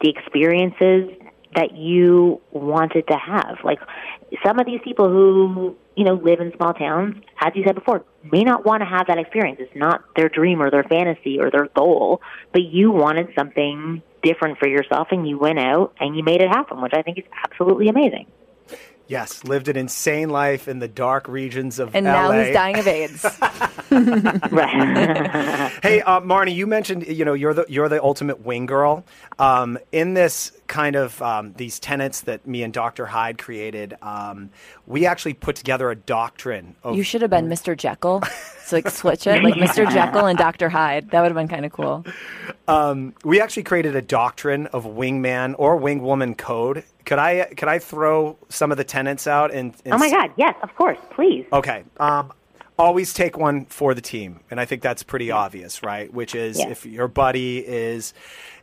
the 0.00 0.08
experiences 0.08 1.10
that 1.54 1.76
you 1.76 2.40
wanted 2.50 3.06
to 3.08 3.16
have. 3.16 3.58
Like 3.62 3.78
some 4.44 4.58
of 4.58 4.66
these 4.66 4.80
people 4.82 5.08
who, 5.08 5.76
you 5.96 6.04
know, 6.04 6.14
live 6.14 6.40
in 6.40 6.52
small 6.56 6.72
towns, 6.72 7.16
as 7.40 7.52
you 7.54 7.62
said 7.66 7.74
before, 7.74 8.04
may 8.30 8.42
not 8.42 8.64
want 8.64 8.80
to 8.80 8.86
have 8.86 9.08
that 9.08 9.18
experience. 9.18 9.58
It's 9.60 9.76
not 9.76 10.02
their 10.16 10.30
dream 10.30 10.62
or 10.62 10.70
their 10.70 10.84
fantasy 10.84 11.38
or 11.38 11.50
their 11.50 11.68
goal, 11.76 12.22
but 12.52 12.62
you 12.62 12.90
wanted 12.90 13.28
something 13.36 14.02
different 14.22 14.58
for 14.58 14.68
yourself 14.68 15.08
and 15.10 15.28
you 15.28 15.38
went 15.38 15.58
out 15.58 15.94
and 16.00 16.16
you 16.16 16.22
made 16.22 16.42
it 16.42 16.48
happen, 16.48 16.80
which 16.80 16.92
I 16.94 17.02
think 17.02 17.18
is 17.18 17.24
absolutely 17.44 17.88
amazing. 17.88 18.26
Yes, 19.08 19.44
lived 19.44 19.68
an 19.68 19.76
insane 19.76 20.30
life 20.30 20.68
in 20.68 20.78
the 20.78 20.88
dark 20.88 21.28
regions 21.28 21.78
of 21.78 21.94
And 21.94 22.06
LA. 22.06 22.12
now 22.12 22.30
he's 22.32 22.54
dying 22.54 22.78
of 22.78 22.86
AIDS. 22.86 23.26
Hey, 23.92 24.00
uh, 26.00 26.20
Marnie, 26.20 26.54
you 26.54 26.66
mentioned 26.66 27.06
you 27.06 27.24
know 27.24 27.34
you're 27.34 27.52
the 27.52 27.66
you're 27.68 27.88
the 27.88 28.02
ultimate 28.02 28.44
wing 28.44 28.66
girl. 28.66 29.04
Um, 29.38 29.78
in 29.90 30.14
this 30.14 30.52
kind 30.66 30.96
of 30.96 31.20
um, 31.20 31.52
these 31.56 31.78
tenets 31.78 32.22
that 32.22 32.46
me 32.46 32.62
and 32.62 32.72
Dr. 32.72 33.04
Hyde 33.04 33.36
created, 33.36 33.94
um, 34.00 34.50
we 34.86 35.06
actually 35.06 35.34
put 35.34 35.56
together 35.56 35.90
a 35.90 35.96
doctrine. 35.96 36.76
Of, 36.82 36.96
you 36.96 37.02
should 37.02 37.20
have 37.20 37.30
been 37.30 37.48
Mr. 37.48 37.76
Jekyll. 37.76 38.22
So 38.64 38.76
like 38.76 38.88
switch 38.88 39.26
it, 39.26 39.42
like 39.42 39.54
Mr. 39.54 39.90
Jekyll 39.92 40.26
and 40.26 40.38
Dr. 40.38 40.70
Hyde. 40.70 41.10
That 41.10 41.20
would 41.20 41.28
have 41.28 41.36
been 41.36 41.48
kind 41.48 41.66
of 41.66 41.72
cool. 41.72 42.06
we 43.24 43.40
actually 43.40 43.64
created 43.64 43.96
a 43.96 44.02
doctrine 44.02 44.68
of 44.68 44.84
wingman 44.84 45.54
or 45.58 45.78
wingwoman 45.78 46.38
code. 46.38 46.84
Could 47.04 47.18
I 47.18 47.44
could 47.56 47.68
I 47.68 47.78
throw 47.78 48.36
some 48.48 48.70
of 48.70 48.78
the 48.78 48.84
tenants 48.84 49.26
out 49.26 49.52
and, 49.52 49.74
and 49.84 49.94
oh 49.94 49.98
my 49.98 50.10
God. 50.10 50.30
Yes, 50.36 50.54
of 50.62 50.74
course. 50.76 50.98
Please. 51.10 51.46
Okay. 51.52 51.84
Um, 51.98 52.32
always 52.78 53.12
take 53.14 53.36
one 53.36 53.66
for 53.66 53.94
the 53.94 54.00
team, 54.00 54.40
and 54.50 54.58
I 54.60 54.64
think 54.64 54.82
that's 54.82 55.02
pretty 55.02 55.30
obvious, 55.30 55.82
right? 55.82 56.12
Which 56.12 56.34
is 56.34 56.58
Yeah. 56.58 56.68
if 56.70 56.86
your 56.86 57.06
buddy 57.08 57.58
is, 57.58 58.14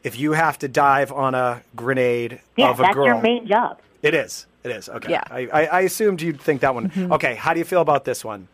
if 0.04 0.20
you 0.20 0.32
have 0.34 0.58
to 0.60 0.68
dive 0.68 1.12
on 1.12 1.36
a 1.36 1.62
grenade 1.76 2.42
Yeah, 2.58 2.70
of 2.70 2.80
a 2.80 2.84
that's 2.84 2.96
girl, 2.96 3.06
your 3.06 3.22
main 3.22 3.48
job. 3.48 3.80
it 4.02 4.14
is. 4.14 4.46
It 4.64 4.72
is. 4.72 4.90
Okay. 4.90 5.12
Yeah. 5.12 5.24
I, 5.30 5.48
I, 5.54 5.66
I 5.68 5.80
assumed 5.82 6.22
you'd 6.22 6.42
think 6.42 6.62
that 6.62 6.74
one. 6.76 6.92
Okay. 7.14 7.36
How 7.36 7.54
do 7.54 7.60
you 7.60 7.66
feel 7.66 7.82
about 7.82 8.04
this 8.04 8.26
one? 8.26 8.48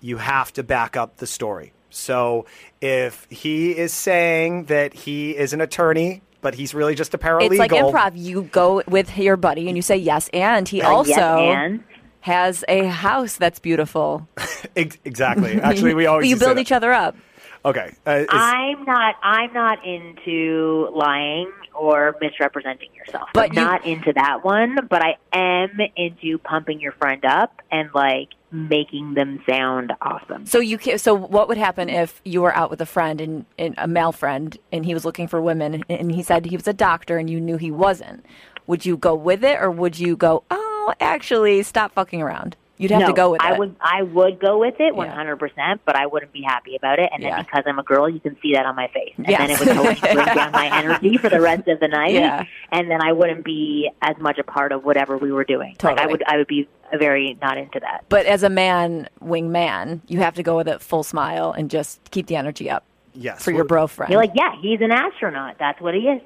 You 0.00 0.18
have 0.18 0.52
to 0.52 0.62
back 0.62 0.96
up 0.96 1.16
the 1.16 1.26
story. 1.26 1.72
So 1.90 2.46
if 2.80 3.26
he 3.30 3.76
is 3.76 3.92
saying 3.92 4.66
that 4.66 4.92
he 4.94 5.36
is 5.36 5.52
an 5.52 5.60
attorney, 5.60 6.22
but 6.40 6.54
he's 6.54 6.74
really 6.74 6.94
just 6.94 7.14
a 7.14 7.18
paralegal. 7.18 7.50
It's 7.50 7.58
like 7.58 7.70
improv. 7.72 8.12
You 8.14 8.42
go 8.44 8.82
with 8.86 9.16
your 9.18 9.36
buddy 9.36 9.68
and 9.68 9.76
you 9.76 9.82
say 9.82 9.96
yes, 9.96 10.28
and 10.32 10.68
he 10.68 10.82
Uh, 10.82 10.90
also 10.90 11.08
yes, 11.10 11.18
and 11.20 11.84
has 12.20 12.64
a 12.68 12.84
house 12.86 13.36
that's 13.36 13.58
beautiful. 13.58 14.28
Exactly. 14.76 15.60
Actually, 15.60 15.94
we 15.94 16.06
always 16.10 16.24
you 16.26 16.30
used 16.30 16.42
to 16.42 16.48
build 16.48 16.58
each 16.58 16.72
other 16.72 16.92
up. 16.92 17.16
Okay. 17.64 17.92
Uh, 18.06 18.24
I'm 18.30 18.84
not. 18.84 19.16
I'm 19.22 19.52
not 19.52 19.84
into 19.84 20.88
lying 20.94 21.50
or 21.74 22.14
misrepresenting 22.20 22.88
yourself. 22.94 23.28
But 23.34 23.50
I'm 23.50 23.56
you- 23.56 23.62
not 23.64 23.86
into 23.86 24.12
that 24.14 24.44
one. 24.44 24.78
But 24.88 25.02
I 25.02 25.16
am 25.32 25.78
into 25.96 26.38
pumping 26.38 26.80
your 26.80 26.92
friend 26.92 27.24
up 27.24 27.60
and 27.70 27.90
like 27.94 28.28
making 28.50 29.14
them 29.14 29.42
sound 29.48 29.92
awesome. 30.00 30.46
So 30.46 30.58
you 30.58 30.78
ca 30.78 30.96
so 30.96 31.14
what 31.14 31.48
would 31.48 31.58
happen 31.58 31.88
if 31.88 32.20
you 32.24 32.42
were 32.42 32.54
out 32.54 32.70
with 32.70 32.80
a 32.80 32.86
friend 32.86 33.20
and, 33.20 33.46
and 33.58 33.74
a 33.78 33.86
male 33.86 34.12
friend 34.12 34.56
and 34.72 34.84
he 34.84 34.94
was 34.94 35.04
looking 35.04 35.28
for 35.28 35.40
women 35.40 35.74
and, 35.74 35.84
and 35.88 36.12
he 36.12 36.22
said 36.22 36.46
he 36.46 36.56
was 36.56 36.68
a 36.68 36.72
doctor 36.72 37.18
and 37.18 37.28
you 37.28 37.40
knew 37.40 37.56
he 37.56 37.70
wasn't? 37.70 38.24
Would 38.66 38.86
you 38.86 38.96
go 38.96 39.14
with 39.14 39.44
it 39.44 39.60
or 39.60 39.70
would 39.70 39.98
you 39.98 40.16
go, 40.16 40.44
"Oh, 40.50 40.94
actually, 41.00 41.62
stop 41.62 41.92
fucking 41.92 42.22
around." 42.22 42.56
You'd 42.78 42.90
have 42.92 43.00
no, 43.02 43.06
to 43.08 43.12
go 43.12 43.30
with 43.32 43.42
I 43.42 43.52
it. 43.54 43.58
would. 43.58 43.76
I 43.80 44.02
would 44.02 44.38
go 44.40 44.58
with 44.58 44.76
it 44.78 44.94
100. 44.94 45.36
percent 45.36 45.80
But 45.84 45.96
I 45.96 46.06
wouldn't 46.06 46.32
be 46.32 46.42
happy 46.42 46.76
about 46.76 46.98
it. 46.98 47.10
And 47.12 47.22
then 47.22 47.30
Yeah. 47.30 47.42
because 47.42 47.64
I'm 47.66 47.78
a 47.78 47.82
girl, 47.82 48.08
you 48.08 48.20
can 48.20 48.36
see 48.40 48.52
that 48.54 48.64
on 48.66 48.76
my 48.76 48.88
face. 48.88 49.12
And 49.16 49.26
Yes. 49.28 49.40
then 49.40 49.50
it 49.50 49.58
would 49.60 49.74
totally 49.96 50.14
bring 50.14 50.24
down 50.34 50.52
my 50.52 50.78
energy 50.78 51.18
for 51.18 51.28
the 51.28 51.40
rest 51.40 51.66
of 51.68 51.80
the 51.80 51.88
night. 51.88 52.12
Yeah. 52.14 52.44
And 52.72 52.90
then 52.90 53.02
I 53.02 53.12
wouldn't 53.12 53.44
be 53.44 53.90
as 54.00 54.16
much 54.18 54.38
a 54.38 54.44
part 54.44 54.72
of 54.72 54.84
whatever 54.84 55.18
we 55.18 55.32
were 55.32 55.44
doing. 55.44 55.76
Like 55.82 55.98
I 55.98 56.06
would. 56.06 56.22
I 56.26 56.36
would 56.38 56.46
be 56.46 56.68
very 56.98 57.36
not 57.42 57.58
into 57.58 57.80
that. 57.80 58.04
But 58.08 58.26
as 58.26 58.42
a 58.42 58.48
man, 58.48 59.08
wing 59.20 59.52
man, 59.52 60.00
you 60.06 60.20
have 60.20 60.34
to 60.36 60.42
go 60.42 60.56
with 60.56 60.68
it 60.68 60.80
full 60.80 61.02
smile 61.02 61.52
and 61.52 61.70
just 61.70 62.00
keep 62.10 62.26
the 62.28 62.36
energy 62.36 62.70
up 62.70 62.84
yes. 63.14 63.42
for 63.42 63.50
your 63.50 63.64
bro 63.64 63.86
friend. 63.86 64.10
You're 64.12 64.20
like, 64.20 64.32
yeah, 64.34 64.54
he's 64.60 64.80
an 64.80 64.90
astronaut. 64.92 65.56
That's 65.58 65.80
what 65.80 65.94
he 65.94 66.00
is. 66.08 66.22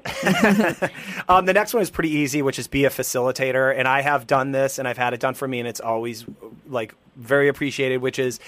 Um, 1.28 1.47
the 1.47 1.53
next 1.53 1.72
one 1.72 1.83
is 1.83 1.91
pretty 1.91 2.11
easy, 2.11 2.43
which 2.43 2.59
is 2.59 2.66
be 2.66 2.85
a 2.85 2.91
facilitator. 2.91 3.74
And 3.76 3.87
I 3.87 4.01
have 4.03 4.26
done 4.26 4.53
this, 4.53 4.78
and 4.78 4.87
I've 4.89 4.99
had 4.99 5.14
it 5.14 5.20
done 5.20 5.35
for 5.35 5.47
me, 5.47 5.61
and 5.61 5.68
it's 5.68 5.80
always 5.80 6.24
like 6.68 6.95
very 7.16 7.49
appreciated. 7.49 7.99
Which 7.99 8.18
is 8.18 8.41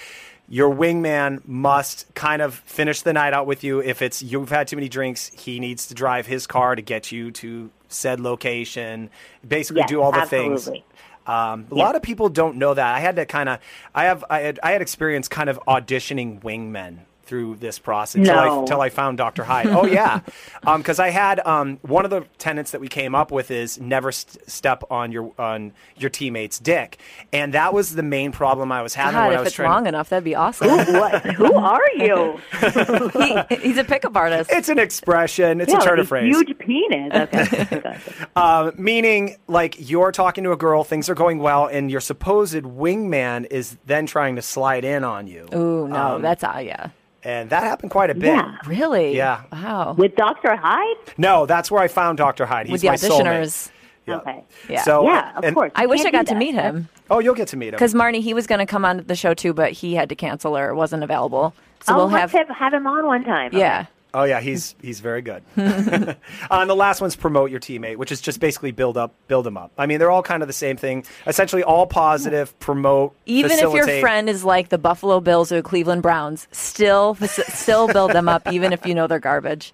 your 0.49 0.73
wingman 0.73 1.45
must 1.47 2.13
kind 2.13 2.41
of 2.41 2.53
finish 2.55 3.01
the 3.01 3.13
night 3.13 3.33
out 3.33 3.47
with 3.47 3.63
you. 3.63 3.79
If 3.79 4.01
it's 4.01 4.21
you've 4.21 4.49
had 4.49 4.67
too 4.67 4.75
many 4.75 4.89
drinks, 4.89 5.29
he 5.29 5.59
needs 5.59 5.87
to 5.87 5.93
drive 5.93 6.27
his 6.27 6.45
car 6.45 6.75
to 6.75 6.81
get 6.81 7.11
you 7.11 7.31
to 7.31 7.71
said 7.87 8.19
location. 8.19 9.09
Basically, 9.47 9.81
Yes, 9.81 9.89
do 9.89 10.01
all 10.01 10.11
the 10.11 10.19
absolutely. 10.19 10.57
things. 10.57 10.83
Um, 11.25 11.65
a 11.71 11.75
Yeah. 11.75 11.83
lot 11.83 11.95
of 11.95 12.03
people 12.03 12.29
don't 12.29 12.57
know 12.57 12.73
that. 12.73 12.95
I 12.95 12.99
had 12.99 13.15
to 13.15 13.25
kind 13.25 13.49
of, 13.49 13.59
I 13.95 14.03
have, 14.05 14.23
I 14.29 14.41
had, 14.41 14.59
I 14.61 14.71
had 14.73 14.81
experience 14.83 15.27
kind 15.27 15.49
of 15.49 15.59
auditioning 15.67 16.41
wingmen 16.41 16.99
through 17.25 17.55
this 17.55 17.79
process 17.79 18.15
until, 18.19 18.37
I, 18.39 18.45
No. 18.65 18.81
I 18.81 18.89
found 18.89 19.17
Dr. 19.17 19.43
Hyde. 19.43 19.67
Oh 19.67 19.85
yeah, 19.85 20.19
because 20.77 20.99
I 20.99 21.09
had 21.09 21.39
um, 21.45 21.77
one 21.81 22.05
of 22.05 22.11
the 22.11 22.25
tenets 22.37 22.71
that 22.71 22.81
we 22.81 22.87
came 22.87 23.15
up 23.15 23.31
with 23.31 23.51
is 23.51 23.79
never 23.79 24.11
st- 24.11 24.49
step 24.49 24.83
on 24.91 25.11
your 25.11 25.31
on 25.39 25.73
your 25.97 26.09
teammate's 26.09 26.59
dick, 26.59 26.99
and 27.33 27.53
that 27.53 27.73
was 27.73 27.95
the 27.95 28.03
main 28.03 28.31
problem 28.31 28.71
I 28.71 28.81
was 28.81 28.93
having 28.95 29.13
God, 29.15 29.27
when 29.27 29.31
I 29.31 29.33
if 29.35 29.39
was 29.41 29.47
it's 29.47 29.55
trying. 29.55 29.69
long 29.71 29.87
enough, 29.87 30.09
that'd 30.09 30.23
be 30.23 30.35
awesome. 30.35 30.67
what? 30.69 31.21
Who 31.35 31.53
are 31.55 31.89
you? 31.95 32.39
he, 33.49 33.55
he's 33.61 33.77
a 33.77 33.83
pickup 33.83 34.15
artist. 34.15 34.49
it's 34.53 34.69
an 34.69 34.79
expression. 34.79 35.61
It's 35.61 35.71
Yeah, 35.71 35.79
a 35.81 35.83
turn 35.83 35.99
of 35.99 36.07
phrase. 36.07 36.35
Huge 36.35 36.57
penis. 36.57 37.13
Okay. 37.13 37.99
Um, 38.35 38.73
meaning, 38.77 39.37
like 39.47 39.75
you're 39.79 40.11
talking 40.11 40.43
to 40.43 40.51
a 40.51 40.57
girl, 40.57 40.83
things 40.83 41.09
are 41.09 41.15
going 41.15 41.39
well, 41.39 41.67
and 41.67 41.89
your 41.89 42.01
supposed 42.01 42.55
wingman 42.55 43.47
is 43.49 43.77
then 43.85 44.05
trying 44.05 44.35
to 44.35 44.41
slide 44.41 44.83
in 44.85 45.03
on 45.03 45.27
you. 45.27 45.47
Oh, 45.51 45.87
no, 45.87 46.15
Um, 46.15 46.21
that's 46.21 46.43
uh, 46.43 46.61
yeah. 46.63 46.89
And 47.25 47.49
that 47.49 47.63
happened 47.63 47.91
quite 47.91 48.09
a 48.09 48.15
bit. 48.15 48.25
Yeah. 48.35 48.55
Really? 48.65 49.15
Yeah. 49.17 49.41
Wow. 49.51 49.95
With 49.97 50.15
Dr. 50.15 50.55
Hyde? 50.55 50.97
No, 51.17 51.45
that's 51.45 51.69
where 51.71 51.81
I 51.81 51.87
found 51.87 52.17
Dr. 52.19 52.45
Hyde. 52.45 52.67
He's 52.67 52.73
With 52.73 52.81
the 52.81 52.87
my 52.89 52.95
soulmate. 52.95 53.71
Yeah. 54.07 54.17
Okay. 54.17 54.43
Yeah. 54.69 54.83
So, 54.83 55.03
Yeah, 55.05 55.31
uh, 55.35 55.39
of 55.39 55.43
and- 55.45 55.55
course. 55.55 55.71
I 55.75 55.87
wish 55.87 56.05
I 56.05 56.11
got 56.11 56.27
do 56.27 56.33
to 56.33 56.37
meet 56.39 56.53
him 56.53 56.87
Oh, 57.09 57.19
you'll 57.19 57.33
get 57.35 57.47
to 57.49 57.57
meet 57.57 57.69
him. 57.69 57.71
because 57.73 57.95
Marnie, 57.95 58.21
he 58.21 58.33
was 58.35 58.45
going 58.45 58.59
to 58.59 58.65
come 58.67 58.85
on 58.85 59.03
the 59.07 59.15
show 59.15 59.33
too, 59.33 59.53
but 59.53 59.71
he 59.71 59.95
had 59.95 60.09
to 60.09 60.15
cancel 60.15 60.55
or 60.55 60.75
wasn't 60.75 61.03
available. 61.03 61.53
So 61.81 61.93
oh, 61.93 61.97
we'll 61.97 62.07
have, 62.09 62.31
have, 62.31 62.49
have 62.49 62.73
him 62.73 62.85
on 62.87 63.05
one 63.07 63.23
time. 63.23 63.51
yeah. 63.53 63.85
Oh 64.15 64.23
yeah, 64.23 64.39
he's 64.39 64.75
he's 64.81 65.01
very 65.01 65.21
good. 65.21 65.43
uh, 65.57 66.13
and 66.49 66.69
the 66.69 66.75
last 66.75 67.01
one's 67.01 67.17
promote 67.17 67.51
your 67.51 67.59
teammate, 67.59 67.97
which 67.97 68.13
is 68.13 68.21
just 68.21 68.39
basically 68.39 68.71
build 68.71 68.95
up, 68.95 69.13
build 69.27 69.45
them 69.45 69.57
up. 69.57 69.73
I 69.77 69.87
mean, 69.87 69.99
they're 69.99 70.09
all 70.09 70.23
kind 70.23 70.41
of 70.41 70.47
the 70.47 70.53
same 70.53 70.77
thing. 70.77 71.03
Essentially, 71.27 71.63
all 71.63 71.85
positive, 71.85 72.57
promote, 72.59 73.13
Even 73.25 73.51
if 73.51 73.73
your 73.73 73.99
friend 73.99 74.29
is 74.29 74.45
like 74.45 74.69
the 74.69 74.77
Buffalo 74.77 75.19
Bills 75.19 75.51
or 75.51 75.61
Cleveland 75.61 76.01
Browns, 76.01 76.47
still 76.53 77.15
still 77.25 77.89
build 77.89 78.13
them 78.13 78.29
up, 78.29 78.49
even 78.53 78.71
if 78.71 78.85
you 78.85 78.95
know 78.95 79.05
they're 79.05 79.19
garbage. 79.19 79.73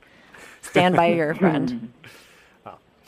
Stand 0.64 0.96
by 0.96 1.08
your 1.08 1.36
friend. 1.36 1.94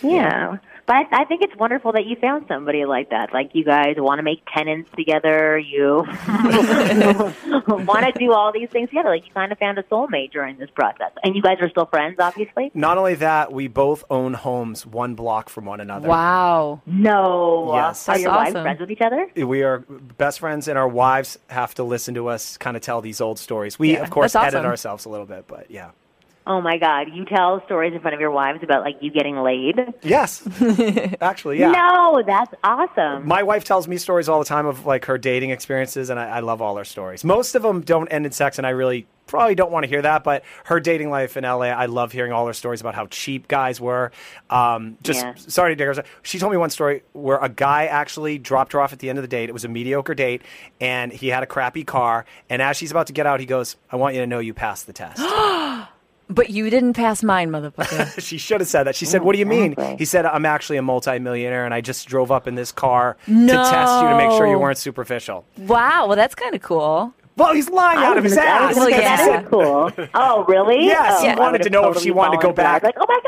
Yeah. 0.02 0.58
But 0.86 0.96
I, 0.96 1.22
I 1.22 1.26
think 1.26 1.42
it's 1.42 1.56
wonderful 1.56 1.94
that 1.94 2.06
you 2.06 2.16
found 2.20 2.46
somebody 2.48 2.86
like 2.86 3.10
that. 3.12 3.34
Like 3.34 3.52
you 3.54 3.64
guys 3.64 3.96
want 3.98 4.20
to 4.20 4.24
make 4.24 4.44
tenants 4.54 4.90
together. 4.96 5.58
You 5.58 6.04
want 7.68 8.06
to 8.06 8.14
do 8.18 8.34
all 8.34 8.52
these 8.52 8.70
things 8.70 8.90
together. 8.90 9.10
Like 9.10 9.26
you 9.26 9.34
kind 9.34 9.52
of 9.52 9.58
found 9.60 9.78
a 9.78 9.84
soulmate 9.84 10.32
during 10.32 10.58
this 10.58 10.70
process. 10.72 11.12
And 11.24 11.36
you 11.36 11.42
guys 11.42 11.58
are 11.62 11.70
still 11.70 11.86
friends, 11.86 12.18
obviously? 12.20 12.72
Not 12.74 12.98
only 12.98 13.16
that, 13.16 13.54
we 13.54 13.68
both 13.68 14.04
own 14.10 14.34
homes 14.34 14.86
one 14.86 15.16
block 15.16 15.50
from 15.50 15.66
one 15.66 15.80
another. 15.80 16.08
Wow. 16.08 16.82
No. 16.86 17.72
Yes. 17.74 18.08
Are 18.08 18.14
That's 18.14 18.24
your 18.24 18.32
wives 18.32 18.52
friends 18.52 18.80
with 18.80 18.92
each 18.92 19.02
other? 19.02 19.28
We 19.36 19.64
are 19.64 19.80
best 20.18 20.40
friends, 20.40 20.68
and 20.68 20.78
our 20.78 20.88
wives 20.88 21.38
have 21.48 21.74
to 21.76 21.84
listen 21.84 22.14
to 22.16 22.28
us 22.28 22.58
kind 22.58 22.76
of 22.76 22.84
tell 22.84 23.02
these 23.02 23.22
old 23.22 23.40
stories. 23.40 23.80
We, 23.80 23.94
Yeah, 23.94 24.04
of 24.04 24.10
course, 24.10 24.34
that's 24.34 24.48
edit 24.48 24.60
awesome. 24.60 24.70
ourselves 24.70 25.06
a 25.06 25.10
little 25.10 25.26
bit, 25.26 25.46
but 25.48 25.72
yeah. 25.72 25.92
Oh 26.46 26.60
my 26.60 26.78
God! 26.78 27.08
You 27.14 27.24
tell 27.26 27.64
stories 27.66 27.94
in 27.94 28.02
front 28.02 28.14
of 28.16 28.20
your 28.20 28.32
wives 28.32 28.60
about 28.64 28.84
like 28.84 28.98
you 29.02 29.12
getting 29.12 29.38
laid. 29.38 29.76
Yes, 30.02 30.46
actually, 31.22 31.60
yeah. 31.60 31.72
No, 31.72 32.22
that's 32.26 32.54
awesome. 32.64 33.26
My 33.28 33.44
wife 33.44 33.64
tells 33.64 33.88
me 33.88 33.98
stories 33.98 34.28
all 34.28 34.40
the 34.40 34.46
time 34.46 34.66
of 34.66 34.86
like 34.86 35.06
her 35.06 35.18
dating 35.18 35.52
experiences, 35.52 36.10
and 36.10 36.20
I, 36.20 36.28
I 36.28 36.40
love 36.42 36.62
all 36.62 36.76
her 36.76 36.84
stories. 36.84 37.24
Most 37.24 37.56
of 37.56 37.62
them 37.62 37.82
don't 37.82 38.08
end 38.10 38.26
in 38.26 38.32
sex, 38.34 38.58
and 38.58 38.68
I 38.68 38.72
really 38.72 39.08
probably 39.26 39.56
don't 39.56 39.72
want 39.72 39.84
to 39.86 39.88
hear 39.88 40.02
that. 40.02 40.26
But 40.26 40.44
her 40.66 40.82
dating 40.82 41.10
life 41.10 41.38
in 41.38 41.46
LA, 41.46 41.68
I 41.68 41.86
love 41.86 42.12
hearing 42.12 42.34
all 42.34 42.46
her 42.46 42.54
stories 42.54 42.82
about 42.82 42.94
how 42.94 43.08
cheap 43.08 43.48
guys 43.48 43.80
were. 43.80 44.12
Um, 44.50 44.98
just 45.02 45.22
Yeah. 45.22 45.34
sorry 45.38 45.76
to 45.76 45.94
dig. 45.94 46.06
She 46.24 46.40
told 46.40 46.52
me 46.52 46.58
one 46.58 46.70
story 46.72 47.04
where 47.14 47.38
a 47.38 47.48
guy 47.48 47.86
actually 47.86 48.38
dropped 48.38 48.74
her 48.74 48.82
off 48.82 48.92
at 48.92 49.00
the 49.00 49.10
end 49.10 49.18
of 49.18 49.24
the 49.24 49.30
date. 49.30 49.48
It 49.48 49.54
was 49.54 49.64
a 49.64 49.70
mediocre 49.70 50.14
date, 50.14 50.42
and 50.82 51.14
he 51.14 51.30
had 51.30 51.42
a 51.42 51.48
crappy 51.48 51.86
car. 51.86 52.26
And 52.50 52.62
as 52.62 52.76
she's 52.76 52.92
about 52.92 53.08
to 53.08 53.14
get 53.14 53.26
out, 53.26 53.40
he 53.40 53.46
goes, 53.46 53.78
"I 53.90 53.96
want 53.96 54.14
you 54.16 54.20
to 54.20 54.28
know 54.28 54.40
you 54.40 54.54
passed 54.54 54.88
the 54.88 54.94
test." 54.94 55.22
But 56.30 56.50
you 56.50 56.70
didn't 56.70 56.94
pass 56.94 57.22
mine, 57.22 57.50
motherfucker. 57.52 58.20
she 58.26 58.38
should 58.38 58.62
have 58.62 58.68
said 58.70 58.84
that. 58.84 58.96
She 58.96 59.06
said, 59.06 59.24
"What 59.24 59.34
do 59.34 59.40
you 59.40 59.46
mean?" 59.46 59.74
Exactly. 59.74 59.98
He 59.98 60.06
said, 60.06 60.26
"I'm 60.26 60.46
actually 60.46 60.78
a 60.78 60.82
multimillionaire, 60.82 61.66
and 61.66 61.74
I 61.74 61.82
just 61.82 62.08
drove 62.08 62.32
up 62.32 62.48
in 62.48 62.56
this 62.56 62.72
car 62.72 63.18
to 63.26 63.48
test 63.48 64.02
you 64.02 64.08
to 64.10 64.16
make 64.18 64.32
sure 64.32 64.48
you 64.48 64.58
weren't 64.58 64.78
superficial." 64.78 65.46
wow. 65.58 66.08
Well, 66.08 66.16
that's 66.16 66.36
kind 66.36 66.56
of 66.56 66.62
cool. 66.62 67.14
Well, 67.36 67.54
he's 67.54 67.70
lying 67.70 67.98
I 68.00 68.06
out 68.06 68.18
of 68.18 68.24
his 68.24 68.36
gonna- 68.36 68.48
I 68.48 68.68
was 68.68 68.78
ass. 68.78 68.86
gonna 68.86 68.90
Well, 68.92 69.00
that 69.02 69.28
yeah. 69.28 69.42
is 69.42 69.48
cool. 69.50 70.08
Oh, 70.14 70.46
really? 70.48 70.86
Yes, 70.86 71.16
oh, 71.18 71.24
he 71.24 71.30
I 71.30 71.36
wanted 71.40 71.64
to 71.64 71.70
know 71.72 71.90
if 71.92 71.98
she 72.00 72.12
wanted 72.12 72.38
to 72.38 72.48
go 72.48 72.54
fallen 72.54 72.56
back. 72.56 72.84
Like, 72.84 72.96
oh 72.98 73.06
my 73.08 73.20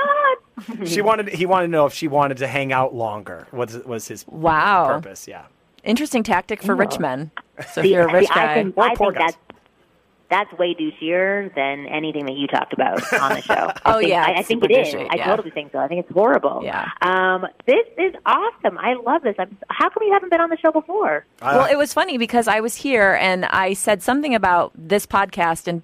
god. 0.78 0.88
she 0.88 1.02
wanted. 1.02 1.30
He 1.30 1.46
wanted 1.48 1.68
to 1.68 1.72
know 1.72 1.86
if 1.88 1.94
she 1.94 2.08
wanted 2.08 2.38
to 2.38 2.48
hang 2.48 2.72
out 2.72 2.94
longer. 2.94 3.48
Was 3.52 3.76
was 3.84 4.08
his 4.08 4.26
Wow. 4.28 4.88
purpose? 4.88 5.28
Yeah. 5.28 5.46
Interesting 5.84 6.24
tactic 6.24 6.62
for 6.64 6.76
rich 6.76 6.98
men. 7.00 7.32
So 7.74 7.82
if 7.82 7.88
you're 7.88 8.08
a 8.08 8.14
rich 8.14 8.28
see, 8.28 8.34
I 8.34 8.46
guy, 8.46 8.54
think, 8.56 8.78
Or 8.78 8.84
I 8.84 8.96
poor 8.96 9.12
think 9.12 9.20
guys. 9.20 9.32
that's 9.34 9.38
that's 10.30 10.52
way 10.54 10.74
douchier 10.76 11.54
than 11.56 11.86
anything 11.88 12.26
that 12.26 12.36
you 12.36 12.48
talked 12.48 12.74
about 12.74 13.02
on 13.14 13.34
the 13.34 13.42
show. 13.42 13.54
I 13.54 13.82
Oh, 13.86 14.00
think, 14.00 14.10
yeah, 14.10 14.24
I, 14.26 14.32
I 14.32 14.40
it's 14.40 14.48
think 14.48 14.62
super 14.64 14.74
it 14.74 14.88
is. 14.88 14.94
douchey, 14.94 15.08
I 15.12 15.16
yeah. 15.18 15.26
totally 15.28 15.52
think 15.52 15.72
so. 15.72 15.80
I 15.80 15.88
think 15.88 16.06
it's 16.06 16.12
horrible. 16.14 16.62
Yeah. 16.64 16.90
Um, 17.02 17.46
this 17.66 17.86
is 17.98 18.14
awesome. 18.26 18.78
I 18.78 18.94
love 18.96 19.22
this. 19.24 19.36
I'm, 19.38 19.58
how 19.70 19.90
come 19.90 20.04
you 20.04 20.14
haven't 20.14 20.30
been 20.32 20.42
on 20.42 20.50
the 20.50 20.58
show 20.58 20.72
before? 20.72 21.26
well, 21.42 21.66
it 21.72 21.78
was 21.78 21.94
funny 21.94 22.18
because 22.18 22.48
I 22.48 22.60
was 22.60 22.76
here 22.76 23.14
and 23.22 23.46
I 23.46 23.74
said 23.74 24.02
something 24.02 24.34
about 24.36 24.72
this 24.76 25.06
podcast 25.06 25.68
and 25.68 25.84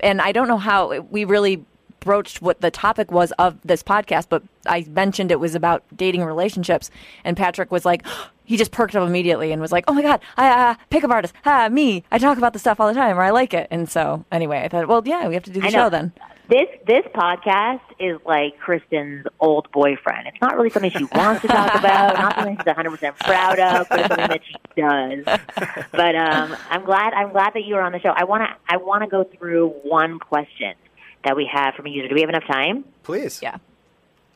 and 0.00 0.20
I 0.20 0.30
don't 0.30 0.46
know 0.46 0.58
how 0.58 1.00
we 1.00 1.24
really 1.24 1.64
broached 2.00 2.42
what 2.42 2.60
the 2.60 2.70
topic 2.70 3.10
was 3.10 3.32
of 3.38 3.58
this 3.64 3.82
podcast, 3.82 4.26
but 4.28 4.42
I 4.66 4.86
mentioned 4.88 5.30
it 5.30 5.40
was 5.40 5.54
about 5.54 5.82
dating 5.96 6.24
relationships, 6.24 6.90
and 7.24 7.36
Patrick 7.36 7.70
was 7.70 7.84
like. 7.84 8.06
He 8.48 8.56
just 8.56 8.72
perked 8.72 8.96
up 8.96 9.06
immediately 9.06 9.52
and 9.52 9.60
was 9.60 9.72
like, 9.72 9.84
"Oh 9.88 9.92
my 9.92 10.00
god, 10.00 10.22
I 10.38 10.48
uh, 10.48 10.74
pickup 10.88 11.10
artist, 11.10 11.34
ah, 11.44 11.68
me. 11.70 12.02
I 12.10 12.16
talk 12.16 12.38
about 12.38 12.54
this 12.54 12.62
stuff 12.62 12.80
all 12.80 12.88
the 12.88 12.94
time, 12.94 13.18
or 13.18 13.22
I 13.22 13.28
like 13.28 13.52
it." 13.52 13.68
And 13.70 13.90
so, 13.90 14.24
anyway, 14.32 14.62
I 14.64 14.68
thought, 14.68 14.88
well, 14.88 15.02
yeah, 15.04 15.28
we 15.28 15.34
have 15.34 15.42
to 15.42 15.50
do 15.50 15.60
the 15.60 15.68
show 15.68 15.90
then. 15.90 16.14
This 16.48 16.66
this 16.86 17.04
podcast 17.14 17.82
is 18.00 18.18
like 18.24 18.58
Kristen's 18.58 19.26
old 19.38 19.70
boyfriend. 19.70 20.28
It's 20.28 20.40
not 20.40 20.56
really 20.56 20.70
something 20.70 20.90
she 20.90 21.04
wants 21.04 21.42
to 21.42 21.48
talk 21.48 21.74
about, 21.74 22.14
not 22.14 22.36
something 22.36 22.56
she's 22.56 22.64
100 22.64 22.90
percent 22.90 23.18
proud 23.18 23.58
of, 23.58 23.86
but 23.90 24.00
it's 24.00 24.08
something 24.08 24.28
that 24.28 24.40
she 24.46 24.54
does. 24.80 25.84
But 25.92 26.16
um, 26.16 26.56
I'm 26.70 26.86
glad 26.86 27.12
I'm 27.12 27.32
glad 27.32 27.52
that 27.52 27.64
you 27.64 27.74
are 27.74 27.82
on 27.82 27.92
the 27.92 28.00
show. 28.00 28.14
I 28.16 28.24
want 28.24 28.44
to 28.48 28.56
I 28.66 28.78
want 28.78 29.02
to 29.02 29.10
go 29.10 29.24
through 29.24 29.68
one 29.82 30.18
question 30.18 30.72
that 31.28 31.36
we 31.36 31.48
have 31.52 31.74
from 31.74 31.84
a 31.84 31.90
user. 31.90 32.08
Do 32.08 32.14
we 32.14 32.22
have 32.22 32.30
enough 32.30 32.46
time? 32.46 32.84
Please. 33.02 33.42
Yeah. 33.42 33.58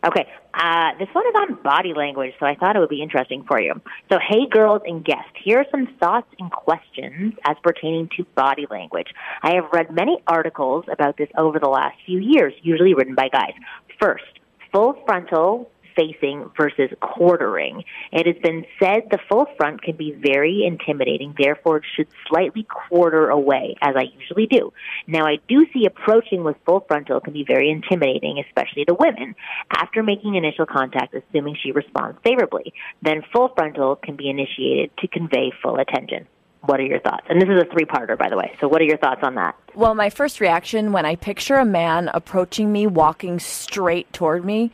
Okay, 0.04 0.28
uh, 0.52 0.90
this 0.98 1.08
one 1.12 1.24
is 1.26 1.34
on 1.34 1.62
body 1.62 1.94
language, 1.94 2.34
so 2.38 2.44
I 2.44 2.56
thought 2.56 2.74
it 2.74 2.80
would 2.80 2.88
be 2.88 3.00
interesting 3.00 3.44
for 3.44 3.60
you. 3.60 3.80
So, 4.10 4.18
hey, 4.18 4.48
girls 4.50 4.82
and 4.84 5.02
guests, 5.04 5.30
here 5.42 5.60
are 5.60 5.66
some 5.70 5.86
thoughts 6.00 6.26
and 6.40 6.50
questions 6.50 7.34
as 7.46 7.56
pertaining 7.62 8.10
to 8.16 8.24
body 8.34 8.66
language. 8.68 9.06
I 9.42 9.54
have 9.54 9.66
read 9.72 9.92
many 9.92 10.18
articles 10.26 10.84
about 10.90 11.16
this 11.16 11.28
over 11.38 11.60
the 11.60 11.68
last 11.68 11.96
few 12.04 12.18
years, 12.18 12.52
usually 12.62 12.94
written 12.94 13.14
by 13.14 13.28
guys. 13.28 13.54
First, 14.00 14.40
full 14.72 15.00
frontal 15.06 15.70
facing 15.96 16.50
versus 16.56 16.90
quartering. 17.00 17.84
It 18.12 18.26
has 18.26 18.36
been 18.42 18.64
said 18.78 19.08
the 19.10 19.18
full 19.28 19.46
front 19.56 19.82
can 19.82 19.96
be 19.96 20.12
very 20.12 20.64
intimidating, 20.66 21.34
therefore 21.38 21.78
it 21.78 21.84
should 21.96 22.08
slightly 22.28 22.64
quarter 22.64 23.28
away, 23.28 23.76
as 23.80 23.94
I 23.96 24.04
usually 24.18 24.46
do. 24.46 24.72
Now 25.06 25.26
I 25.26 25.38
do 25.48 25.66
see 25.72 25.86
approaching 25.86 26.44
with 26.44 26.56
full 26.64 26.84
frontal 26.86 27.20
can 27.20 27.32
be 27.32 27.44
very 27.46 27.70
intimidating, 27.70 28.42
especially 28.46 28.84
to 28.86 28.94
women, 28.94 29.34
after 29.70 30.02
making 30.02 30.34
initial 30.34 30.66
contact, 30.66 31.14
assuming 31.14 31.56
she 31.62 31.72
responds 31.72 32.18
favorably. 32.24 32.72
Then 33.02 33.22
full 33.32 33.48
frontal 33.54 33.96
can 33.96 34.16
be 34.16 34.28
initiated 34.28 34.96
to 34.98 35.08
convey 35.08 35.52
full 35.62 35.78
attention. 35.78 36.26
What 36.64 36.78
are 36.78 36.84
your 36.84 37.00
thoughts? 37.00 37.26
And 37.28 37.40
this 37.42 37.48
is 37.48 37.60
a 37.60 37.64
three-parter, 37.72 38.16
by 38.16 38.28
the 38.28 38.36
way. 38.36 38.56
So 38.60 38.68
what 38.68 38.80
are 38.80 38.84
your 38.84 38.96
thoughts 38.96 39.22
on 39.24 39.34
that? 39.34 39.56
Well, 39.74 39.96
my 39.96 40.10
first 40.10 40.38
reaction 40.38 40.92
when 40.92 41.04
I 41.04 41.16
picture 41.16 41.56
a 41.56 41.64
man 41.64 42.08
approaching 42.14 42.70
me, 42.70 42.86
walking 42.86 43.40
straight 43.40 44.12
toward 44.12 44.44
me, 44.44 44.70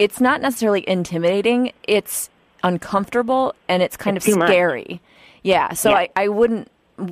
it's 0.00 0.20
not 0.20 0.40
necessarily 0.40 0.82
intimidating. 0.88 1.72
It's 1.84 2.30
uncomfortable 2.64 3.54
and 3.68 3.82
it's 3.82 3.96
kind 3.96 4.16
It's 4.16 4.26
of 4.26 4.32
too 4.34 4.38
much. 4.38 4.48
scary. 4.48 5.00
Yeah. 5.42 5.72
So 5.74 5.90
Yeah. 5.90 5.96
I, 5.96 6.08
I 6.16 6.28
wouldn't 6.28 6.68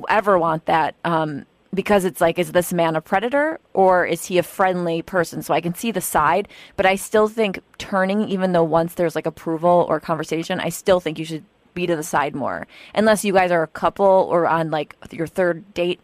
ever 0.09 0.37
want 0.39 0.65
that 0.65 0.95
um, 1.05 1.45
because 1.73 2.03
it's 2.05 2.19
like, 2.19 2.39
is 2.39 2.51
this 2.51 2.73
man 2.73 2.95
a 2.95 3.01
predator 3.01 3.59
or 3.73 4.05
is 4.05 4.25
he 4.25 4.37
a 4.39 4.43
friendly 4.43 5.01
person? 5.03 5.41
So 5.43 5.53
I 5.53 5.61
can 5.61 5.75
see 5.75 5.91
the 5.91 6.01
side, 6.01 6.47
but 6.77 6.85
I 6.85 6.95
still 6.95 7.27
think 7.27 7.59
turning, 7.77 8.27
even 8.27 8.53
though 8.53 8.63
once 8.63 8.95
there's 8.95 9.15
like 9.15 9.25
approval 9.27 9.85
or 9.87 9.99
conversation, 9.99 10.59
I 10.59 10.69
still 10.69 10.99
think 10.99 11.19
you 11.19 11.25
should 11.25 11.45
be 11.75 11.85
to 11.85 11.95
the 11.95 12.03
side 12.03 12.35
more. 12.35 12.67
Unless 12.95 13.23
you 13.23 13.33
guys 13.33 13.51
are 13.51 13.61
a 13.63 13.67
couple 13.67 14.05
or 14.31 14.47
on 14.47 14.71
like 14.71 14.95
your 15.11 15.27
third 15.27 15.73
date. 15.75 15.99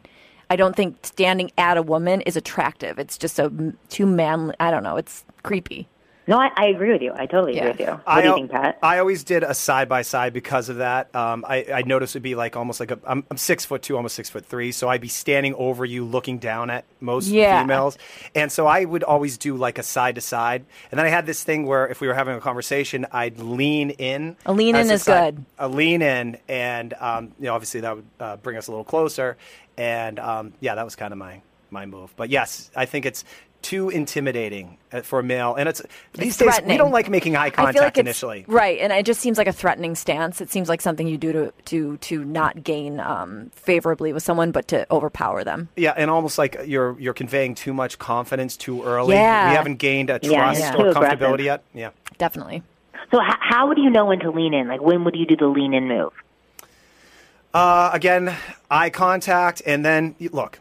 I 0.52 0.56
don't 0.56 0.76
think 0.76 0.98
standing 1.02 1.52
at 1.58 1.76
a 1.78 1.82
woman 1.82 2.22
is 2.22 2.38
attractive. 2.38 3.00
It's 3.00 3.18
just 3.18 3.40
a 3.40 3.52
too 3.90 4.06
manly. 4.06 4.54
I 4.60 4.70
don't 4.70 4.84
know. 4.84 4.96
It's 4.98 5.26
creepy. 5.42 5.88
No, 6.28 6.40
I, 6.40 6.50
I 6.56 6.66
agree 6.68 6.92
with 6.92 7.02
you. 7.04 7.14
I 7.14 7.28
totally 7.28 7.56
Yeah. 7.56 7.66
agree 7.66 7.72
with 7.72 7.80
you. 7.82 7.86
What 7.94 8.02
I, 8.08 8.22
do 8.24 8.28
you 8.30 8.34
think, 8.36 8.52
Pat? 8.52 8.80
I 8.82 8.98
always 9.00 9.24
did 9.24 9.44
a 9.44 9.54
side 9.54 9.88
by 9.88 10.02
side 10.02 10.34
because 10.34 10.70
of 10.70 10.78
that. 10.78 11.14
Um, 11.16 11.46
I, 11.48 11.66
I 11.72 11.82
noticed 11.84 12.14
it'd 12.16 12.24
be 12.24 12.34
like 12.36 12.56
almost 12.56 12.80
like 12.80 12.90
a. 12.92 13.00
I'm, 13.06 13.24
I'm 13.30 13.38
six 13.38 13.64
foot 13.64 13.84
two, 13.84 13.96
almost 13.96 14.16
six 14.16 14.30
foot 14.30 14.46
three, 14.46 14.72
so 14.72 14.90
I'd 14.90 15.02
be 15.02 15.08
standing 15.08 15.54
over 15.54 15.86
you, 15.86 16.04
looking 16.04 16.40
down 16.40 16.70
at 16.72 16.86
most 17.00 17.28
Yeah. 17.28 17.62
females, 17.62 17.98
and 18.34 18.52
so 18.52 18.66
I 18.66 18.86
would 18.86 19.04
always 19.04 19.38
do 19.38 19.56
like 19.56 19.78
a 19.78 19.84
side 19.84 20.16
to 20.16 20.22
side. 20.22 20.66
And 20.92 20.98
then 20.98 21.06
I 21.06 21.10
had 21.10 21.26
this 21.28 21.44
thing 21.44 21.66
where 21.68 21.88
if 21.88 22.02
we 22.02 22.08
were 22.08 22.16
having 22.16 22.36
a 22.36 22.42
conversation, 22.42 23.06
I'd 23.12 23.38
lean 23.40 23.92
in. 23.92 24.36
A 24.48 24.54
lean 24.54 24.76
as 24.76 24.88
in 24.90 24.96
is 24.96 25.04
side- 25.04 25.36
good. 25.36 25.46
A 25.60 25.68
lean 25.68 26.02
in, 26.02 26.38
and 26.50 26.94
um, 27.00 27.34
you 27.40 27.46
know, 27.46 27.54
obviously 27.54 27.82
that 27.82 27.96
would 27.98 28.06
uh, 28.20 28.38
bring 28.38 28.58
us 28.58 28.68
a 28.68 28.72
little 28.72 28.84
closer. 28.86 29.38
And 29.78 30.18
um, 30.20 30.54
yeah, 30.60 30.74
that 30.76 30.86
was 30.86 30.96
kind 30.96 31.12
of 31.12 31.20
my 31.20 31.42
my 31.70 31.86
move. 31.86 32.14
But 32.16 32.30
yes, 32.30 32.72
I 32.76 32.86
think 32.86 33.06
it's. 33.06 33.24
Too 33.66 33.90
intimidating 33.90 34.78
uh, 34.92 35.02
for 35.02 35.18
a 35.18 35.24
male, 35.24 35.56
and 35.56 35.68
it's 35.68 35.82
these 36.14 36.38
days 36.38 36.62
we 36.68 36.78
don't 36.78 36.92
like 36.92 37.10
making 37.10 37.36
eye 37.36 37.46
I 37.46 37.50
contact 37.50 37.74
feel 37.74 37.84
like 37.84 37.98
it's, 37.98 38.00
initially. 38.00 38.46
right, 38.48 38.78
and 38.80 38.94
it 38.94 39.08
just 39.08 39.20
seems 39.20 39.40
like 39.40 39.48
a 39.48 39.52
threatening 39.52 39.96
stance. 39.96 40.40
It 40.40 40.52
seems 40.52 40.70
like 40.70 40.82
something 40.82 41.08
you 41.08 41.18
do 41.18 41.34
to 41.34 41.54
to 41.66 41.98
to 41.98 42.24
not 42.24 42.64
gain 42.64 43.00
um, 43.00 43.50
favorably 43.56 44.14
with 44.14 44.22
someone, 44.22 44.52
but 44.52 44.68
to 44.68 44.86
overpower 44.92 45.44
them. 45.44 45.70
Yeah, 45.76 45.96
and 45.98 46.12
almost 46.12 46.38
like 46.38 46.58
you're 46.68 46.96
you're 47.00 47.16
conveying 47.16 47.56
too 47.56 47.74
much 47.74 47.98
confidence 47.98 48.56
too 48.56 48.84
early. 48.84 49.16
Yeah. 49.16 49.50
We 49.50 49.56
haven't 49.56 49.78
gained 49.78 50.12
a 50.12 50.20
trust 50.20 50.60
yeah. 50.60 50.76
or 50.76 50.94
comfortability 50.94 51.46
yet. 51.46 51.64
Yeah. 51.74 51.90
Definitely. 52.20 52.62
So 53.10 53.20
h- 53.20 53.40
how 53.40 53.68
would 53.68 53.80
you 53.80 53.90
know 53.90 54.06
when 54.06 54.20
to 54.20 54.30
lean 54.30 54.54
in? 54.54 54.68
Like 54.68 54.82
when 54.84 55.04
would 55.06 55.16
you 55.16 55.26
do 55.26 55.38
the 55.38 55.48
lean 55.48 55.74
in 55.74 55.88
move? 55.88 56.14
Uh, 57.52 57.90
again, 57.92 58.36
eye 58.70 58.92
contact, 58.92 59.64
and 59.66 59.84
then 59.84 60.14
look, 60.32 60.60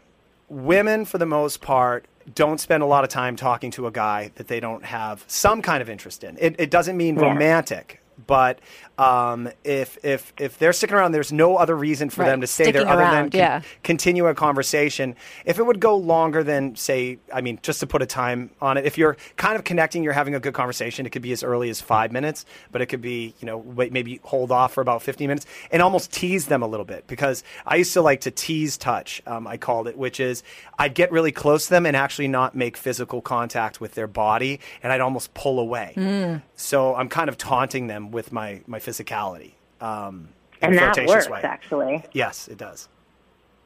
women 0.49 1.05
for 1.05 1.19
the 1.19 1.27
most 1.27 1.61
part 1.61 2.07
don't 2.33 2.59
spend 2.59 2.81
a 2.81 2.85
lot 2.85 3.03
of 3.03 3.09
time 3.09 3.35
talking 3.35 3.71
to 3.71 3.85
a 3.87 3.91
guy 3.91 4.31
that 4.35 4.47
they 4.47 4.59
don't 4.59 4.83
have 4.85 5.23
some 5.27 5.61
kind 5.61 5.81
of 5.81 5.89
interest 5.89 6.23
in. 6.23 6.37
It, 6.39 6.55
it 6.59 6.71
doesn't 6.71 6.97
mean 6.97 7.15
Yeah. 7.17 7.27
romantic, 7.29 8.01
but 8.25 8.59
um, 8.97 9.49
if 9.63 9.97
if 10.03 10.33
if 10.39 10.57
they're 10.57 10.73
sticking 10.73 10.95
around, 10.95 11.11
there's 11.11 11.31
no 11.33 11.57
other 11.57 11.75
reason 11.75 12.09
for 12.09 12.21
Right. 12.21 12.29
them 12.29 12.41
to 12.41 12.47
stay 12.47 12.65
Sticking 12.65 12.81
there 12.83 12.89
other 12.89 13.01
than 13.03 13.13
around, 13.13 13.31
con- 13.31 13.39
yeah. 13.39 13.61
continue 13.83 14.25
a 14.27 14.33
conversation. 14.35 15.15
If 15.45 15.59
it 15.59 15.65
would 15.65 15.79
go 15.79 15.95
longer 15.97 16.43
than 16.43 16.75
say, 16.75 17.17
I 17.33 17.41
mean, 17.41 17.59
just 17.61 17.79
to 17.81 17.87
put 17.87 18.01
a 18.01 18.05
time 18.05 18.51
on 18.61 18.77
it, 18.77 18.85
if 18.85 18.97
you're 18.97 19.17
kind 19.35 19.55
of 19.57 19.63
connecting, 19.63 20.03
you're 20.03 20.13
having 20.13 20.33
a 20.35 20.39
good 20.39 20.53
conversation. 20.53 21.05
It 21.05 21.09
could 21.11 21.21
be 21.21 21.31
as 21.33 21.43
early 21.43 21.69
as 21.69 21.81
five 21.81 22.11
minutes, 22.11 22.45
but 22.71 22.81
it 22.81 22.85
could 22.87 23.01
be 23.01 23.33
you 23.39 23.45
know 23.45 23.57
wait, 23.57 23.91
maybe 23.91 24.19
hold 24.23 24.51
off 24.51 24.73
for 24.73 24.81
about 24.81 25.01
15 25.01 25.27
minutes 25.27 25.45
and 25.71 25.81
almost 25.81 26.11
tease 26.13 26.47
them 26.47 26.61
a 26.63 26.67
little 26.67 26.85
bit 26.85 27.05
because 27.07 27.43
I 27.65 27.75
used 27.75 27.93
to 27.93 28.01
like 28.01 28.21
to 28.21 28.31
tease 28.31 28.77
touch. 28.77 29.21
Um, 29.27 29.45
I 29.47 29.57
called 29.57 29.87
it, 29.87 29.97
which 29.97 30.19
is 30.19 30.41
I'd 30.79 30.93
get 30.93 31.11
really 31.11 31.31
close 31.33 31.65
to 31.65 31.69
them 31.71 31.85
and 31.85 31.95
actually 31.97 32.27
not 32.29 32.55
make 32.55 32.77
physical 32.77 33.21
contact 33.21 33.81
with 33.81 33.93
their 33.95 34.07
body, 34.07 34.59
and 34.81 34.93
I'd 34.93 35.01
almost 35.01 35.33
pull 35.33 35.59
away. 35.59 36.41
So 36.55 36.95
I'm 36.95 37.09
kind 37.09 37.27
of 37.29 37.37
taunting 37.37 37.87
them 37.87 38.11
with 38.11 38.31
my 38.31 38.61
my 38.67 38.79
physicality. 38.85 39.51
Um, 39.81 40.29
And 40.61 40.77
that 40.77 40.97
works 41.07 41.29
way. 41.29 41.41
actually. 41.43 42.03
Yes, 42.13 42.47
it 42.47 42.57
does. 42.57 42.87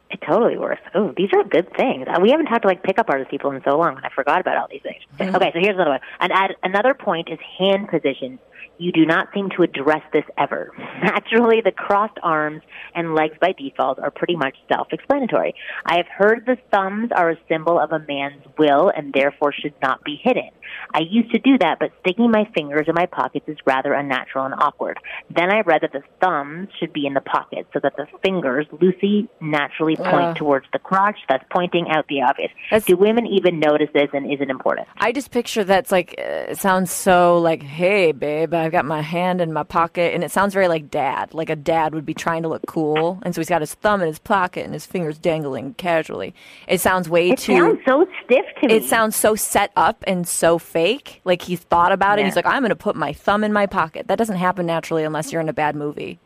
It 0.09 0.19
totally 0.25 0.57
works. 0.57 0.81
Oh, 0.95 1.13
these 1.15 1.29
are 1.33 1.43
good 1.43 1.71
things. 1.75 2.07
Uh, 2.07 2.19
We 2.19 2.31
haven't 2.31 2.47
talked 2.47 2.63
to 2.63 2.67
like 2.67 2.81
pickup 2.81 3.09
artist 3.09 3.29
people 3.29 3.51
in 3.51 3.61
so 3.63 3.77
long, 3.77 3.95
and 3.95 4.03
I 4.05 4.09
forgot 4.09 4.41
about 4.41 4.57
all 4.57 4.67
these 4.71 4.81
things. 4.81 5.03
Okay, 5.19 5.51
so 5.53 5.59
here's 5.59 5.75
another 5.75 5.91
one. 5.91 5.99
And 6.19 6.31
add, 6.31 6.55
another 6.63 6.95
point 6.95 7.29
is 7.29 7.37
hand 7.59 7.89
positions. 7.89 8.39
You 8.79 8.93
do 8.93 9.05
not 9.05 9.27
seem 9.33 9.49
to 9.57 9.63
address 9.63 10.01
this 10.13 10.23
ever. 10.37 10.71
Naturally, 11.03 11.61
the 11.63 11.71
crossed 11.71 12.17
arms 12.23 12.61
and 12.95 13.13
legs 13.13 13.35
by 13.39 13.53
default 13.57 13.99
are 13.99 14.09
pretty 14.09 14.35
much 14.35 14.55
self-explanatory. 14.71 15.53
I 15.85 15.97
have 15.97 16.07
heard 16.07 16.45
the 16.45 16.57
thumbs 16.71 17.11
are 17.15 17.31
a 17.31 17.37
symbol 17.49 17.77
of 17.77 17.91
a 17.91 17.99
man's 17.99 18.43
will 18.57 18.91
and 18.95 19.13
therefore 19.13 19.53
should 19.53 19.73
not 19.81 20.03
be 20.03 20.19
hidden. 20.21 20.49
I 20.93 21.01
used 21.09 21.31
to 21.31 21.39
do 21.39 21.57
that, 21.59 21.77
but 21.79 21.91
sticking 22.01 22.31
my 22.31 22.49
fingers 22.55 22.87
in 22.87 22.95
my 22.95 23.05
pockets 23.05 23.47
is 23.47 23.57
rather 23.65 23.93
unnatural 23.93 24.45
and 24.45 24.53
awkward. 24.55 24.99
Then 25.29 25.51
I 25.51 25.61
read 25.61 25.81
that 25.81 25.91
the 25.91 26.03
thumbs 26.21 26.69
should 26.79 26.93
be 26.93 27.05
in 27.05 27.13
the 27.13 27.21
pockets 27.21 27.69
so 27.73 27.79
that 27.81 27.95
the 27.95 28.07
fingers 28.23 28.65
loosely 28.71 29.29
naturally 29.39 29.95
point 29.95 30.13
Ugh. 30.13 30.35
towards 30.35 30.65
the 30.73 30.79
crotch, 30.79 31.17
That's 31.27 31.43
pointing 31.51 31.87
out 31.89 32.07
the 32.07 32.21
obvious. 32.21 32.51
Do 32.85 32.97
women 32.97 33.27
even 33.27 33.59
notice 33.59 33.89
this 33.93 34.09
and 34.13 34.31
is 34.31 34.41
it 34.41 34.49
important? 34.49 34.87
I 34.97 35.11
just 35.11 35.31
picture 35.31 35.63
that's 35.63 35.91
like 35.91 36.19
uh, 36.19 36.55
sounds 36.55 36.91
so 36.91 37.39
like, 37.39 37.61
hey 37.63 38.11
babe, 38.11 38.53
I've 38.69 38.73
got 38.73 38.85
my 38.85 39.01
hand 39.01 39.41
in 39.41 39.51
my 39.51 39.63
pocket, 39.63 40.13
and 40.13 40.23
it 40.23 40.29
sounds 40.29 40.53
very 40.53 40.67
like 40.67 40.91
dad. 40.91 41.33
Like 41.33 41.49
a 41.49 41.55
dad 41.55 41.95
would 41.95 42.05
be 42.05 42.13
trying 42.13 42.43
to 42.43 42.49
look 42.49 42.61
cool, 42.67 43.17
and 43.23 43.33
so 43.33 43.41
he's 43.41 43.49
got 43.49 43.61
his 43.61 43.73
thumb 43.73 43.99
in 43.99 44.05
his 44.05 44.19
pocket 44.19 44.63
and 44.63 44.75
his 44.75 44.85
fingers 44.85 45.17
dangling 45.17 45.73
casually. 45.73 46.35
It 46.67 46.79
sounds 46.79 47.09
way 47.09 47.31
It 47.31 47.39
too. 47.39 47.53
It 47.53 47.57
sounds 47.57 47.79
so 47.87 48.05
stiff 48.23 48.45
to 48.61 48.67
me. 48.67 48.73
it 48.75 48.83
sounds 48.83 49.15
so 49.15 49.33
set 49.33 49.71
up 49.75 50.03
and 50.05 50.27
so 50.27 50.59
fake. 50.59 51.19
Like 51.25 51.41
he's 51.41 51.61
thought 51.61 51.91
about 51.91 52.19
it. 52.19 52.21
Yeah. 52.21 52.25
He's 52.27 52.35
like, 52.35 52.45
I'm 52.45 52.61
going 52.61 52.69
to 52.69 52.75
put 52.75 52.95
my 52.95 53.11
thumb 53.11 53.43
in 53.43 53.51
my 53.51 53.65
pocket. 53.65 54.07
That 54.07 54.19
doesn't 54.19 54.35
happen 54.35 54.67
naturally 54.67 55.03
unless 55.03 55.31
you're 55.31 55.41
in 55.41 55.49
a 55.49 55.53
bad 55.53 55.75
movie. 55.75 56.19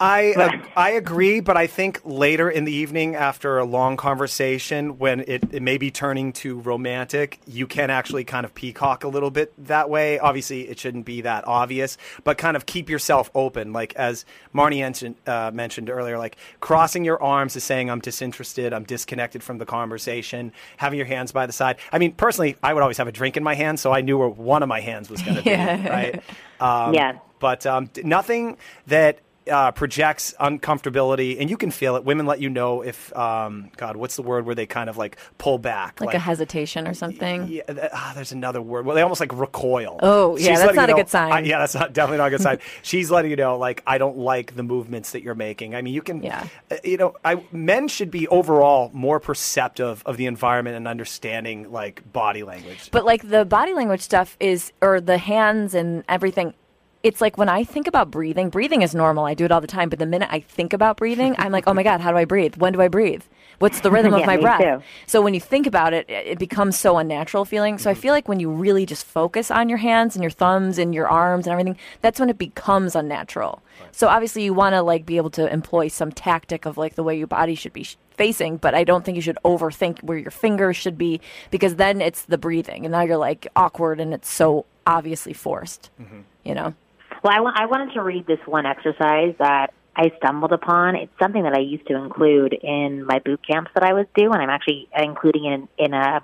I 0.00 0.32
uh, 0.32 0.50
I 0.76 0.90
agree, 0.92 1.40
but 1.40 1.58
I 1.58 1.66
think 1.66 2.00
later 2.04 2.50
in 2.50 2.64
the 2.64 2.72
evening, 2.72 3.16
after 3.16 3.58
a 3.58 3.66
long 3.66 3.98
conversation, 3.98 4.98
when 4.98 5.20
it, 5.20 5.52
it 5.52 5.62
may 5.62 5.76
be 5.76 5.90
turning 5.90 6.32
to 6.34 6.58
romantic, 6.58 7.38
you 7.46 7.66
can 7.66 7.90
actually 7.90 8.24
kind 8.24 8.46
of 8.46 8.54
peacock 8.54 9.04
a 9.04 9.08
little 9.08 9.30
bit 9.30 9.52
that 9.66 9.90
way. 9.90 10.18
Obviously, 10.18 10.62
it 10.70 10.78
shouldn't 10.78 11.04
be 11.04 11.20
that 11.20 11.46
obvious, 11.46 11.98
but 12.24 12.38
kind 12.38 12.56
of 12.56 12.64
keep 12.64 12.88
yourself 12.88 13.30
open. 13.34 13.74
Like 13.74 13.94
as 13.94 14.24
Marnie 14.54 14.80
mentioned, 14.80 15.16
uh, 15.26 15.50
mentioned 15.52 15.90
earlier, 15.90 16.16
like 16.16 16.38
crossing 16.60 17.04
your 17.04 17.22
arms 17.22 17.54
is 17.54 17.62
saying 17.62 17.90
I'm 17.90 18.00
disinterested, 18.00 18.72
I'm 18.72 18.84
disconnected 18.84 19.42
from 19.42 19.58
the 19.58 19.66
conversation. 19.66 20.52
Having 20.78 20.96
your 20.96 21.06
hands 21.06 21.30
by 21.30 21.44
the 21.44 21.52
side. 21.52 21.76
I 21.92 21.98
mean, 21.98 22.12
personally, 22.12 22.56
I 22.62 22.72
would 22.72 22.82
always 22.82 22.96
have 22.96 23.08
a 23.08 23.12
drink 23.12 23.36
in 23.36 23.42
my 23.42 23.54
hand, 23.54 23.78
so 23.78 23.92
I 23.92 24.00
knew 24.00 24.16
where 24.16 24.28
one 24.30 24.62
of 24.62 24.68
my 24.70 24.80
hands 24.80 25.10
was 25.10 25.20
going 25.20 25.36
to 25.36 25.42
be. 25.42 25.50
Right? 25.90 26.22
Um, 26.58 26.94
yeah. 26.94 27.18
But 27.38 27.66
um, 27.66 27.90
nothing 28.02 28.56
that 28.86 29.18
uh, 29.50 29.72
projects 29.72 30.34
uncomfortability, 30.40 31.40
and 31.40 31.50
you 31.50 31.56
can 31.56 31.70
feel 31.70 31.96
it. 31.96 32.04
Women 32.04 32.26
let 32.26 32.40
you 32.40 32.48
know 32.48 32.82
if, 32.82 33.14
um, 33.16 33.70
God, 33.76 33.96
what's 33.96 34.16
the 34.16 34.22
word 34.22 34.46
where 34.46 34.54
they 34.54 34.66
kind 34.66 34.88
of 34.88 34.96
like 34.96 35.16
pull 35.38 35.58
back, 35.58 36.00
like, 36.00 36.08
like 36.08 36.16
a 36.16 36.20
hesitation 36.20 36.86
or 36.86 36.94
something. 36.94 37.48
Yeah, 37.48 37.62
uh, 37.68 38.14
there's 38.14 38.32
another 38.32 38.62
word. 38.62 38.86
Well, 38.86 38.94
they 38.94 39.02
almost 39.02 39.20
like 39.20 39.32
recoil. 39.32 39.98
Oh, 40.02 40.36
yeah, 40.36 40.56
that's 40.56 40.74
not 40.74 40.90
a 40.90 40.94
good 40.94 41.08
sign. 41.08 41.32
I, 41.32 41.40
yeah, 41.40 41.58
that's 41.58 41.74
not, 41.74 41.92
definitely 41.92 42.18
not 42.18 42.28
a 42.28 42.30
good 42.30 42.40
sign. 42.40 42.58
She's 42.82 43.10
letting 43.10 43.30
you 43.30 43.36
know, 43.36 43.58
like, 43.58 43.82
I 43.86 43.98
don't 43.98 44.18
like 44.18 44.56
the 44.56 44.62
movements 44.62 45.12
that 45.12 45.22
you're 45.22 45.34
making. 45.34 45.74
I 45.74 45.82
mean, 45.82 45.94
you 45.94 46.02
can, 46.02 46.22
yeah. 46.22 46.46
Uh, 46.70 46.76
you 46.84 46.96
know, 46.96 47.16
I, 47.24 47.42
men 47.52 47.88
should 47.88 48.10
be 48.10 48.28
overall 48.28 48.90
more 48.92 49.20
perceptive 49.20 50.02
of 50.06 50.16
the 50.16 50.26
environment 50.26 50.76
and 50.76 50.86
understanding 50.86 51.70
like 51.70 52.10
body 52.12 52.42
language. 52.42 52.90
But 52.90 53.04
like 53.04 53.28
the 53.28 53.44
body 53.44 53.74
language 53.74 54.02
stuff 54.02 54.36
is, 54.40 54.72
or 54.80 55.00
the 55.00 55.18
hands 55.18 55.74
and 55.74 56.04
everything 56.08 56.54
it's 57.02 57.20
like 57.20 57.38
when 57.38 57.48
I 57.48 57.64
think 57.64 57.86
about 57.86 58.10
breathing, 58.10 58.50
breathing 58.50 58.82
is 58.82 58.94
normal. 58.94 59.24
I 59.24 59.34
do 59.34 59.44
it 59.46 59.52
all 59.52 59.60
the 59.60 59.66
time. 59.66 59.88
But 59.88 59.98
the 59.98 60.06
minute 60.06 60.28
I 60.30 60.40
think 60.40 60.72
about 60.72 60.98
breathing, 60.98 61.34
I'm 61.38 61.50
like, 61.50 61.64
oh 61.66 61.72
my 61.72 61.82
God, 61.82 62.00
how 62.00 62.10
do 62.10 62.18
I 62.18 62.26
breathe? 62.26 62.56
When 62.56 62.74
do 62.74 62.82
I 62.82 62.88
breathe? 62.88 63.22
What's 63.58 63.80
the 63.80 63.90
rhythm 63.90 64.12
yeah, 64.14 64.20
of 64.20 64.26
my 64.26 64.36
breath? 64.36 64.60
Too. 64.60 64.82
So 65.06 65.22
when 65.22 65.32
you 65.32 65.40
think 65.40 65.66
about 65.66 65.94
it, 65.94 66.08
it 66.10 66.38
becomes 66.38 66.78
so 66.78 66.98
unnatural 66.98 67.46
feeling. 67.46 67.78
So 67.78 67.90
I 67.90 67.94
feel 67.94 68.12
like 68.12 68.28
when 68.28 68.38
you 68.38 68.50
really 68.50 68.84
just 68.84 69.06
focus 69.06 69.50
on 69.50 69.68
your 69.70 69.78
hands 69.78 70.14
and 70.14 70.22
your 70.22 70.30
thumbs 70.30 70.78
and 70.78 70.94
your 70.94 71.08
arms 71.08 71.46
and 71.46 71.52
everything, 71.52 71.78
that's 72.02 72.20
when 72.20 72.28
it 72.28 72.38
becomes 72.38 72.94
unnatural. 72.94 73.62
Right. 73.80 73.96
So 73.96 74.08
obviously 74.08 74.44
you 74.44 74.52
want 74.52 74.74
to 74.74 74.82
like 74.82 75.06
be 75.06 75.16
able 75.16 75.30
to 75.30 75.50
employ 75.50 75.88
some 75.88 76.12
tactic 76.12 76.66
of 76.66 76.76
like 76.76 76.96
the 76.96 77.02
way 77.02 77.16
your 77.16 77.26
body 77.26 77.54
should 77.54 77.72
be 77.72 77.86
facing, 78.10 78.58
but 78.58 78.74
I 78.74 78.84
don't 78.84 79.06
think 79.06 79.16
you 79.16 79.22
should 79.22 79.38
overthink 79.42 80.02
where 80.02 80.18
your 80.18 80.30
fingers 80.30 80.76
should 80.76 80.98
be 80.98 81.22
because 81.50 81.76
then 81.76 82.02
it's 82.02 82.22
the 82.26 82.36
breathing 82.36 82.84
and 82.84 82.92
now 82.92 83.00
you're 83.00 83.16
like 83.16 83.46
awkward 83.56 84.00
and 84.00 84.12
it's 84.12 84.28
so 84.30 84.66
obviously 84.86 85.32
forced. 85.32 85.90
Mm-hmm. 85.98 86.20
You 86.44 86.54
know. 86.54 86.74
Well, 87.22 87.46
I, 87.46 87.62
I 87.62 87.66
wanted 87.66 87.94
to 87.94 88.02
read 88.02 88.26
this 88.26 88.40
one 88.46 88.66
exercise 88.66 89.34
that 89.38 89.72
I 89.96 90.12
stumbled 90.18 90.52
upon. 90.52 90.96
It's 90.96 91.12
something 91.20 91.42
that 91.42 91.52
I 91.52 91.60
used 91.60 91.86
to 91.88 91.96
include 91.96 92.54
in 92.54 93.04
my 93.04 93.18
boot 93.18 93.40
camps 93.46 93.70
that 93.74 93.82
I 93.82 93.92
was 93.92 94.06
doing, 94.14 94.32
I'm 94.32 94.50
actually 94.50 94.88
including 94.96 95.44
it 95.44 95.52
in, 95.52 95.68
in 95.86 95.94
a 95.94 96.22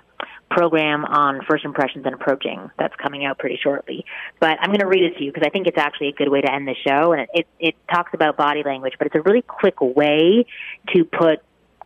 program 0.49 1.03
on 1.03 1.41
first 1.47 1.65
impressions 1.65 2.05
and 2.05 2.15
approaching 2.15 2.71
that's 2.79 2.95
coming 2.95 3.25
out 3.25 3.37
pretty 3.37 3.59
shortly. 3.61 4.05
But 4.39 4.57
I'm 4.61 4.69
going 4.69 4.79
to 4.79 4.87
read 4.87 5.03
it 5.03 5.17
to 5.17 5.23
you 5.23 5.31
because 5.31 5.45
I 5.45 5.49
think 5.49 5.67
it's 5.67 5.77
actually 5.77 6.07
a 6.07 6.13
good 6.13 6.29
way 6.29 6.41
to 6.41 6.51
end 6.51 6.67
the 6.67 6.75
show. 6.87 7.11
And 7.11 7.21
it, 7.21 7.29
it, 7.33 7.47
it 7.59 7.75
talks 7.93 8.13
about 8.13 8.37
body 8.37 8.63
language, 8.63 8.93
but 8.97 9.07
it's 9.07 9.15
a 9.15 9.21
really 9.21 9.41
quick 9.41 9.81
way 9.81 10.45
to 10.95 11.03
put 11.03 11.43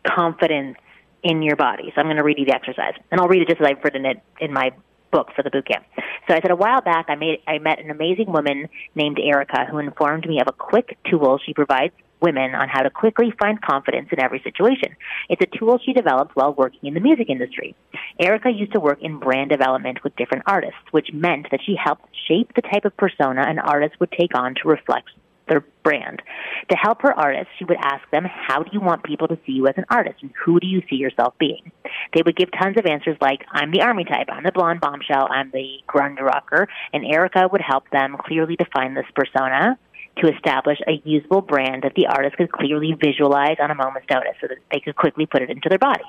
confidence 0.08 0.78
in 1.24 1.42
your 1.42 1.56
body. 1.56 1.92
So 1.94 2.02
I'm 2.02 2.08
going 2.08 2.18
to 2.18 2.24
read 2.24 2.40
you 2.40 2.46
the 2.46 2.56
exercise, 2.56 2.94
and 3.12 3.20
I'll 3.20 3.28
read 3.28 3.42
it 3.42 3.48
just 3.48 3.62
as 3.62 3.68
I've 3.68 3.84
written 3.84 4.06
it 4.06 4.22
in 4.40 4.54
my 4.54 4.72
book 5.12 5.30
for 5.36 5.44
the 5.44 5.50
boot 5.50 5.68
camp. 5.68 5.86
So 6.28 6.36
I 6.36 6.42
said 6.42 6.52
a 6.52 6.56
while 6.56 6.82
back 6.82 7.06
I 7.10 7.16
made 7.16 7.40
I 7.48 7.60
met 7.60 7.80
an 7.80 7.90
amazing 7.90 8.32
woman 8.32 8.70
named 8.96 9.20
Erica 9.20 9.66
who 9.70 9.78
informed 9.78 10.28
me 10.28 10.40
of 10.40 10.48
a 10.48 10.54
quick 10.54 10.98
tool 11.10 11.40
she 11.46 11.54
provides 11.54 11.94
women 12.22 12.54
on 12.54 12.70
how 12.70 12.84
to 12.84 12.90
quickly 12.90 13.34
find 13.40 13.62
confidence 13.62 14.10
in 14.12 14.22
every 14.22 14.40
situation. 14.44 14.96
It's 15.30 15.42
a 15.42 15.58
tool 15.58 15.80
she 15.84 15.94
developed 15.94 16.36
while 16.36 16.54
working 16.54 16.82
in 16.84 16.94
the 16.94 17.00
music 17.00 17.30
industry. 17.30 17.76
Erica 18.20 18.50
used 18.50 18.74
to 18.74 18.80
work 18.80 19.00
in 19.02 19.20
brand 19.20 19.50
development 19.50 20.04
with 20.04 20.16
different 20.16 20.44
artists, 20.48 20.80
which 20.92 21.10
meant 21.12 21.48
that 21.52 21.62
she 21.66 21.76
helped 21.76 22.06
shape 22.28 22.54
the 22.56 22.62
type 22.62 22.86
of 22.86 22.96
persona 22.96 23.42
an 23.48 23.60
artist 23.60 24.00
would 24.00 24.12
take 24.12 24.38
on 24.38 24.56
to 24.56 24.70
reflect 24.70 25.10
their 25.52 25.66
brand. 25.84 26.22
To 26.70 26.76
help 26.76 27.02
her 27.02 27.14
artists, 27.14 27.54
she 27.60 27.66
would 27.66 27.78
ask 27.82 28.10
them, 28.12 28.24
How 28.26 28.64
do 28.64 28.70
you 28.72 28.80
want 28.80 29.04
people 29.04 29.28
to 29.28 29.38
see 29.46 29.52
you 29.52 29.68
as 29.68 29.76
an 29.78 29.86
artist? 29.90 30.18
And 30.22 30.32
who 30.46 30.60
do 30.60 30.68
you 30.68 30.82
see 30.90 30.96
yourself 30.96 31.34
being? 31.38 31.72
They 32.16 32.22
would 32.26 32.38
give 32.38 32.50
tons 32.58 32.78
of 32.78 32.86
answers 32.86 33.18
like, 33.20 33.42
I'm 33.52 33.72
the 33.72 33.82
army 33.82 34.06
type, 34.06 34.28
I'm 34.32 34.44
the 34.44 34.52
blonde 34.52 34.80
bombshell, 34.80 35.28
I'm 35.30 35.52
the 35.52 35.80
grunge 35.88 36.22
rocker. 36.22 36.68
And 36.94 37.06
Erica 37.06 37.50
would 37.52 37.62
help 37.62 37.90
them 37.92 38.16
clearly 38.18 38.56
define 38.56 38.94
this 38.94 39.06
persona 39.14 39.78
to 40.18 40.34
establish 40.34 40.78
a 40.88 41.02
usable 41.04 41.42
brand 41.42 41.84
that 41.84 41.94
the 41.96 42.08
artist 42.08 42.38
could 42.38 42.52
clearly 42.52 42.96
visualize 43.00 43.58
on 43.62 43.72
a 43.72 43.76
moment's 43.76 44.08
notice 44.10 44.36
so 44.40 44.48
that 44.48 44.58
they 44.72 44.80
could 44.80 44.96
quickly 44.96 45.26
put 45.26 45.42
it 45.42 45.50
into 45.50 45.70
their 45.70 45.80
body. 45.80 46.04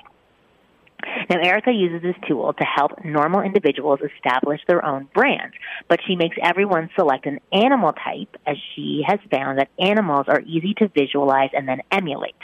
Now, 1.30 1.40
Erica 1.40 1.72
uses 1.72 2.02
this 2.02 2.16
tool 2.28 2.52
to 2.52 2.64
help 2.64 3.04
normal 3.04 3.40
individuals 3.40 4.00
establish 4.16 4.60
their 4.66 4.84
own 4.84 5.08
brands, 5.14 5.54
but 5.88 6.00
she 6.06 6.16
makes 6.16 6.36
everyone 6.42 6.90
select 6.96 7.26
an 7.26 7.40
animal 7.52 7.92
type 7.92 8.36
as 8.46 8.56
she 8.74 9.02
has 9.06 9.18
found 9.30 9.58
that 9.58 9.68
animals 9.78 10.26
are 10.28 10.40
easy 10.40 10.74
to 10.74 10.88
visualize 10.88 11.50
and 11.52 11.68
then 11.68 11.80
emulate. 11.90 12.36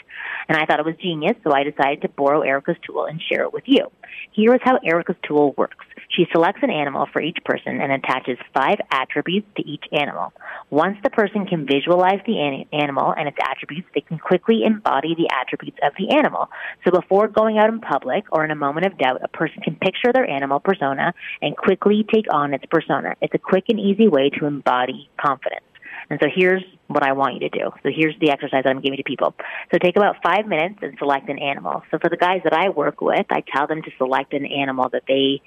And 0.48 0.56
I 0.56 0.64
thought 0.66 0.80
it 0.80 0.86
was 0.86 0.96
genius, 1.00 1.36
so 1.44 1.52
I 1.52 1.64
decided 1.64 2.02
to 2.02 2.08
borrow 2.08 2.42
Erica's 2.42 2.76
tool 2.86 3.04
and 3.04 3.20
share 3.20 3.42
it 3.42 3.52
with 3.52 3.64
you. 3.66 3.90
Here 4.32 4.54
is 4.54 4.60
how 4.62 4.78
Erica's 4.84 5.16
tool 5.26 5.54
works. 5.56 5.86
She 6.10 6.26
selects 6.32 6.62
an 6.62 6.70
animal 6.70 7.06
for 7.12 7.20
each 7.20 7.38
person 7.44 7.80
and 7.80 7.92
attaches 7.92 8.38
five 8.54 8.78
attributes 8.90 9.46
to 9.56 9.66
each 9.68 9.84
animal. 9.92 10.32
Once 10.70 10.96
the 11.02 11.10
person 11.10 11.46
can 11.46 11.66
visualize 11.66 12.20
the 12.26 12.64
animal 12.72 13.12
and 13.16 13.28
its 13.28 13.36
attributes, 13.42 13.88
they 13.94 14.00
can 14.00 14.18
quickly 14.18 14.62
embody 14.64 15.14
the 15.14 15.28
attributes 15.30 15.78
of 15.82 15.92
the 15.98 16.16
animal. 16.16 16.48
So 16.84 16.90
before 16.90 17.28
going 17.28 17.58
out 17.58 17.68
in 17.68 17.80
public 17.80 18.24
or 18.32 18.44
in 18.44 18.50
a 18.50 18.56
moment 18.56 18.86
of 18.86 18.98
doubt, 18.98 19.20
a 19.22 19.28
person 19.28 19.62
can 19.62 19.76
picture 19.76 20.12
their 20.12 20.28
animal 20.28 20.60
persona 20.60 21.12
and 21.42 21.56
quickly 21.56 22.06
take 22.12 22.26
on 22.32 22.54
its 22.54 22.64
persona. 22.70 23.14
It's 23.20 23.34
a 23.34 23.38
quick 23.38 23.64
and 23.68 23.78
easy 23.78 24.08
way 24.08 24.30
to 24.38 24.46
embody 24.46 25.10
confidence. 25.20 25.67
And 26.10 26.18
so 26.22 26.28
here's 26.34 26.64
what 26.86 27.02
I 27.02 27.12
want 27.12 27.34
you 27.34 27.40
to 27.40 27.50
do. 27.50 27.70
So 27.82 27.90
here's 27.94 28.18
the 28.18 28.30
exercise 28.30 28.64
that 28.64 28.70
I'm 28.70 28.80
giving 28.80 28.96
to 28.96 29.02
people. 29.02 29.34
So 29.70 29.78
take 29.78 29.96
about 29.96 30.16
five 30.22 30.46
minutes 30.46 30.78
and 30.80 30.96
select 30.98 31.28
an 31.28 31.38
animal. 31.38 31.82
So 31.90 31.98
for 31.98 32.08
the 32.08 32.16
guys 32.16 32.40
that 32.44 32.54
I 32.54 32.70
work 32.70 33.00
with, 33.00 33.26
I 33.30 33.42
tell 33.54 33.66
them 33.66 33.82
to 33.82 33.90
select 33.98 34.32
an 34.32 34.46
animal 34.46 34.88
that 34.90 35.02
they 35.06 35.42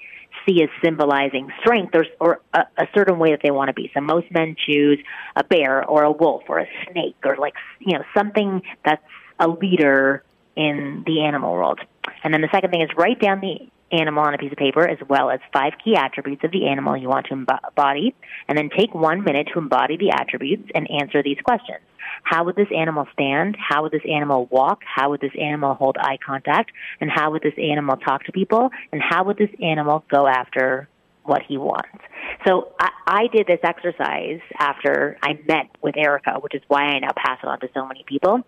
see 0.46 0.62
as 0.62 0.68
symbolizing 0.82 1.50
strength 1.60 1.94
or, 1.94 2.06
or 2.20 2.40
a, 2.54 2.60
a 2.78 2.86
certain 2.94 3.18
way 3.18 3.30
that 3.32 3.40
they 3.42 3.50
want 3.50 3.68
to 3.68 3.74
be. 3.74 3.90
So 3.92 4.00
most 4.00 4.30
men 4.30 4.56
choose 4.66 4.98
a 5.34 5.42
bear 5.42 5.84
or 5.84 6.04
a 6.04 6.12
wolf 6.12 6.44
or 6.48 6.60
a 6.60 6.66
snake 6.90 7.16
or 7.24 7.36
like, 7.36 7.54
you 7.80 7.98
know, 7.98 8.04
something 8.14 8.62
that's 8.84 9.02
a 9.40 9.48
leader 9.48 10.22
in 10.54 11.02
the 11.06 11.22
animal 11.22 11.52
world. 11.54 11.80
And 12.22 12.32
then 12.32 12.40
the 12.40 12.48
second 12.52 12.70
thing 12.70 12.82
is 12.82 12.90
write 12.96 13.20
down 13.20 13.40
the 13.40 13.68
animal 13.92 14.24
on 14.24 14.34
a 14.34 14.38
piece 14.38 14.52
of 14.52 14.58
paper 14.58 14.88
as 14.88 14.98
well 15.08 15.30
as 15.30 15.40
five 15.52 15.72
key 15.84 15.94
attributes 15.96 16.42
of 16.44 16.50
the 16.50 16.66
animal 16.66 16.96
you 16.96 17.08
want 17.08 17.26
to 17.26 17.34
embody, 17.34 18.14
and 18.48 18.56
then 18.56 18.70
take 18.76 18.94
one 18.94 19.22
minute 19.22 19.48
to 19.52 19.58
embody 19.58 19.96
the 19.96 20.10
attributes 20.10 20.68
and 20.74 20.88
answer 20.90 21.22
these 21.22 21.38
questions. 21.44 21.80
How 22.24 22.44
would 22.44 22.56
this 22.56 22.68
animal 22.76 23.06
stand? 23.12 23.56
How 23.56 23.82
would 23.82 23.92
this 23.92 24.02
animal 24.10 24.46
walk? 24.50 24.80
How 24.84 25.10
would 25.10 25.20
this 25.20 25.32
animal 25.40 25.74
hold 25.74 25.96
eye 25.98 26.18
contact? 26.24 26.72
And 27.00 27.10
how 27.10 27.30
would 27.30 27.42
this 27.42 27.54
animal 27.58 27.96
talk 27.96 28.24
to 28.24 28.32
people? 28.32 28.70
And 28.92 29.00
how 29.02 29.24
would 29.24 29.38
this 29.38 29.50
animal 29.62 30.04
go 30.10 30.26
after 30.26 30.88
what 31.24 31.42
he 31.46 31.56
wants? 31.56 31.98
So 32.46 32.72
I, 32.78 32.88
I 33.06 33.26
did 33.32 33.46
this 33.46 33.60
exercise 33.62 34.40
after 34.58 35.18
I 35.22 35.38
met 35.46 35.68
with 35.82 35.96
Erica, 35.96 36.38
which 36.40 36.54
is 36.54 36.62
why 36.68 36.82
I 36.82 36.98
now 36.98 37.12
pass 37.16 37.38
it 37.42 37.46
on 37.46 37.60
to 37.60 37.68
so 37.74 37.86
many 37.86 38.04
people 38.06 38.42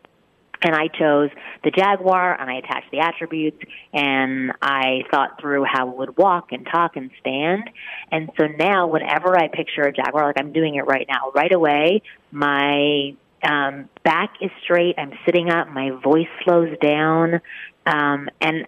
and 0.63 0.75
I 0.75 0.89
chose 0.89 1.31
the 1.63 1.71
Jaguar 1.71 2.41
and 2.41 2.51
I 2.51 2.55
attached 2.55 2.91
the 2.91 3.01
attributes 3.01 3.59
and 3.93 4.53
I 4.63 5.03
thought 5.11 5.41
through 5.41 5.65
how 5.65 5.91
it 5.91 5.97
would 5.97 6.17
walk 6.17 6.53
and 6.53 6.67
talk 6.67 6.97
and 6.97 7.11
stand. 7.21 7.71
And 8.11 8.31
so 8.39 8.47
now 8.47 8.87
whenever 8.87 9.37
I 9.37 9.49
picture 9.49 9.83
a 9.83 9.93
Jaguar, 9.93 10.27
like 10.27 10.39
I'm 10.39 10.53
doing 10.53 10.77
it 10.77 10.87
right 10.87 11.07
now, 11.09 11.33
right 11.35 11.53
away, 11.53 12.03
my 12.31 13.15
um, 13.47 13.89
back 14.05 14.35
is 14.41 14.51
straight, 14.63 14.95
I'm 14.99 15.13
sitting 15.27 15.51
up, 15.51 15.69
my 15.69 15.91
voice 15.91 16.29
slows 16.45 16.77
down, 16.79 17.41
um, 17.87 18.29
and 18.41 18.67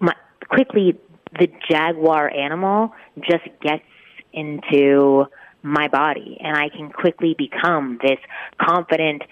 my, 0.00 0.14
quickly 0.48 0.98
the 1.38 1.48
Jaguar 1.70 2.28
animal 2.28 2.92
just 3.20 3.44
gets 3.60 3.84
into 4.32 5.26
my 5.62 5.88
body 5.88 6.38
and 6.40 6.56
I 6.56 6.68
can 6.68 6.90
quickly 6.90 7.34
become 7.36 7.98
this 8.02 8.18
confident, 8.60 9.22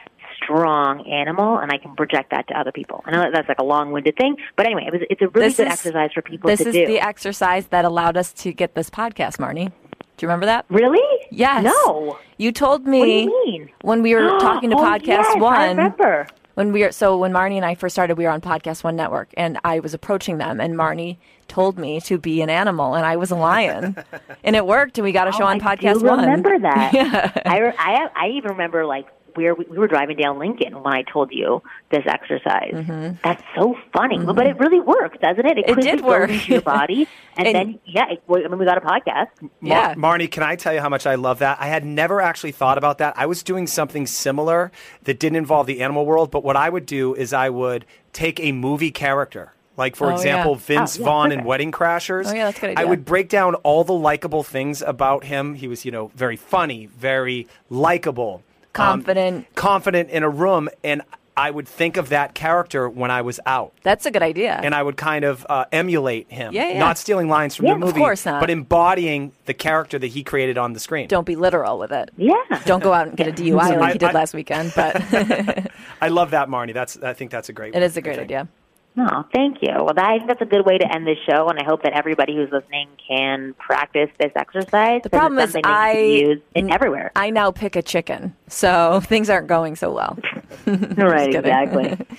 strong 0.42 1.06
animal, 1.06 1.58
and 1.58 1.72
I 1.72 1.78
can 1.78 1.94
project 1.96 2.30
that 2.30 2.48
to 2.48 2.58
other 2.58 2.72
people. 2.72 3.02
I 3.06 3.10
know 3.12 3.30
that's 3.32 3.48
like 3.48 3.58
a 3.58 3.64
long-winded 3.64 4.16
thing, 4.16 4.36
but 4.56 4.66
anyway, 4.66 4.84
it 4.86 4.92
was, 4.92 5.02
it's 5.10 5.22
a 5.22 5.28
really 5.28 5.48
this 5.48 5.56
good 5.56 5.66
is, 5.66 5.72
exercise 5.72 6.10
for 6.12 6.22
people 6.22 6.50
to 6.50 6.56
do. 6.56 6.64
This 6.64 6.74
is 6.74 6.86
the 6.86 7.00
exercise 7.00 7.66
that 7.68 7.84
allowed 7.84 8.16
us 8.16 8.32
to 8.34 8.52
get 8.52 8.74
this 8.74 8.90
podcast, 8.90 9.36
Marnie. 9.36 9.72
Do 10.20 10.26
you 10.26 10.28
remember 10.28 10.46
that? 10.46 10.66
Really? 10.68 11.00
Yes. 11.30 11.64
No. 11.64 12.18
You 12.36 12.52
told 12.52 12.86
me 12.86 13.00
do 13.02 13.10
you 13.10 13.44
mean? 13.46 13.70
when 13.80 14.02
we 14.02 14.14
were 14.14 14.28
talking 14.40 14.68
to 14.68 14.76
oh, 14.76 14.80
Podcast 14.80 15.06
yes, 15.06 15.40
One. 15.40 15.54
I 15.54 15.68
remember. 15.68 16.26
When 16.54 16.72
we 16.72 16.82
were 16.82 16.92
so 16.92 17.16
when 17.16 17.32
Marnie 17.32 17.56
and 17.56 17.64
I 17.64 17.74
first 17.74 17.94
started, 17.94 18.18
we 18.18 18.24
were 18.24 18.30
on 18.30 18.42
Podcast 18.42 18.84
One 18.84 18.96
Network, 18.96 19.30
and 19.38 19.58
I 19.64 19.80
was 19.80 19.94
approaching 19.94 20.36
them, 20.36 20.60
and 20.60 20.74
Marnie 20.74 21.16
told 21.48 21.78
me 21.78 22.02
to 22.02 22.18
be 22.18 22.42
an 22.42 22.50
animal, 22.50 22.94
and 22.94 23.06
I 23.06 23.16
was 23.16 23.30
a 23.30 23.34
lion, 23.34 23.96
and 24.44 24.54
it 24.54 24.66
worked, 24.66 24.98
and 24.98 25.06
we 25.06 25.12
got 25.12 25.26
a 25.26 25.30
oh, 25.30 25.38
show 25.38 25.44
oh, 25.44 25.48
on 25.48 25.58
Podcast 25.58 26.00
do 26.00 26.06
One. 26.06 26.20
Remember 26.20 26.58
that? 26.58 26.92
yeah. 26.94 27.32
I, 27.46 27.72
I 27.78 28.08
I 28.14 28.28
even 28.32 28.50
remember 28.50 28.84
like 28.84 29.06
we, 29.36 29.50
we 29.52 29.78
were 29.78 29.88
driving 29.88 30.16
down 30.16 30.38
Lincoln 30.38 30.82
when 30.82 30.92
I 30.94 31.02
told 31.02 31.32
you 31.32 31.62
this 31.90 32.04
exercise. 32.06 32.72
Mm-hmm. 32.74 33.16
That's 33.24 33.42
so 33.56 33.76
funny, 33.92 34.18
mm-hmm. 34.18 34.34
but 34.34 34.46
it 34.46 34.58
really 34.58 34.80
works, 34.80 35.18
doesn't 35.20 35.44
it? 35.46 35.58
It 35.58 35.64
quickly 35.64 35.82
did 35.82 36.00
work. 36.02 36.30
into 36.30 36.52
your 36.52 36.62
body, 36.62 37.06
and, 37.36 37.46
And- 37.46 37.54
then 37.56 37.80
yeah, 37.84 38.10
it, 38.10 38.22
I 38.28 38.48
mean, 38.48 38.58
we 38.58 38.64
got 38.64 38.78
a 38.78 38.80
podcast. 38.80 39.28
Yeah. 39.62 39.94
Mar- 39.96 40.18
Marnie, 40.18 40.30
can 40.30 40.42
I 40.42 40.56
tell 40.56 40.72
you 40.74 40.80
how 40.80 40.88
much 40.88 41.06
I 41.06 41.14
love 41.16 41.38
that? 41.40 41.58
I 41.60 41.66
had 41.66 41.84
never 41.84 42.20
actually 42.20 42.52
thought 42.52 42.78
about 42.78 42.98
that. 42.98 43.14
I 43.16 43.26
was 43.26 43.42
doing 43.42 43.66
something 43.66 44.06
similar 44.06 44.72
that 45.04 45.18
didn't 45.18 45.36
involve 45.36 45.66
the 45.66 45.80
animal 45.82 46.06
world, 46.06 46.30
but 46.30 46.44
what 46.44 46.56
I 46.56 46.68
would 46.68 46.86
do 46.86 47.14
is 47.14 47.32
I 47.32 47.50
would 47.50 47.84
take 48.12 48.40
a 48.40 48.52
movie 48.52 48.90
character. 48.90 49.52
Like, 49.76 49.96
for 49.96 50.08
Oh, 50.10 50.14
example, 50.14 50.52
yeah. 50.52 50.58
Vince 50.58 50.96
Oh, 50.96 51.00
yeah, 51.00 51.04
Vaughn 51.06 51.32
in. 51.32 51.44
Wedding 51.44 51.72
Crashers. 51.72 52.26
Oh, 52.26 52.34
yeah, 52.34 52.44
that's 52.46 52.58
a 52.58 52.60
good 52.60 52.78
I 52.78 52.84
would 52.84 53.04
break 53.06 53.30
down 53.30 53.54
all 53.56 53.82
the 53.82 53.94
likable 53.94 54.42
things 54.42 54.82
about 54.82 55.24
him. 55.24 55.54
He 55.54 55.68
was, 55.68 55.86
you 55.86 55.90
know, 55.90 56.10
very 56.14 56.36
funny, 56.36 56.84
very 56.86 57.46
likable, 57.70 58.42
um, 58.74 59.02
Confident. 59.02 59.54
confident 59.54 60.10
in 60.10 60.22
a 60.22 60.28
room. 60.30 60.68
And 60.84 61.02
I 61.36 61.50
would 61.50 61.66
think 61.66 61.96
of 61.96 62.10
that 62.10 62.34
character 62.34 62.88
when 62.88 63.10
I 63.10 63.22
was 63.22 63.40
out. 63.46 63.72
That's 63.82 64.04
a 64.04 64.10
good 64.10 64.22
idea. 64.22 64.60
and 64.62 64.74
I 64.74 64.82
would 64.82 64.96
kind 64.98 65.24
of 65.24 65.46
uh, 65.48 65.64
emulate 65.72 66.30
him. 66.30 66.52
Yeah, 66.52 66.68
yeah. 66.68 66.78
Not 66.78 66.98
stealing 66.98 67.28
lines 67.28 67.56
from 67.56 67.66
Yeah, 67.66 67.72
the 67.74 67.76
of 67.76 67.80
movie, 67.86 67.98
course 68.00 68.26
not. 68.26 68.40
but 68.40 68.50
embodying 68.50 69.32
the 69.46 69.54
character 69.54 69.98
that 69.98 70.08
he 70.08 70.22
created 70.22 70.58
on 70.58 70.72
the 70.74 70.80
screen. 70.80 71.08
Don't 71.08 71.24
be 71.24 71.36
literal 71.36 71.78
with 71.78 71.92
it. 71.92 72.10
Yeah. 72.18 72.34
Don't 72.66 72.82
go 72.82 72.92
out 72.92 73.08
and 73.08 73.16
get 73.16 73.28
a 73.28 73.32
DUI 73.42 73.54
like 73.54 73.78
I- 73.80 73.92
you 73.92 73.98
did 73.98 74.10
I- 74.10 74.12
last 74.12 74.34
weekend, 74.34 74.72
but 74.76 74.96
I 76.02 76.08
love 76.08 76.32
that, 76.32 76.48
Marnie. 76.48 76.74
That's 76.74 76.98
I 77.02 77.14
think 77.14 77.30
that's 77.30 77.48
a 77.48 77.52
great. 77.54 77.74
it 77.74 77.82
is 77.82 77.96
a 77.96 78.02
great 78.02 78.16
thing. 78.16 78.24
idea. 78.24 78.48
Oh, 78.96 79.24
thank 79.32 79.58
you. 79.62 79.72
Well, 79.72 79.94
that, 79.94 80.04
I 80.04 80.16
think 80.18 80.28
that's 80.28 80.42
a 80.42 80.46
good 80.46 80.66
way 80.66 80.76
to 80.76 80.94
end 80.94 81.06
this 81.06 81.18
show, 81.28 81.48
and 81.48 81.58
I 81.58 81.64
hope 81.64 81.84
that 81.84 81.92
everybody 81.92 82.34
who's 82.34 82.50
listening 82.50 82.88
can 83.06 83.54
practice 83.54 84.10
this 84.18 84.32
exercise. 84.34 85.02
The 85.02 85.10
problem 85.10 85.38
is 85.38 85.56
I 85.64 85.98
use 85.98 86.40
it 86.54 86.70
everywhere. 86.70 87.12
I 87.14 87.30
now 87.30 87.52
pick 87.52 87.76
a 87.76 87.82
chicken, 87.82 88.34
so 88.48 89.00
things 89.04 89.30
aren't 89.30 89.46
going 89.46 89.76
so 89.76 89.92
well. 89.92 90.18
right, 90.66 91.34
exactly. 91.34 91.96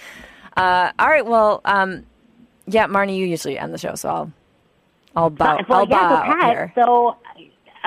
Uh, 0.58 0.92
all 1.00 1.08
right, 1.08 1.26
well, 1.26 1.62
um, 1.64 2.06
yeah, 2.68 2.86
Marnie, 2.86 3.16
you 3.16 3.26
usually 3.26 3.58
end 3.58 3.74
the 3.74 3.78
show, 3.78 3.96
so 3.96 4.10
I'll 4.10 4.34
I'll 5.16 5.30
bow. 5.30 5.64
well, 5.70 5.80
I'll 5.80 5.88
yeah, 5.88 5.98
bow 5.98 6.10
so 6.10 6.16
out 6.16 6.42
Pat, 6.42 6.72
so 6.76 7.18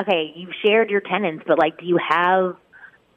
okay, 0.00 0.32
you 0.34 0.48
shared 0.64 0.88
your 0.88 1.02
tenants, 1.02 1.44
but 1.46 1.58
like, 1.58 1.78
do 1.78 1.84
you 1.84 1.98
have 1.98 2.56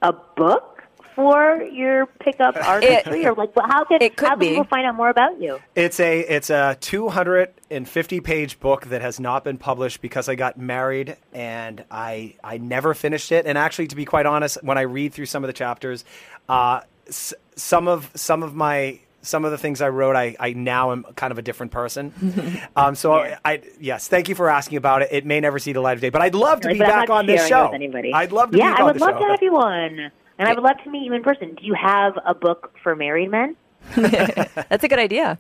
a 0.02 0.12
book 0.36 0.77
for 1.18 1.64
your 1.64 2.06
pickup 2.06 2.56
artistry, 2.56 3.26
or 3.26 3.34
like, 3.34 3.56
well, 3.56 3.66
how 3.68 3.84
can 3.86 4.04
it 4.04 4.16
could 4.16 4.28
how 4.28 4.34
can 4.36 4.40
be. 4.40 4.50
people 4.50 4.66
find 4.66 4.86
out 4.86 4.94
more 4.96 5.10
about 5.10 5.42
you? 5.42 5.60
It's 5.76 6.00
a 6.00 6.20
it's 6.20 6.52
a 6.52 6.78
250 6.80 8.20
page 8.22 8.60
book 8.60 8.86
that 8.86 9.02
has 9.02 9.20
not 9.20 9.44
been 9.44 9.58
published 9.58 10.00
because 10.02 10.30
I 10.30 10.36
got 10.36 10.60
married 10.60 11.18
and 11.34 11.84
I 11.90 12.36
I 12.44 12.60
never 12.60 12.94
finished 12.94 13.32
it. 13.32 13.48
And 13.48 13.58
actually, 13.58 13.88
to 13.88 13.96
be 13.96 14.06
quite 14.06 14.28
honest, 14.28 14.64
when 14.64 14.78
I 14.78 14.82
read 14.82 15.12
through 15.14 15.26
some 15.26 15.44
of 15.44 15.48
the 15.48 15.54
chapters, 15.54 16.06
uh, 16.48 16.82
s- 17.08 17.34
some 17.56 17.88
of 17.88 18.12
some 18.14 18.44
of 18.44 18.54
my 18.54 19.00
some 19.24 19.44
of 19.44 19.50
the 19.52 19.58
things 19.58 19.82
I 19.82 19.90
wrote, 19.90 20.16
I, 20.16 20.36
I 20.40 20.54
now 20.54 20.92
am 20.94 21.04
kind 21.16 21.32
of 21.32 21.40
a 21.40 21.42
different 21.42 21.72
person. 21.74 22.62
um, 22.78 22.94
so 22.96 23.14
I, 23.44 23.62
yes, 23.80 24.08
thank 24.08 24.30
you 24.30 24.36
for 24.36 24.50
asking 24.50 24.78
about 24.78 25.02
it. 25.02 25.10
It 25.12 25.26
may 25.26 25.40
never 25.42 25.58
see 25.60 25.74
the 25.74 25.82
light 25.82 25.94
of 25.98 26.02
day, 26.02 26.12
but 26.12 26.22
I'd 26.22 26.36
love 26.36 26.62
to 26.62 26.68
Like, 26.68 26.76
be 26.76 26.80
but 26.80 26.88
back 26.88 27.10
on 27.10 27.26
this 27.26 27.46
show. 27.48 27.70
Anybody. 27.74 28.14
I'd 28.14 28.32
love 28.32 28.52
to 28.52 28.58
yeah, 28.58 28.76
be 28.76 28.78
I 28.78 28.82
on 28.84 28.94
would 28.94 29.02
love 29.02 29.16
show. 29.20 29.26
to 29.26 29.32
have 29.32 29.42
you 29.42 29.58
on, 29.58 30.12
and 30.38 30.48
I 30.48 30.54
would 30.54 30.64
love 30.64 30.78
to 30.84 30.90
meet 30.90 31.04
you 31.04 31.14
in 31.14 31.24
person. 31.24 31.56
Do 31.56 31.66
you 31.66 31.74
have 31.74 32.18
a 32.26 32.34
book 32.34 32.74
for 32.84 32.96
married 32.96 33.32
men? 33.32 33.56
That's 33.96 34.84
a 34.84 34.88
good 34.88 35.00
idea. 35.00 35.40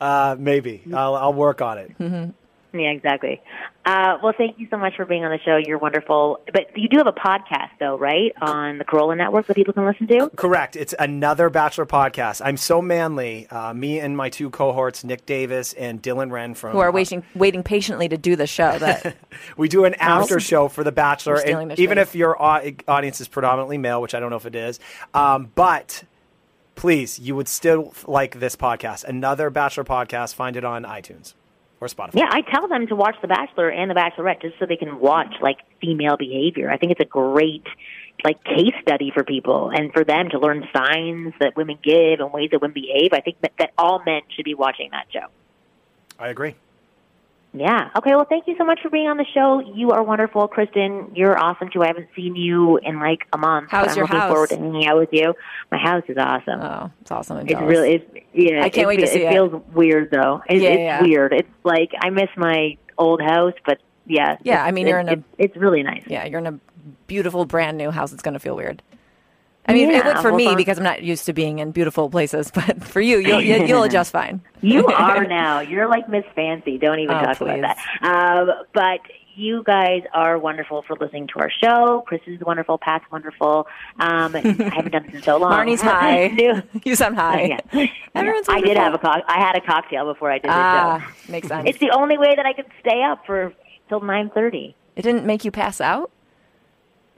Uh, 0.00 0.36
maybe 0.38 0.82
I'll, 0.94 1.14
I'll 1.16 1.32
work 1.34 1.60
on 1.60 1.78
it. 1.78 2.34
Yeah, 2.72 2.90
exactly. 2.90 3.40
Uh, 3.84 4.18
well, 4.22 4.32
thank 4.36 4.58
you 4.58 4.68
so 4.70 4.76
much 4.76 4.94
for 4.96 5.04
being 5.04 5.24
on 5.24 5.30
the 5.30 5.38
show. 5.44 5.56
You're 5.56 5.78
wonderful. 5.78 6.40
But 6.52 6.76
you 6.76 6.88
do 6.88 6.98
have 6.98 7.06
a 7.06 7.12
podcast, 7.12 7.70
though, 7.80 7.98
right, 7.98 8.32
on 8.40 8.78
the 8.78 8.84
Carolla 8.84 9.16
Network 9.16 9.46
that 9.46 9.56
people 9.56 9.74
can 9.74 9.86
listen 9.86 10.06
to? 10.06 10.30
Correct. 10.36 10.76
It's 10.76 10.94
another 10.98 11.50
Bachelor 11.50 11.86
podcast. 11.86 12.42
I'm 12.44 12.56
so 12.56 12.80
manly. 12.80 13.48
Uh, 13.48 13.74
me 13.74 13.98
and 13.98 14.16
my 14.16 14.28
two 14.28 14.50
cohorts, 14.50 15.02
Nick 15.02 15.26
Davis 15.26 15.72
and 15.72 16.00
Dylan 16.00 16.30
Wren 16.30 16.54
from 16.54 16.72
Who 16.72 16.78
are 16.78 16.92
waiting 16.92 17.24
waiting 17.34 17.62
patiently 17.62 18.08
to 18.08 18.16
do 18.16 18.36
the 18.36 18.46
show? 18.46 18.78
That 18.78 19.16
We 19.56 19.68
do 19.68 19.84
an 19.84 19.94
after 19.94 20.38
show 20.38 20.68
for 20.68 20.84
The 20.84 20.92
Bachelor, 20.92 21.36
and 21.36 21.70
their 21.70 21.80
even 21.80 21.98
if 21.98 22.14
your 22.14 22.40
audience 22.40 23.20
is 23.20 23.26
predominantly 23.28 23.78
male, 23.78 24.00
which 24.00 24.14
I 24.14 24.20
don't 24.20 24.30
know 24.30 24.36
if 24.36 24.46
it 24.46 24.54
is, 24.54 24.78
um, 25.14 25.50
but 25.54 26.04
please, 26.76 27.18
you 27.18 27.34
would 27.34 27.48
still 27.48 27.94
like 28.06 28.38
this 28.38 28.54
podcast. 28.54 29.04
Another 29.04 29.50
Bachelor 29.50 29.84
podcast. 29.84 30.34
Find 30.34 30.56
it 30.56 30.64
on 30.64 30.84
iTunes 30.84 31.34
or 31.80 31.88
Spotify. 31.88 32.14
Yeah, 32.14 32.28
I 32.30 32.42
tell 32.42 32.68
them 32.68 32.86
to 32.88 32.96
watch 32.96 33.16
The 33.22 33.28
Bachelor 33.28 33.70
and 33.70 33.90
The 33.90 33.94
Bachelorette 33.94 34.42
just 34.42 34.58
so 34.58 34.66
they 34.66 34.76
can 34.76 35.00
watch 35.00 35.34
like 35.40 35.58
female 35.80 36.16
behavior. 36.16 36.70
I 36.70 36.76
think 36.76 36.92
it's 36.92 37.00
a 37.00 37.06
great 37.06 37.66
like 38.22 38.42
case 38.44 38.74
study 38.82 39.10
for 39.14 39.24
people 39.24 39.70
and 39.74 39.92
for 39.92 40.04
them 40.04 40.28
to 40.30 40.38
learn 40.38 40.68
signs 40.76 41.32
that 41.40 41.56
women 41.56 41.78
give 41.82 42.20
and 42.20 42.32
ways 42.32 42.50
that 42.50 42.60
women 42.60 42.74
behave. 42.74 43.12
I 43.12 43.20
think 43.20 43.40
that, 43.40 43.52
that 43.58 43.72
all 43.78 44.02
men 44.04 44.22
should 44.36 44.44
be 44.44 44.54
watching 44.54 44.90
that 44.90 45.06
show. 45.10 45.26
I 46.18 46.28
agree. 46.28 46.54
Yeah. 47.52 47.90
Okay. 47.96 48.10
Well, 48.14 48.26
thank 48.28 48.46
you 48.46 48.54
so 48.56 48.64
much 48.64 48.80
for 48.80 48.90
being 48.90 49.08
on 49.08 49.16
the 49.16 49.24
show. 49.34 49.58
You 49.74 49.90
are 49.90 50.02
wonderful, 50.04 50.46
Kristen. 50.46 51.10
You're 51.16 51.36
awesome 51.36 51.68
too. 51.72 51.82
I 51.82 51.88
haven't 51.88 52.08
seen 52.14 52.36
you 52.36 52.76
in 52.78 53.00
like 53.00 53.26
a 53.32 53.38
month. 53.38 53.70
How's 53.70 53.88
I'm 53.88 53.96
your 53.96 54.04
looking 54.04 54.20
house? 54.20 54.30
forward 54.32 54.48
to 54.50 54.56
hanging 54.56 54.86
out 54.86 54.98
with 54.98 55.08
you. 55.12 55.34
My 55.72 55.78
house 55.78 56.04
is 56.08 56.16
awesome. 56.16 56.60
oh, 56.60 56.90
it's 57.00 57.10
awesome. 57.10 57.38
I'm 57.38 57.48
It's 57.48 57.60
really, 57.60 57.94
it's, 57.94 58.26
yeah. 58.32 58.62
I 58.62 58.68
can't 58.68 58.84
it, 58.84 58.86
wait 58.86 59.00
to 59.00 59.06
see 59.08 59.22
it. 59.22 59.30
It 59.30 59.32
feels 59.32 59.62
weird 59.72 60.10
though. 60.12 60.42
It, 60.48 60.62
Yeah, 60.62 60.68
it's 60.70 60.78
yeah. 60.78 61.02
weird. 61.02 61.32
It's 61.32 61.48
like 61.64 61.90
I 62.00 62.10
miss 62.10 62.28
my 62.36 62.76
old 62.98 63.20
house, 63.20 63.54
but 63.66 63.78
yeah. 64.06 64.36
Yeah, 64.44 64.64
I 64.64 64.70
mean, 64.70 64.86
you're 64.86 65.00
in 65.00 65.08
a- 65.08 65.12
it's, 65.12 65.22
it's 65.38 65.56
really 65.56 65.82
nice. 65.82 66.04
yeah, 66.06 66.24
you're 66.26 66.38
in 66.38 66.46
a 66.46 66.58
beautiful 67.08 67.44
brand 67.46 67.76
new 67.78 67.90
house. 67.90 68.12
It's 68.12 68.22
going 68.22 68.34
to 68.34 68.40
feel 68.40 68.54
weird. 68.54 68.80
I 69.68 69.74
mean, 69.74 69.90
it 69.90 69.94
Yeah, 69.96 70.06
would 70.14 70.16
for 70.22 70.30
well, 70.32 70.36
me 70.36 70.56
because 70.56 70.78
I'm 70.78 70.84
not 70.84 71.02
used 71.02 71.26
to 71.26 71.32
being 71.32 71.58
in 71.60 71.70
beautiful 71.70 72.08
places, 72.10 72.50
but 72.54 72.82
for 72.82 73.00
you, 73.00 73.18
you'll 73.18 73.40
you- 73.40 73.64
you'll 73.66 73.82
adjust 73.90 74.12
fine. 74.12 74.40
You 74.62 74.86
are 74.88 75.24
now. 75.26 75.60
You're 75.60 75.88
like 75.88 76.08
Miss 76.08 76.24
Fancy. 76.34 76.78
Don't 76.78 76.98
even 76.98 77.14
Oh, 77.16 77.22
talk 77.22 77.38
please. 77.38 77.58
about 77.58 77.76
that. 78.02 78.38
Um, 78.48 78.50
but 78.74 79.00
you 79.36 79.62
guys 79.64 80.02
are 80.12 80.38
wonderful 80.38 80.82
for 80.82 80.96
listening 80.96 81.28
to 81.28 81.38
our 81.38 81.50
show. 81.50 82.02
Chris 82.06 82.20
is 82.26 82.40
wonderful. 82.40 82.78
Pat's 82.78 83.04
wonderful. 83.12 83.68
Um, 83.98 84.34
I 84.34 84.40
haven't 84.74 84.90
done 84.92 85.04
this 85.06 85.14
in 85.14 85.22
so 85.22 85.36
long. 85.38 85.52
Marnie's 85.52 85.80
high. 85.80 86.26
New- 86.28 86.62
you 86.84 86.94
sound 86.96 87.14
high. 87.16 87.56
Yeah. 87.72 87.86
Everyone's 88.14 88.48
I 88.48 88.60
did 88.60 88.76
have 88.76 88.92
a 88.94 88.98
co- 88.98 89.22
I 89.26 89.38
had 89.38 89.56
a 89.56 89.60
cocktail 89.60 90.04
before 90.12 90.30
I 90.30 90.38
did 90.38 90.50
the 90.50 90.54
Ah, 90.54 91.12
show. 91.26 91.32
makes 91.32 91.48
sense. 91.48 91.68
It's 91.68 91.78
the 91.78 91.90
only 91.90 92.18
way 92.18 92.34
that 92.34 92.44
I 92.44 92.52
could 92.54 92.66
stay 92.80 93.02
up 93.02 93.24
for 93.24 93.52
till 93.88 94.00
nine 94.00 94.30
thirty. 94.34 94.74
it 94.96 95.02
didn't 95.02 95.24
make 95.26 95.44
you 95.44 95.50
pass 95.50 95.80
out. 95.80 96.10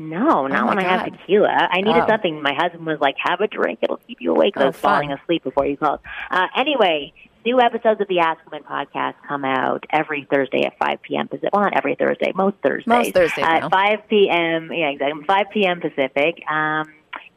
No, 0.08 0.46
not 0.46 0.64
Oh, 0.64 0.66
when 0.68 0.78
I 0.78 0.82
have 0.82 1.04
tequila. 1.04 1.48
I 1.70 1.80
needed 1.80 2.02
Oh. 2.02 2.06
something. 2.08 2.42
My 2.42 2.54
husband 2.54 2.84
was 2.86 3.00
like, 3.00 3.16
"Have 3.18 3.40
a 3.40 3.46
drink; 3.46 3.78
it'll 3.82 3.98
keep 3.98 4.20
you 4.20 4.32
awake." 4.32 4.54
'cause 4.54 4.62
I 4.62 4.64
Oh, 4.64 4.68
was 4.68 4.80
falling 4.80 5.12
asleep 5.12 5.44
before 5.44 5.66
you 5.66 5.76
called. 5.76 6.00
Uh, 6.30 6.46
anyway, 6.56 7.12
new 7.44 7.60
episodes 7.60 8.00
of 8.00 8.08
the 8.08 8.20
Ask 8.20 8.40
Women 8.50 8.64
podcast 8.68 9.14
come 9.26 9.44
out 9.44 9.84
every 9.90 10.26
Thursday 10.30 10.64
at 10.64 10.76
5 10.78 11.02
p.m. 11.02 11.28
Pacific. 11.28 11.50
Well, 11.52 11.62
not 11.62 11.76
every 11.76 11.94
Thursday, 11.94 12.32
most 12.34 12.56
Thursdays. 12.62 12.86
Most 12.86 13.12
Thursdays 13.14 13.44
at 13.44 13.62
now. 13.62 13.68
5 13.68 14.08
p.m. 14.08 14.72
Yeah, 14.72 14.88
exactly. 14.88 15.24
5 15.24 15.46
p.m. 15.50 15.80
Pacific. 15.80 16.42
Um, 16.50 16.92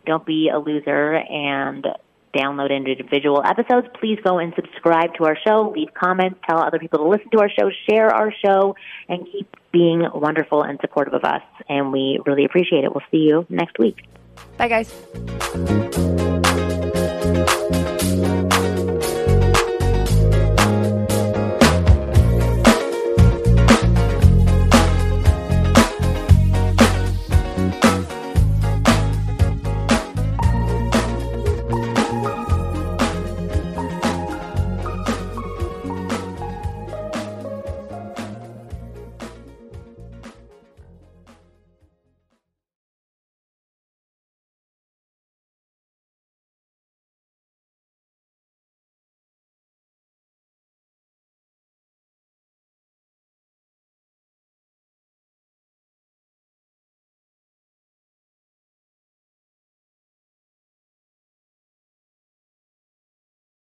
don't 0.06 0.26
be 0.26 0.50
a 0.50 0.60
loser 0.60 1.16
and 1.16 1.88
download 2.36 2.70
individual 2.70 3.42
episodes. 3.46 3.88
Please 4.00 4.20
go 4.24 4.40
and 4.40 4.54
subscribe 4.56 5.14
to 5.16 5.24
our 5.26 5.38
show. 5.48 5.72
Leave 5.76 5.94
comments. 5.94 6.38
Tell 6.48 6.60
other 6.60 6.80
people 6.80 7.00
to 7.00 7.08
listen 7.08 7.30
to 7.32 7.40
our 7.40 7.50
show. 7.50 7.72
Share 7.90 8.10
our 8.14 8.32
show, 8.46 8.76
and 9.08 9.26
keep 9.32 9.48
being 9.76 10.08
wonderful 10.14 10.64
and 10.64 10.80
supportive 10.80 11.14
of 11.14 11.26
us. 11.26 11.44
And 11.68 11.92
we 11.92 12.22
really 12.26 12.46
appreciate 12.46 12.86
it. 12.86 12.96
We'll 12.96 13.04
see 13.12 13.18
you 13.18 13.46
next 13.50 13.78
week. 13.78 14.08
Bye, 14.58 14.70
guys. 14.70 15.92